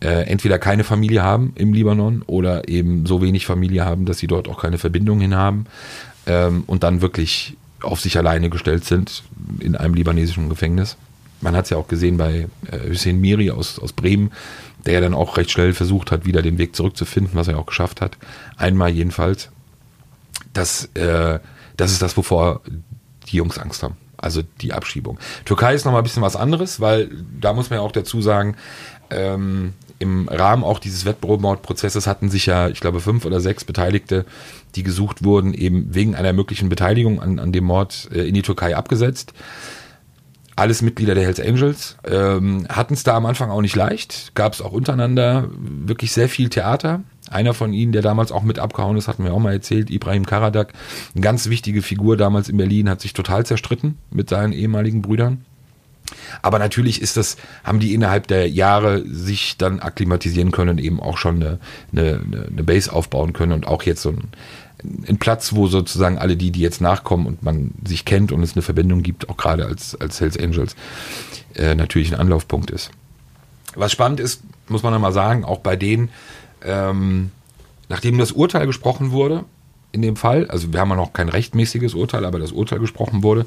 äh, 0.00 0.26
entweder 0.26 0.58
keine 0.58 0.84
Familie 0.84 1.22
haben 1.22 1.52
im 1.54 1.72
Libanon 1.72 2.22
oder 2.26 2.68
eben 2.68 3.06
so 3.06 3.22
wenig 3.22 3.46
Familie 3.46 3.84
haben, 3.84 4.06
dass 4.06 4.18
sie 4.18 4.26
dort 4.26 4.48
auch 4.48 4.60
keine 4.60 4.78
Verbindung 4.78 5.20
hin 5.20 5.34
haben 5.34 5.66
ähm, 6.26 6.64
und 6.66 6.82
dann 6.82 7.00
wirklich 7.00 7.56
auf 7.80 8.00
sich 8.00 8.18
alleine 8.18 8.50
gestellt 8.50 8.84
sind 8.84 9.22
in 9.60 9.76
einem 9.76 9.94
libanesischen 9.94 10.48
Gefängnis. 10.48 10.96
Man 11.40 11.54
hat 11.54 11.64
es 11.64 11.70
ja 11.70 11.76
auch 11.76 11.88
gesehen 11.88 12.16
bei 12.16 12.48
äh, 12.70 12.90
Hussein 12.90 13.20
Miri 13.20 13.50
aus, 13.50 13.78
aus 13.78 13.92
Bremen, 13.92 14.32
der 14.84 14.94
ja 14.94 15.00
dann 15.00 15.14
auch 15.14 15.36
recht 15.36 15.50
schnell 15.50 15.74
versucht 15.74 16.10
hat, 16.10 16.24
wieder 16.24 16.42
den 16.42 16.58
Weg 16.58 16.74
zurückzufinden, 16.74 17.34
was 17.34 17.48
er 17.48 17.58
auch 17.58 17.66
geschafft 17.66 18.00
hat. 18.00 18.16
Einmal 18.56 18.90
jedenfalls. 18.90 19.50
Das, 20.56 20.86
äh, 20.94 21.38
das 21.76 21.92
ist 21.92 22.02
das, 22.02 22.16
wovor 22.16 22.62
die 23.28 23.36
Jungs 23.36 23.58
Angst 23.58 23.82
haben 23.82 23.96
also 24.18 24.42
die 24.60 24.72
Abschiebung. 24.72 25.18
Türkei 25.44 25.74
ist 25.74 25.84
nochmal 25.84 26.00
ein 26.00 26.04
bisschen 26.04 26.22
was 26.22 26.36
anderes, 26.36 26.80
weil 26.80 27.10
da 27.40 27.52
muss 27.52 27.70
man 27.70 27.78
ja 27.78 27.84
auch 27.84 27.92
dazu 27.92 28.22
sagen, 28.22 28.56
ähm, 29.10 29.74
im 29.98 30.28
Rahmen 30.28 30.64
auch 30.64 30.78
dieses 30.78 31.04
Wettbewerbsprozesses 31.04 32.06
hatten 32.06 32.28
sich 32.28 32.46
ja, 32.46 32.68
ich 32.68 32.80
glaube, 32.80 33.00
fünf 33.00 33.24
oder 33.24 33.40
sechs 33.40 33.64
Beteiligte, 33.64 34.26
die 34.74 34.82
gesucht 34.82 35.24
wurden, 35.24 35.54
eben 35.54 35.94
wegen 35.94 36.14
einer 36.14 36.32
möglichen 36.32 36.68
Beteiligung 36.68 37.20
an, 37.20 37.38
an 37.38 37.52
dem 37.52 37.64
Mord 37.64 38.08
äh, 38.12 38.28
in 38.28 38.34
die 38.34 38.42
Türkei 38.42 38.76
abgesetzt. 38.76 39.32
Alles 40.56 40.80
Mitglieder 40.80 41.14
der 41.14 41.24
Hells 41.24 41.38
Angels 41.38 41.98
ähm, 42.04 42.66
hatten 42.70 42.94
es 42.94 43.02
da 43.02 43.14
am 43.14 43.26
Anfang 43.26 43.50
auch 43.50 43.60
nicht 43.60 43.76
leicht. 43.76 44.34
Gab 44.34 44.54
es 44.54 44.62
auch 44.62 44.72
untereinander 44.72 45.50
wirklich 45.52 46.12
sehr 46.12 46.30
viel 46.30 46.48
Theater. 46.48 47.02
Einer 47.30 47.52
von 47.52 47.74
ihnen, 47.74 47.92
der 47.92 48.00
damals 48.00 48.32
auch 48.32 48.42
mit 48.42 48.58
abgehauen 48.58 48.96
ist, 48.96 49.06
hatten 49.06 49.24
wir 49.24 49.34
auch 49.34 49.38
mal 49.38 49.52
erzählt, 49.52 49.90
Ibrahim 49.90 50.24
Karadak, 50.24 50.72
eine 51.14 51.22
ganz 51.22 51.50
wichtige 51.50 51.82
Figur 51.82 52.16
damals 52.16 52.48
in 52.48 52.56
Berlin, 52.56 52.88
hat 52.88 53.02
sich 53.02 53.12
total 53.12 53.44
zerstritten 53.44 53.98
mit 54.10 54.30
seinen 54.30 54.52
ehemaligen 54.52 55.02
Brüdern. 55.02 55.44
Aber 56.40 56.58
natürlich 56.58 57.02
ist 57.02 57.16
das, 57.16 57.36
haben 57.64 57.80
die 57.80 57.92
innerhalb 57.92 58.26
der 58.28 58.48
Jahre 58.48 59.04
sich 59.06 59.56
dann 59.58 59.80
akklimatisieren 59.80 60.52
können, 60.52 60.78
eben 60.78 61.00
auch 61.00 61.18
schon 61.18 61.36
eine, 61.36 61.58
eine, 61.92 62.20
eine 62.50 62.62
Base 62.62 62.92
aufbauen 62.92 63.32
können 63.32 63.52
und 63.52 63.66
auch 63.66 63.82
jetzt 63.82 64.02
so 64.02 64.10
ein, 64.10 64.28
ein 65.08 65.18
Platz, 65.18 65.54
wo 65.54 65.66
sozusagen 65.66 66.18
alle 66.18 66.36
die, 66.36 66.50
die 66.50 66.60
jetzt 66.60 66.80
nachkommen 66.80 67.26
und 67.26 67.42
man 67.42 67.72
sich 67.86 68.04
kennt 68.04 68.32
und 68.32 68.42
es 68.42 68.54
eine 68.54 68.62
Verbindung 68.62 69.02
gibt, 69.02 69.28
auch 69.28 69.36
gerade 69.36 69.66
als, 69.66 69.98
als 70.00 70.20
Hells 70.20 70.38
Angels, 70.38 70.76
äh, 71.54 71.74
natürlich 71.74 72.12
ein 72.12 72.20
Anlaufpunkt 72.20 72.70
ist. 72.70 72.90
Was 73.74 73.92
spannend 73.92 74.20
ist, 74.20 74.42
muss 74.68 74.82
man 74.82 74.94
einmal 74.94 75.12
sagen, 75.12 75.44
auch 75.44 75.58
bei 75.58 75.76
denen, 75.76 76.10
ähm, 76.64 77.30
nachdem 77.88 78.18
das 78.18 78.32
Urteil 78.32 78.66
gesprochen 78.66 79.10
wurde, 79.10 79.44
in 79.92 80.02
dem 80.02 80.16
Fall, 80.16 80.48
also 80.48 80.72
wir 80.72 80.80
haben 80.80 80.90
ja 80.90 80.96
noch 80.96 81.12
kein 81.12 81.28
rechtmäßiges 81.28 81.94
Urteil, 81.94 82.24
aber 82.24 82.38
das 82.38 82.52
Urteil 82.52 82.78
gesprochen 82.80 83.22
wurde 83.22 83.46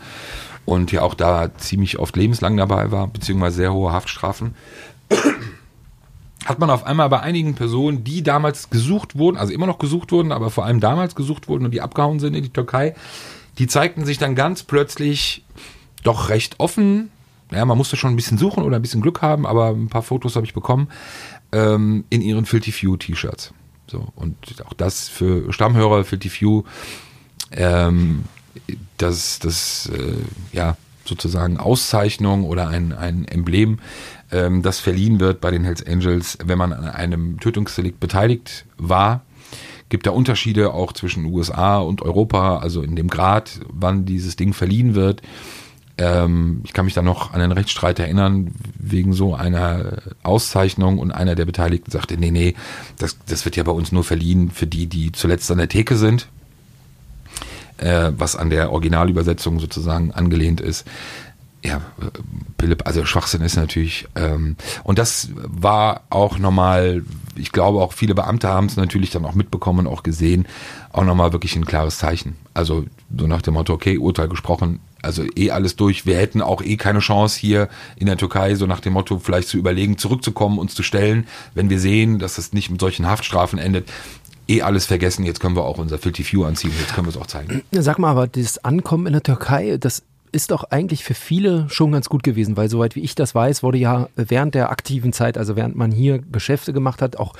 und 0.65 0.91
ja 0.91 1.01
auch 1.01 1.13
da 1.13 1.55
ziemlich 1.57 1.99
oft 1.99 2.15
lebenslang 2.15 2.57
dabei 2.57 2.91
war, 2.91 3.07
beziehungsweise 3.07 3.57
sehr 3.57 3.73
hohe 3.73 3.91
Haftstrafen, 3.91 4.55
hat 6.49 6.57
man 6.57 6.71
auf 6.71 6.83
einmal 6.83 7.09
bei 7.09 7.19
einigen 7.19 7.53
Personen, 7.53 8.03
die 8.03 8.23
damals 8.23 8.71
gesucht 8.71 9.15
wurden, 9.15 9.37
also 9.37 9.53
immer 9.53 9.67
noch 9.67 9.77
gesucht 9.77 10.11
wurden, 10.11 10.31
aber 10.31 10.49
vor 10.49 10.65
allem 10.65 10.79
damals 10.79 11.13
gesucht 11.13 11.47
wurden 11.47 11.63
und 11.63 11.71
die 11.71 11.81
abgehauen 11.81 12.19
sind 12.19 12.35
in 12.35 12.41
die 12.41 12.49
Türkei, 12.49 12.95
die 13.59 13.67
zeigten 13.67 14.03
sich 14.03 14.17
dann 14.17 14.33
ganz 14.33 14.63
plötzlich 14.63 15.45
doch 16.01 16.29
recht 16.29 16.59
offen. 16.59 17.11
Ja, 17.51 17.65
man 17.65 17.77
musste 17.77 17.97
schon 17.97 18.11
ein 18.11 18.15
bisschen 18.15 18.39
suchen 18.39 18.63
oder 18.63 18.77
ein 18.77 18.81
bisschen 18.81 19.01
Glück 19.01 19.21
haben, 19.21 19.45
aber 19.45 19.69
ein 19.69 19.89
paar 19.89 20.01
Fotos 20.01 20.35
habe 20.35 20.45
ich 20.47 20.55
bekommen 20.55 20.87
ähm, 21.51 22.03
in 22.09 22.21
ihren 22.21 22.47
Filthy 22.47 22.71
Few 22.71 22.97
T-Shirts. 22.97 23.53
So, 23.85 24.07
und 24.15 24.35
auch 24.65 24.73
das 24.73 25.07
für 25.07 25.53
Stammhörer, 25.53 26.03
Filthy 26.03 26.29
Few, 26.29 26.63
ähm, 27.51 28.23
das, 28.97 29.37
das, 29.37 29.87
äh, 29.93 30.15
ja, 30.51 30.77
sozusagen 31.05 31.57
Auszeichnung 31.57 32.43
oder 32.43 32.69
ein, 32.69 32.91
ein 32.91 33.25
Emblem, 33.25 33.79
ähm, 34.31 34.61
das 34.61 34.79
verliehen 34.79 35.19
wird 35.19 35.41
bei 35.41 35.51
den 35.51 35.63
Hells 35.63 35.85
Angels, 35.85 36.37
wenn 36.43 36.57
man 36.57 36.73
an 36.73 36.85
einem 36.85 37.39
Tötungsdelikt 37.39 37.99
beteiligt 37.99 38.65
war. 38.77 39.21
Gibt 39.89 40.05
da 40.05 40.11
Unterschiede 40.11 40.73
auch 40.73 40.93
zwischen 40.93 41.25
USA 41.25 41.79
und 41.79 42.03
Europa, 42.03 42.59
also 42.59 42.83
in 42.83 42.95
dem 42.95 43.07
Grad, 43.07 43.59
wann 43.67 44.05
dieses 44.05 44.35
Ding 44.35 44.53
verliehen 44.53 44.93
wird. 44.93 45.23
Ähm, 45.97 46.61
ich 46.63 46.73
kann 46.73 46.85
mich 46.85 46.93
da 46.93 47.01
noch 47.01 47.33
an 47.33 47.41
einen 47.41 47.51
Rechtsstreit 47.51 47.99
erinnern, 47.99 48.51
wegen 48.77 49.13
so 49.13 49.33
einer 49.33 49.97
Auszeichnung 50.23 50.99
und 50.99 51.11
einer 51.11 51.35
der 51.35 51.45
Beteiligten 51.45 51.91
sagte, 51.91 52.17
nee, 52.17 52.31
nee, 52.31 52.55
das, 52.97 53.17
das 53.27 53.43
wird 53.45 53.55
ja 53.55 53.63
bei 53.63 53.71
uns 53.71 53.91
nur 53.91 54.03
verliehen 54.03 54.51
für 54.51 54.67
die, 54.67 54.87
die 54.87 55.11
zuletzt 55.11 55.51
an 55.51 55.57
der 55.57 55.67
Theke 55.67 55.97
sind, 55.97 56.29
äh, 57.77 58.11
was 58.15 58.35
an 58.35 58.49
der 58.49 58.71
Originalübersetzung 58.71 59.59
sozusagen 59.59 60.11
angelehnt 60.11 60.61
ist. 60.61 60.85
Ja, 61.61 61.81
Philipp, 62.57 62.87
also 62.87 63.03
Schwachsinn 63.05 63.41
ist 63.41 63.57
natürlich, 63.57 64.07
ähm, 64.15 64.55
und 64.83 64.97
das 64.97 65.29
war 65.35 66.03
auch 66.09 66.39
nochmal, 66.39 67.03
ich 67.35 67.51
glaube 67.51 67.81
auch 67.81 67.91
viele 67.91 68.15
Beamte 68.15 68.47
haben 68.47 68.67
es 68.67 68.77
natürlich 68.77 69.09
dann 69.09 69.25
auch 69.25 69.33
mitbekommen 69.33 69.85
und 69.85 69.93
auch 69.93 70.03
gesehen, 70.03 70.47
auch 70.93 71.03
nochmal 71.03 71.33
wirklich 71.33 71.57
ein 71.57 71.65
klares 71.65 71.97
Zeichen. 71.97 72.37
Also 72.53 72.85
so 73.15 73.27
nach 73.27 73.41
dem 73.41 73.55
Motto, 73.55 73.73
okay, 73.73 73.97
Urteil 73.97 74.29
gesprochen, 74.29 74.79
also 75.01 75.23
eh 75.35 75.51
alles 75.51 75.75
durch. 75.75 76.05
Wir 76.05 76.17
hätten 76.17 76.41
auch 76.41 76.61
eh 76.61 76.77
keine 76.77 76.99
Chance 76.99 77.39
hier 77.39 77.67
in 77.97 78.05
der 78.05 78.17
Türkei, 78.17 78.55
so 78.55 78.65
nach 78.65 78.79
dem 78.79 78.93
Motto, 78.93 79.19
vielleicht 79.19 79.49
zu 79.49 79.57
überlegen, 79.57 79.97
zurückzukommen, 79.97 80.59
uns 80.59 80.75
zu 80.75 80.83
stellen, 80.83 81.27
wenn 81.55 81.69
wir 81.69 81.79
sehen, 81.79 82.19
dass 82.19 82.37
es 82.37 82.53
nicht 82.53 82.69
mit 82.69 82.79
solchen 82.79 83.05
Haftstrafen 83.05 83.59
endet. 83.59 83.89
Eh 84.47 84.63
alles 84.63 84.87
vergessen, 84.87 85.25
jetzt 85.25 85.39
können 85.39 85.55
wir 85.55 85.63
auch 85.63 85.77
unser 85.77 85.99
Filthy 85.99 86.23
Few 86.23 86.43
anziehen, 86.43 86.71
jetzt 86.79 86.95
können 86.95 87.05
wir 87.05 87.11
es 87.11 87.17
auch 87.17 87.27
zeigen. 87.27 87.61
Sag 87.71 87.99
mal, 87.99 88.09
aber 88.09 88.27
das 88.27 88.63
Ankommen 88.63 89.05
in 89.05 89.13
der 89.13 89.21
Türkei, 89.21 89.77
das 89.77 90.01
ist 90.31 90.51
doch 90.51 90.65
eigentlich 90.65 91.03
für 91.03 91.13
viele 91.13 91.69
schon 91.69 91.91
ganz 91.91 92.09
gut 92.09 92.23
gewesen, 92.23 92.57
weil 92.57 92.69
soweit 92.69 92.95
wie 92.95 93.01
ich 93.01 93.15
das 93.15 93.35
weiß, 93.35 93.63
wurde 93.63 93.77
ja 93.77 94.09
während 94.15 94.55
der 94.55 94.69
aktiven 94.69 95.13
Zeit, 95.13 95.37
also 95.37 95.55
während 95.55 95.75
man 95.75 95.91
hier 95.91 96.19
Geschäfte 96.19 96.73
gemacht 96.73 97.01
hat, 97.01 97.17
auch 97.17 97.33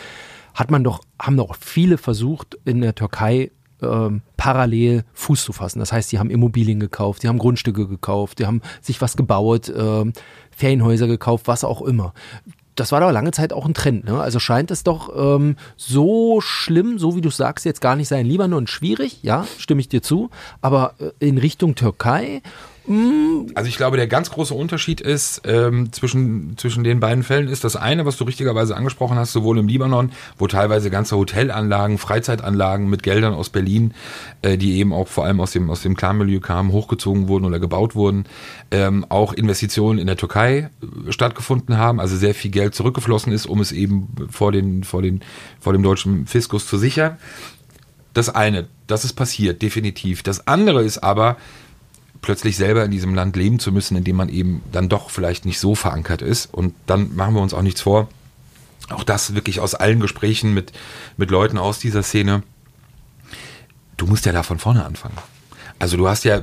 hat 0.54 0.72
man 0.72 0.84
doch, 0.84 1.02
haben 1.22 1.38
doch 1.38 1.56
viele 1.56 1.98
versucht, 1.98 2.58
in 2.66 2.82
der 2.82 2.96
Türkei 2.96 3.52
ähm, 3.82 4.22
parallel 4.38 5.04
Fuß 5.14 5.44
zu 5.44 5.54
fassen. 5.54 5.80
Das 5.80 5.92
heißt, 5.92 6.12
die 6.12 6.20
haben 6.20 6.30
Immobilien 6.30 6.80
gekauft, 6.80 7.24
die 7.24 7.28
haben 7.28 7.38
Grundstücke 7.38 7.88
gekauft, 7.88 8.40
die 8.40 8.46
haben 8.46 8.62
sich 8.82 9.02
was 9.02 9.16
gebaut, 9.16 9.72
ähm, 9.76 10.14
Ferienhäuser 10.56 11.08
gekauft, 11.08 11.48
was 11.48 11.64
auch 11.64 11.82
immer. 11.82 12.14
Das 12.76 12.94
war 12.94 13.02
doch 13.02 13.12
lange 13.12 13.32
Zeit 13.32 13.52
auch 13.52 13.66
ein 13.66 13.74
Trend. 13.74 14.06
Ne? 14.06 14.22
Also 14.22 14.40
scheint 14.40 14.72
es 14.72 14.84
doch 14.84 15.14
ähm, 15.16 15.58
so 15.76 16.40
schlimm, 16.40 16.98
so 16.98 17.16
wie 17.16 17.22
du 17.22 17.30
sagst, 17.30 17.66
jetzt 17.66 17.82
gar 17.82 17.98
nicht 17.98 18.08
sein. 18.08 18.26
Libanon 18.26 18.68
schwierig, 18.68 19.20
ja, 19.22 19.46
stimme 19.58 19.82
ich 19.82 19.90
dir 19.90 20.02
zu. 20.02 20.30
Aber 20.62 20.94
äh, 21.00 21.12
in 21.20 21.38
Richtung 21.38 21.76
Türkei 21.76 22.42
Also 23.54 23.70
ich 23.70 23.78
glaube, 23.78 23.98
der 23.98 24.08
ganz 24.08 24.32
große 24.32 24.54
Unterschied 24.56 25.00
ist 25.00 25.44
ähm, 25.46 25.94
zwischen, 25.94 26.58
zwischen 26.58 26.84
den 26.84 27.00
beiden 27.00 27.24
Fällen 27.24 27.48
ist 27.48 27.64
das 27.64 27.76
eine, 27.76 28.08
was 28.08 28.18
du 28.18 28.24
richtigerweise 28.24 28.76
angesprochen 28.76 29.16
hast, 29.16 29.32
sowohl 29.32 29.60
im 29.60 29.68
Libanon, 29.68 30.12
wo 30.40 30.48
teilweise 30.48 30.90
ganze 30.90 31.16
Hotelanlagen, 31.16 32.00
Freizeitanlagen 32.00 32.90
mit 32.90 33.04
Geldern 33.04 33.36
aus 33.36 33.50
Berlin, 33.52 33.94
äh, 34.42 34.58
die 34.58 34.80
eben 34.80 34.92
auch 34.92 35.08
vor 35.08 35.26
allem 35.26 35.40
aus 35.40 35.52
dem, 35.52 35.70
aus 35.70 35.84
dem 35.84 35.96
Clan-Milieu 35.96 36.40
kamen, 36.40 36.72
hochgezogen 36.72 37.28
wurden 37.28 37.46
oder 37.46 37.60
gebaut 37.60 37.94
wurden, 37.94 38.26
ähm, 38.72 39.06
auch 39.08 39.34
Investitionen 39.34 40.00
in 40.00 40.08
der 40.08 40.18
Türkei 40.18 40.72
äh, 40.82 41.12
stattgefunden 41.12 41.78
haben, 41.78 42.00
also 42.00 42.18
sehr 42.18 42.34
viel 42.34 42.50
Geld 42.50 42.74
zurückgeflossen 42.74 43.32
ist, 43.32 43.46
um 43.46 43.62
es 43.62 43.72
eben 43.72 44.08
vor, 44.32 44.52
den, 44.52 44.84
vor, 44.84 45.04
den, 45.04 45.22
vor 45.60 45.74
dem 45.74 45.84
deutschen 45.84 46.26
Fiskus 46.26 46.66
zu 46.66 46.80
sichern. 46.80 47.18
Das 48.16 48.34
eine, 48.34 48.68
das 48.88 49.06
ist 49.06 49.14
passiert, 49.14 49.62
definitiv. 49.62 50.24
Das 50.24 50.48
andere 50.48 50.82
ist 50.82 50.98
aber, 50.98 51.38
plötzlich 52.22 52.58
selber 52.58 52.84
in 52.84 52.92
diesem 52.92 53.16
Land 53.16 53.36
leben 53.36 53.60
zu 53.60 53.72
müssen, 53.72 53.98
in 53.98 54.04
dem 54.04 54.16
man 54.16 54.30
eben 54.30 54.62
dann 54.72 54.90
doch 54.90 55.10
vielleicht 55.10 55.46
nicht 55.46 55.60
so 55.60 55.76
verankert 55.76 56.22
ist. 56.22 56.54
Und 56.54 56.74
dann 56.86 57.16
machen 57.16 57.34
wir 57.34 57.42
uns 57.42 57.54
auch 57.54 57.62
nichts 57.62 57.82
vor. 57.82 58.10
Auch 58.90 59.04
das 59.04 59.36
wirklich 59.36 59.60
aus 59.60 59.76
allen 59.76 60.00
Gesprächen 60.00 60.54
mit, 60.54 60.72
mit 61.18 61.32
Leuten 61.32 61.58
aus 61.58 61.80
dieser 61.80 62.04
Szene. 62.04 62.44
Du 63.98 64.08
musst 64.08 64.26
ja 64.26 64.32
da 64.32 64.44
von 64.44 64.60
vorne 64.60 64.86
anfangen. 64.86 65.18
Also 65.78 65.96
du 65.96 66.10
hast 66.10 66.26
ja, 66.26 66.42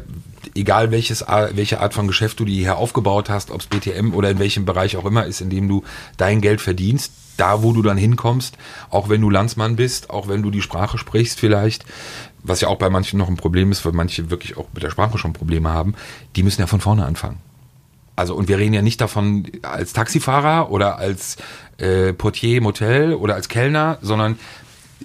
egal 0.55 0.91
welches, 0.91 1.25
welche 1.53 1.81
Art 1.81 1.93
von 1.93 2.07
Geschäft 2.07 2.41
du 2.41 2.45
dir 2.45 2.55
hier 2.55 2.77
aufgebaut 2.77 3.29
hast, 3.29 3.51
ob 3.51 3.61
es 3.61 3.67
BTM 3.67 4.15
oder 4.15 4.31
in 4.31 4.39
welchem 4.39 4.65
Bereich 4.65 4.97
auch 4.97 5.05
immer 5.05 5.27
ist, 5.27 5.41
in 5.41 5.51
dem 5.51 5.69
du 5.69 5.85
dein 6.17 6.41
Geld 6.41 6.61
verdienst, 6.61 7.13
da 7.37 7.63
wo 7.63 7.73
du 7.73 7.83
dann 7.83 7.99
hinkommst, 7.99 8.57
auch 8.89 9.11
wenn 9.11 9.21
du 9.21 9.29
Landsmann 9.29 9.77
bist, 9.77 10.09
auch 10.09 10.29
wenn 10.29 10.43
du 10.43 10.51
die 10.51 10.63
Sprache 10.63 10.97
sprichst 10.97 11.39
vielleicht, 11.39 11.85
was 12.49 12.61
ja 12.61 12.69
auch 12.69 12.79
bei 12.79 12.91
manchen 12.91 13.19
noch 13.19 13.29
ein 13.29 13.37
Problem 13.37 13.73
ist, 13.73 13.85
weil 13.85 13.93
manche 13.93 14.31
wirklich 14.31 14.57
auch 14.57 14.67
mit 14.73 14.83
der 14.83 14.91
Sprache 14.91 15.19
schon 15.19 15.33
Probleme 15.33 15.71
haben, 15.71 15.95
die 16.37 16.43
müssen 16.43 16.61
ja 16.61 16.67
von 16.67 16.81
vorne 16.81 17.05
anfangen. 17.05 17.39
Also 18.15 18.35
und 18.35 18.49
wir 18.49 18.59
reden 18.59 18.73
ja 18.73 18.83
nicht 18.83 19.01
davon 19.01 19.47
als 19.63 19.93
Taxifahrer 19.93 20.71
oder 20.71 20.99
als 20.99 21.37
äh, 21.79 22.13
Portier 22.15 22.59
im 22.59 22.65
Hotel 22.65 23.15
oder 23.15 23.35
als 23.35 23.49
Kellner, 23.49 23.99
sondern 24.01 24.39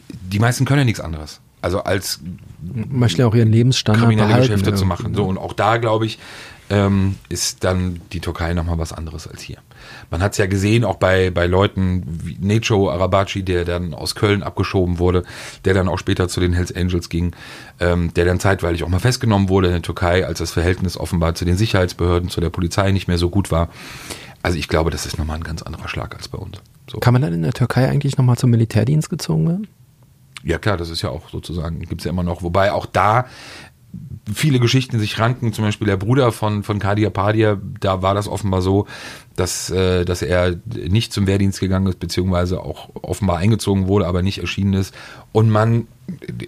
die 0.09 0.39
meisten 0.39 0.65
können 0.65 0.79
ja 0.79 0.85
nichts 0.85 1.01
anderes. 1.01 1.41
Also 1.61 1.83
als 1.83 2.21
möchten 2.61 3.21
ja 3.21 3.27
auch 3.27 3.35
ihren 3.35 3.51
Lebensstandard 3.51 4.03
kriminelle 4.03 4.29
behalten. 4.29 4.47
Geschäfte 4.47 4.71
ja. 4.71 4.75
zu 4.75 4.85
machen. 4.85 5.13
So 5.13 5.25
und 5.25 5.37
auch 5.37 5.53
da 5.53 5.77
glaube 5.77 6.05
ich 6.05 6.19
ähm, 6.71 7.17
ist 7.27 7.65
dann 7.65 7.99
die 8.13 8.21
Türkei 8.21 8.53
nochmal 8.53 8.77
was 8.77 8.93
anderes 8.93 9.27
als 9.27 9.41
hier. 9.41 9.57
Man 10.09 10.23
hat 10.23 10.31
es 10.31 10.37
ja 10.37 10.45
gesehen, 10.45 10.85
auch 10.85 10.95
bei, 10.95 11.29
bei 11.29 11.45
Leuten 11.45 12.03
wie 12.05 12.37
Neco 12.39 12.89
Arabaci, 12.89 13.43
der 13.43 13.65
dann 13.65 13.93
aus 13.93 14.15
Köln 14.15 14.41
abgeschoben 14.41 14.97
wurde, 14.97 15.23
der 15.65 15.73
dann 15.73 15.89
auch 15.89 15.99
später 15.99 16.29
zu 16.29 16.39
den 16.39 16.53
Hells 16.53 16.73
Angels 16.73 17.09
ging, 17.09 17.35
ähm, 17.81 18.13
der 18.13 18.23
dann 18.23 18.39
zeitweilig 18.39 18.85
auch 18.85 18.87
mal 18.87 18.99
festgenommen 18.99 19.49
wurde 19.49 19.67
in 19.67 19.73
der 19.73 19.81
Türkei, 19.81 20.25
als 20.25 20.39
das 20.39 20.51
Verhältnis 20.51 20.97
offenbar 20.97 21.35
zu 21.35 21.43
den 21.43 21.57
Sicherheitsbehörden, 21.57 22.29
zu 22.29 22.39
der 22.39 22.49
Polizei 22.49 22.91
nicht 22.91 23.09
mehr 23.09 23.17
so 23.17 23.29
gut 23.29 23.51
war. 23.51 23.67
Also 24.41 24.57
ich 24.57 24.69
glaube, 24.69 24.91
das 24.91 25.05
ist 25.05 25.17
nochmal 25.17 25.37
ein 25.37 25.43
ganz 25.43 25.61
anderer 25.61 25.89
Schlag 25.89 26.15
als 26.15 26.29
bei 26.29 26.37
uns. 26.37 26.57
So. 26.89 26.99
Kann 26.99 27.13
man 27.13 27.21
dann 27.21 27.33
in 27.33 27.41
der 27.41 27.53
Türkei 27.53 27.89
eigentlich 27.89 28.17
nochmal 28.17 28.37
zum 28.37 28.49
Militärdienst 28.49 29.09
gezogen 29.09 29.47
werden? 29.47 29.67
Ja 30.43 30.57
klar, 30.57 30.77
das 30.77 30.89
ist 30.89 31.01
ja 31.01 31.09
auch 31.09 31.29
sozusagen, 31.29 31.79
gibt's 31.81 32.05
ja 32.05 32.11
immer 32.11 32.23
noch. 32.23 32.41
Wobei 32.41 32.71
auch 32.71 32.85
da 32.85 33.25
viele 34.33 34.59
Geschichten 34.59 34.99
sich 34.99 35.19
ranken, 35.19 35.53
zum 35.53 35.65
Beispiel 35.65 35.87
der 35.87 35.97
Bruder 35.97 36.31
von, 36.31 36.63
von 36.63 36.79
Kadia 36.79 37.09
Padia, 37.09 37.59
da 37.79 38.01
war 38.01 38.13
das 38.13 38.27
offenbar 38.27 38.61
so, 38.61 38.87
dass, 39.35 39.69
äh, 39.69 40.05
dass 40.05 40.21
er 40.21 40.57
nicht 40.73 41.13
zum 41.13 41.27
Wehrdienst 41.27 41.59
gegangen 41.59 41.87
ist, 41.87 41.99
beziehungsweise 41.99 42.61
auch 42.61 42.89
offenbar 43.01 43.37
eingezogen 43.37 43.87
wurde, 43.87 44.07
aber 44.07 44.21
nicht 44.21 44.39
erschienen 44.39 44.73
ist. 44.73 44.93
Und 45.31 45.49
man, 45.49 45.87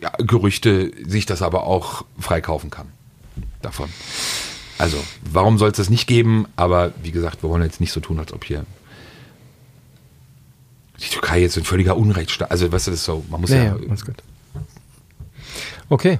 ja, 0.02 0.12
Gerüchte, 0.18 0.92
sich 1.06 1.26
das 1.26 1.42
aber 1.42 1.64
auch 1.64 2.06
freikaufen 2.20 2.70
kann 2.70 2.88
davon. 3.62 3.90
Also, 4.78 4.98
warum 5.22 5.58
soll 5.58 5.72
es 5.72 5.78
das 5.78 5.90
nicht 5.90 6.08
geben? 6.08 6.46
Aber 6.56 6.94
wie 7.02 7.12
gesagt, 7.12 7.44
wir 7.44 7.50
wollen 7.50 7.64
jetzt 7.64 7.80
nicht 7.80 7.92
so 7.92 8.00
tun, 8.00 8.20
als 8.20 8.34
ob 8.34 8.44
hier 8.44 8.66
die 11.00 11.10
Türkei 11.10 11.42
jetzt 11.42 11.58
ein 11.58 11.64
völliger 11.64 11.98
Unrechtsstaat, 11.98 12.52
also 12.52 12.72
weißt 12.72 12.88
du, 12.88 12.92
das 12.92 13.00
ist 13.02 13.06
so, 13.06 13.24
man 13.30 13.42
muss 13.42 13.50
ja, 13.50 13.64
ja, 13.64 13.74
gut. 13.74 14.16
Okay. 15.90 16.20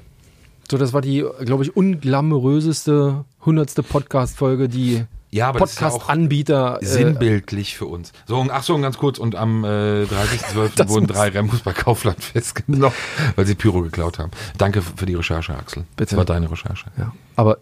So, 0.74 0.80
das 0.80 0.92
war 0.92 1.02
die, 1.02 1.24
glaube 1.46 1.64
ich, 1.64 1.78
unglamouröseste, 1.78 3.26
hundertste 3.46 3.84
Podcast-Folge, 3.84 4.68
die 4.68 5.06
Ja, 5.30 5.52
das 5.52 5.74
ist 5.74 5.80
ja 5.80 5.90
Podcast-Anbieter. 5.90 6.80
äh, 6.82 6.86
sinnbildlich 6.88 7.78
für 7.78 7.86
uns. 7.86 8.12
So, 8.26 8.44
ach 8.50 8.64
so, 8.64 8.76
ganz 8.80 8.98
kurz, 8.98 9.20
und 9.20 9.36
am 9.36 9.64
äh, 9.64 9.68
30.12. 10.06 10.90
wurden 10.90 11.06
drei 11.06 11.28
Rembus 11.28 11.60
bei 11.60 11.74
Kaufland 11.74 12.24
festgenommen, 12.24 12.96
weil 13.36 13.46
sie 13.46 13.54
Pyro 13.54 13.84
geklaut 13.84 14.18
haben. 14.18 14.32
Danke 14.58 14.82
für 14.82 15.06
die 15.06 15.14
Recherche, 15.14 15.56
Axel. 15.56 15.84
Bitte. 15.96 16.16
Das 16.16 16.18
war 16.18 16.26
deine 16.26 16.50
Recherche. 16.50 16.86
Ja. 16.98 17.14
Aber 17.36 17.60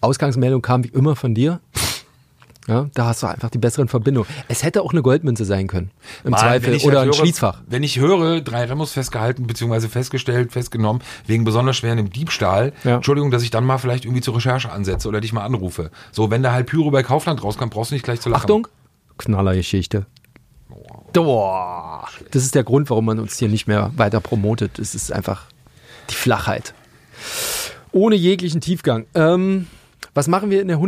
Ausgangsmeldung 0.00 0.62
kam 0.62 0.84
wie 0.84 0.90
immer 0.90 1.16
von 1.16 1.34
dir. 1.34 1.58
Ja, 2.68 2.86
da 2.94 3.06
hast 3.06 3.22
du 3.22 3.28
einfach 3.28 3.50
die 3.50 3.58
besseren 3.58 3.86
Verbindungen. 3.86 4.28
Es 4.48 4.64
hätte 4.64 4.82
auch 4.82 4.92
eine 4.92 5.02
Goldmünze 5.02 5.44
sein 5.44 5.68
können. 5.68 5.92
Im 6.24 6.32
Mann, 6.32 6.40
Zweifel. 6.40 6.74
Oder 6.76 6.82
halt 6.82 6.96
ein 6.96 7.04
höre, 7.06 7.12
Schließfach. 7.14 7.62
Wenn 7.66 7.84
ich 7.84 8.00
höre, 8.00 8.40
drei 8.40 8.64
Remos 8.64 8.92
festgehalten, 8.92 9.46
beziehungsweise 9.46 9.88
festgestellt, 9.88 10.52
festgenommen, 10.52 11.00
wegen 11.26 11.44
besonders 11.44 11.76
schwerem 11.76 12.10
Diebstahl, 12.10 12.72
Ja. 12.82 12.96
Entschuldigung, 12.96 13.30
dass 13.30 13.42
ich 13.42 13.50
dann 13.50 13.64
mal 13.64 13.78
vielleicht 13.78 14.04
irgendwie 14.04 14.22
zur 14.22 14.34
Recherche 14.34 14.72
ansetze 14.72 15.06
oder 15.08 15.20
dich 15.20 15.32
mal 15.32 15.44
anrufe. 15.44 15.90
So, 16.10 16.30
wenn 16.30 16.42
da 16.42 16.52
halt 16.52 16.66
Pyro 16.66 16.90
bei 16.90 17.04
Kaufland 17.04 17.42
rauskommt, 17.42 17.72
brauchst 17.72 17.92
du 17.92 17.94
nicht 17.94 18.04
gleich 18.04 18.20
zu 18.20 18.30
lachen. 18.30 18.42
Achtung, 18.42 18.68
Knallergeschichte. 19.18 20.06
Das 21.12 22.42
ist 22.42 22.54
der 22.54 22.64
Grund, 22.64 22.90
warum 22.90 23.04
man 23.06 23.18
uns 23.18 23.38
hier 23.38 23.48
nicht 23.48 23.66
mehr 23.66 23.92
weiter 23.96 24.20
promotet. 24.20 24.78
Es 24.78 24.94
ist 24.94 25.12
einfach 25.12 25.44
die 26.10 26.14
Flachheit. 26.14 26.74
Ohne 27.92 28.16
jeglichen 28.16 28.60
Tiefgang. 28.60 29.06
Ähm, 29.14 29.68
was 30.14 30.28
machen 30.28 30.50
wir 30.50 30.60
in 30.60 30.68
der 30.68 30.78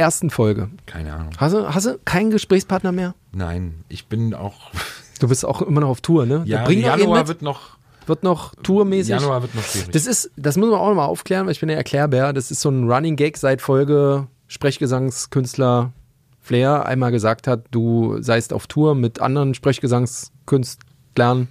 101. 0.00 0.32
Folge? 0.32 0.70
Keine 0.86 1.12
Ahnung. 1.12 1.30
Hast 1.36 1.54
du, 1.54 1.74
hast 1.74 1.86
du 1.86 1.98
keinen 2.04 2.30
Gesprächspartner 2.30 2.92
mehr? 2.92 3.14
Nein, 3.32 3.84
ich 3.88 4.06
bin 4.06 4.34
auch. 4.34 4.70
Du 5.20 5.28
bist 5.28 5.44
auch 5.44 5.60
immer 5.60 5.82
noch 5.82 5.90
auf 5.90 6.00
Tour, 6.00 6.24
ne? 6.24 6.44
Ja, 6.46 6.64
Bring 6.64 6.80
Januar 6.80 7.28
wird 7.28 7.42
noch. 7.42 7.76
wird 8.06 8.22
noch 8.22 8.54
tourmäßig. 8.62 9.10
Januar 9.10 9.42
wird 9.42 9.54
noch 9.54 9.62
schwierig. 9.62 9.90
Das 9.90 10.06
ist, 10.06 10.30
das 10.38 10.56
muss 10.56 10.70
man 10.70 10.80
auch 10.80 10.88
nochmal 10.88 11.08
aufklären, 11.08 11.44
weil 11.44 11.52
ich 11.52 11.60
bin 11.60 11.68
der 11.68 11.76
Erklärbär. 11.76 12.32
Das 12.32 12.50
ist 12.50 12.62
so 12.62 12.70
ein 12.70 12.90
Running 12.90 13.16
Gag 13.16 13.36
seit 13.36 13.60
Folge 13.60 14.28
Sprechgesangskünstler 14.48 15.92
Flair 16.40 16.86
einmal 16.86 17.12
gesagt 17.12 17.46
hat, 17.46 17.64
du 17.70 18.22
seist 18.22 18.54
auf 18.54 18.66
Tour 18.66 18.94
mit 18.94 19.20
anderen 19.20 19.52
Sprechgesangskünstlern 19.52 21.48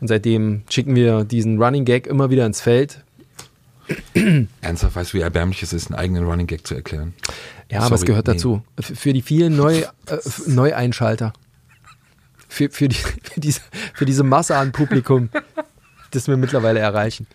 und 0.00 0.08
seitdem 0.08 0.62
schicken 0.68 0.96
wir 0.96 1.22
diesen 1.22 1.62
Running 1.62 1.84
Gag 1.84 2.08
immer 2.08 2.28
wieder 2.30 2.44
ins 2.44 2.60
Feld. 2.60 3.04
Ernsthaft, 4.60 4.96
weißt 4.96 5.12
du, 5.12 5.18
wie 5.18 5.22
erbärmlich 5.22 5.62
es 5.62 5.72
ist, 5.72 5.90
einen 5.90 5.98
eigenen 5.98 6.24
Running 6.24 6.46
Gag 6.46 6.66
zu 6.66 6.74
erklären? 6.74 7.14
Ja, 7.72 7.80
aber 7.80 7.94
es 7.94 8.00
Sorry, 8.02 8.08
gehört 8.10 8.26
nee. 8.26 8.34
dazu. 8.34 8.62
Für 8.78 9.12
die 9.12 9.22
vielen 9.22 9.56
Neu, 9.56 9.78
äh, 9.78 9.86
Neueinschalter. 10.46 11.32
Für, 12.48 12.68
für, 12.70 12.88
die, 12.88 12.94
für, 13.22 13.40
diese, 13.40 13.60
für 13.94 14.04
diese 14.04 14.22
Masse 14.24 14.56
an 14.56 14.72
Publikum, 14.72 15.30
das 16.10 16.28
wir 16.28 16.36
mittlerweile 16.36 16.80
erreichen. 16.80 17.26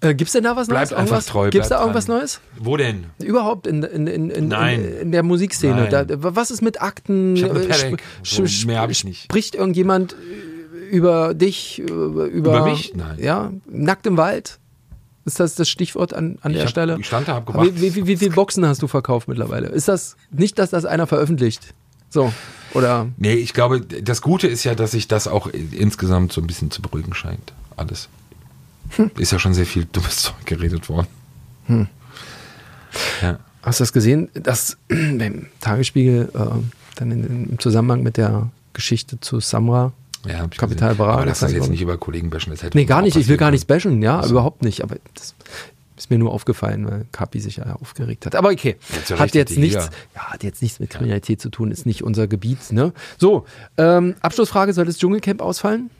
Äh, 0.00 0.14
Gibt 0.16 0.28
es 0.28 0.32
denn 0.32 0.42
da 0.42 0.56
was 0.56 0.66
Neues? 0.66 0.92
einfach 0.92 0.98
Irgendwas- 1.18 1.26
treu, 1.26 1.50
Gibt's 1.50 1.68
da 1.68 1.76
bleib 1.76 1.82
irgendwas 1.86 2.06
dran. 2.06 2.18
Neues? 2.18 2.40
Wo 2.58 2.76
denn? 2.76 3.04
Überhaupt 3.22 3.68
in, 3.68 3.84
in, 3.84 4.08
in, 4.08 4.30
in, 4.30 4.48
Nein. 4.48 4.84
in, 4.84 4.92
in 4.98 5.12
der 5.12 5.22
Musikszene. 5.22 5.88
Da, 5.88 6.04
was 6.08 6.50
ist 6.50 6.60
mit 6.60 6.82
Akten? 6.82 7.36
Ich 7.36 7.44
Äh, 7.44 7.70
sp- 7.70 8.02
So, 8.24 8.66
mehr 8.66 8.80
hab 8.80 8.90
ich 8.90 9.04
nicht. 9.04 9.22
Spricht 9.24 9.54
irgendjemand 9.54 10.14
äh, 10.14 10.88
über 10.90 11.34
dich? 11.34 11.78
Über, 11.78 12.24
Über 12.24 12.64
mich? 12.64 12.94
Nein. 12.96 13.16
Ja, 13.20 13.52
nackt 13.70 14.08
im 14.08 14.16
Wald? 14.16 14.58
Ist 15.24 15.38
das 15.40 15.54
das 15.54 15.68
Stichwort 15.68 16.12
an, 16.14 16.38
an 16.42 16.50
Ich 16.50 16.56
der 16.56 16.64
hab- 16.64 16.70
Stelle? 16.70 16.96
ich 17.00 17.06
stand 17.06 17.28
da, 17.28 17.34
hab 17.34 17.46
gemacht. 17.46 17.70
Wie, 17.74 17.94
wie, 17.94 18.06
wie 18.06 18.16
viele 18.16 18.32
Boxen 18.32 18.66
hast 18.66 18.82
du 18.82 18.88
verkauft 18.88 19.28
mittlerweile? 19.28 19.68
Ist 19.68 19.88
das 19.88 20.16
nicht, 20.30 20.58
dass 20.58 20.70
das 20.70 20.84
einer 20.84 21.06
veröffentlicht? 21.06 21.74
So, 22.10 22.32
oder? 22.74 23.06
Nee, 23.16 23.34
ich 23.34 23.54
glaube, 23.54 23.80
das 23.80 24.20
Gute 24.20 24.46
ist 24.48 24.64
ja, 24.64 24.74
dass 24.74 24.90
sich 24.90 25.08
das 25.08 25.28
auch 25.28 25.46
insgesamt 25.46 26.32
so 26.32 26.40
ein 26.40 26.46
bisschen 26.46 26.70
zu 26.70 26.82
beruhigen 26.82 27.14
scheint. 27.14 27.52
Alles. 27.76 28.08
Ist 29.16 29.32
ja 29.32 29.38
schon 29.38 29.54
sehr 29.54 29.64
viel 29.64 29.86
dummes 29.90 30.16
Zeug 30.22 30.44
geredet 30.44 30.88
worden. 30.90 31.06
Ja. 33.22 33.38
Hast 33.62 33.80
du 33.80 33.82
das 33.84 33.92
gesehen, 33.92 34.28
dass 34.34 34.76
beim 34.88 35.46
Tagesspiegel 35.60 36.30
äh, 36.34 36.38
dann 36.96 37.10
in, 37.12 37.50
im 37.50 37.58
Zusammenhang 37.58 38.02
mit 38.02 38.16
der 38.16 38.50
Geschichte 38.72 39.20
zu 39.20 39.40
Samra 39.40 39.92
Ja, 40.26 40.38
hab 40.40 40.52
ich 40.52 40.58
Kapital 40.58 40.90
gesehen. 40.90 41.04
Bra 41.04 41.14
Aber 41.14 41.26
lass 41.26 41.40
gezeigt 41.40 41.58
jetzt 41.58 41.70
nicht 41.70 41.82
über 41.82 41.96
Kollegen 41.98 42.30
bashen. 42.30 42.50
Das 42.52 42.62
hätte 42.62 42.76
Nee, 42.76 42.84
gar 42.84 43.02
nicht. 43.02 43.16
Ich 43.16 43.28
will 43.28 43.36
gar 43.36 43.50
nichts 43.50 43.64
bashen, 43.64 44.02
ja, 44.02 44.20
Ach 44.20 44.24
so. 44.24 44.30
überhaupt 44.30 44.62
nicht. 44.62 44.82
Aber 44.82 44.96
das 45.14 45.34
ist 45.96 46.10
mir 46.10 46.18
nur 46.18 46.32
aufgefallen, 46.32 46.86
weil 46.88 47.06
Kapi 47.12 47.40
sich 47.40 47.56
ja 47.56 47.74
aufgeregt 47.74 48.26
hat. 48.26 48.34
Aber 48.34 48.50
okay, 48.50 48.76
Ja, 48.92 49.04
zu 49.04 49.18
hat 49.18 49.34
jetzt 49.34 49.56
nichts, 49.56 49.90
ja, 50.14 50.20
hat 50.30 50.42
jetzt 50.42 50.62
nichts 50.62 50.80
mit 50.80 50.90
Kriminalität 50.90 51.40
zu 51.40 51.48
tun, 51.48 51.70
ist 51.70 51.86
nicht 51.86 52.02
unser 52.02 52.26
Gebiet. 52.26 52.72
Ne? 52.72 52.92
So, 53.18 53.46
ähm, 53.76 54.14
Abschlussfrage: 54.20 54.72
Soll 54.72 54.86
das 54.86 54.98
Dschungelcamp 54.98 55.40
ausfallen? 55.42 55.90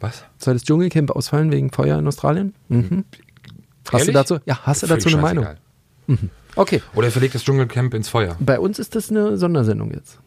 Was? 0.00 0.24
Soll 0.38 0.54
das 0.54 0.64
Dschungelcamp 0.64 1.10
ausfallen 1.10 1.50
wegen 1.52 1.70
Feuer 1.70 1.98
in 1.98 2.06
Australien? 2.06 2.54
Mhm. 2.68 3.04
Hast 3.92 4.08
du 4.08 4.12
dazu? 4.12 4.38
Ja, 4.46 4.60
hast 4.62 4.82
du 4.82 4.86
dazu 4.86 5.08
eine 5.08 5.18
Meinung? 5.18 5.44
scheißegal. 5.44 6.30
Okay. 6.56 6.82
Oder 6.94 7.08
er 7.08 7.10
verlegt 7.10 7.34
das 7.34 7.42
Dschungelcamp 7.44 7.94
ins 7.94 8.08
Feuer. 8.08 8.36
Bei 8.40 8.60
uns 8.60 8.78
ist 8.78 8.94
das 8.94 9.10
eine 9.10 9.36
Sondersendung 9.36 9.92
jetzt. 9.92 10.18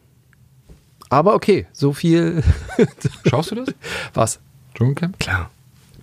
Aber 1.10 1.34
okay, 1.34 1.66
so 1.72 1.92
viel. 1.92 2.42
Schaust 3.28 3.50
du 3.50 3.54
das? 3.56 3.68
Was? 4.14 4.38
Dschungelcamp? 4.74 5.18
Klar. 5.18 5.50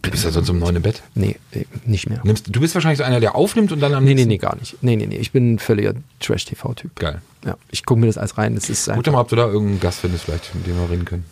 Du 0.02 0.12
bist 0.12 0.24
ja 0.24 0.30
sonst 0.32 0.50
um 0.50 0.60
neun 0.60 0.76
im 0.76 0.84
Bett. 0.84 1.02
Nee, 1.16 1.36
eh, 1.52 1.66
nicht 1.86 2.08
mehr. 2.10 2.22
Nimmst, 2.24 2.48
du 2.56 2.60
bist 2.60 2.76
wahrscheinlich 2.76 3.00
so 3.00 3.04
einer, 3.04 3.20
der 3.20 3.34
aufnimmt 3.36 3.72
und 3.72 3.80
dann 3.80 3.94
am 3.96 4.04
Nee, 4.04 4.10
nee, 4.10 4.16
nächsten- 4.26 4.30
nee, 4.30 4.38
gar 4.38 4.56
nicht. 4.56 4.78
Nee, 4.84 4.96
nee, 4.96 5.08
nee. 5.08 5.18
Ich 5.18 5.32
bin 5.32 5.54
ein 5.56 5.60
völliger 5.60 5.94
Trash-TV-Typ. 6.20 6.96
Geil. 7.00 7.22
Ja, 7.44 7.58
ich 7.72 7.86
gucke 7.86 8.00
mir 8.02 8.06
das 8.08 8.18
alles 8.20 8.38
rein. 8.38 8.54
Das 8.54 8.70
ist 8.70 8.88
doch 8.88 8.96
mal, 9.12 9.22
ob 9.22 9.30
du 9.30 9.36
da 9.36 9.48
irgendeinen 9.48 9.80
Gast 9.80 10.02
findest, 10.02 10.26
vielleicht, 10.26 10.54
mit 10.54 10.68
dem 10.68 10.76
wir 10.78 10.90
reden 10.92 11.06
können. 11.06 11.26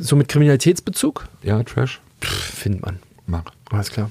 so 0.00 0.16
mit 0.16 0.28
Kriminalitätsbezug 0.28 1.26
Ja, 1.42 1.62
Trash? 1.64 2.00
Pff, 2.22 2.30
findet 2.54 2.80
man. 2.82 2.98
Mach. 3.26 3.44
Alles 3.70 3.90
klar. 3.90 4.10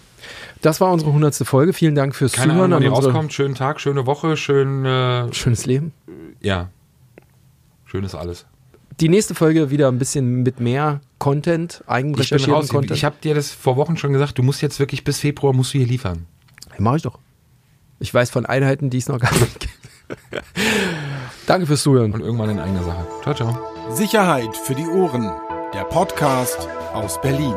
Das 0.61 0.80
war 0.80 0.91
unsere 0.91 1.11
hundertste 1.11 1.43
Folge. 1.45 1.74
Vielen 1.74 1.95
Dank 1.95 2.16
fürs 2.16 2.34
Keine 2.34 2.53
Zuhören 2.53 2.72
Ahnung, 2.74 2.86
wann 2.91 2.95
unsere 2.95 3.14
rauskommt. 3.14 3.34
Schönen 3.34 3.55
Tag, 3.55 3.82
schöne 3.82 4.05
Woche, 4.05 4.38
schön, 4.38 4.86
äh, 4.86 5.34
schönes 5.34 5.66
Leben. 5.66 5.91
ja. 6.39 6.70
Schönes 7.86 8.16
alles. 8.16 8.45
Die 8.99 9.09
nächste 9.09 9.33
Folge 9.35 9.71
wieder 9.71 9.87
ein 9.87 9.97
bisschen 9.97 10.43
mit 10.43 10.59
mehr 10.59 11.01
Content, 11.19 11.73
Ich 11.73 11.79
bin 11.79 11.87
eigenrecherchierten 11.87 12.53
raus. 12.53 12.69
Content. 12.69 12.91
Ich 12.97 13.05
habe 13.05 13.15
dir 13.23 13.33
das 13.33 13.51
vor 13.51 13.75
Wochen 13.75 13.97
schon 13.97 14.13
gesagt, 14.13 14.37
du 14.37 14.43
musst 14.43 14.61
jetzt 14.61 14.79
wirklich 14.79 15.03
bis 15.03 15.19
Februar 15.19 15.53
musst 15.53 15.73
du 15.73 15.79
hier 15.79 15.87
liefern. 15.87 16.25
Ja, 16.69 16.75
mach 16.79 16.95
ich 16.95 17.01
doch. 17.01 17.19
Ich 17.99 18.13
weiß 18.13 18.29
von 18.29 18.45
Einheiten, 18.45 18.89
die 18.89 18.97
es 18.97 19.07
noch 19.07 19.19
gar 19.19 19.31
nicht 19.33 19.59
gibt. 19.59 19.73
Danke 21.47 21.65
fürs 21.65 21.83
Zuhören. 21.83 22.13
Und 22.13 22.21
irgendwann 22.21 22.49
in 22.49 22.59
eigener 22.59 22.83
Sache. 22.83 23.07
Ciao, 23.23 23.33
ciao. 23.33 23.57
Sicherheit 23.91 24.55
für 24.55 24.75
die 24.75 24.85
Ohren. 24.85 25.31
Der 25.73 25.85
Podcast 25.85 26.67
aus 26.93 27.19
Berlin. 27.21 27.55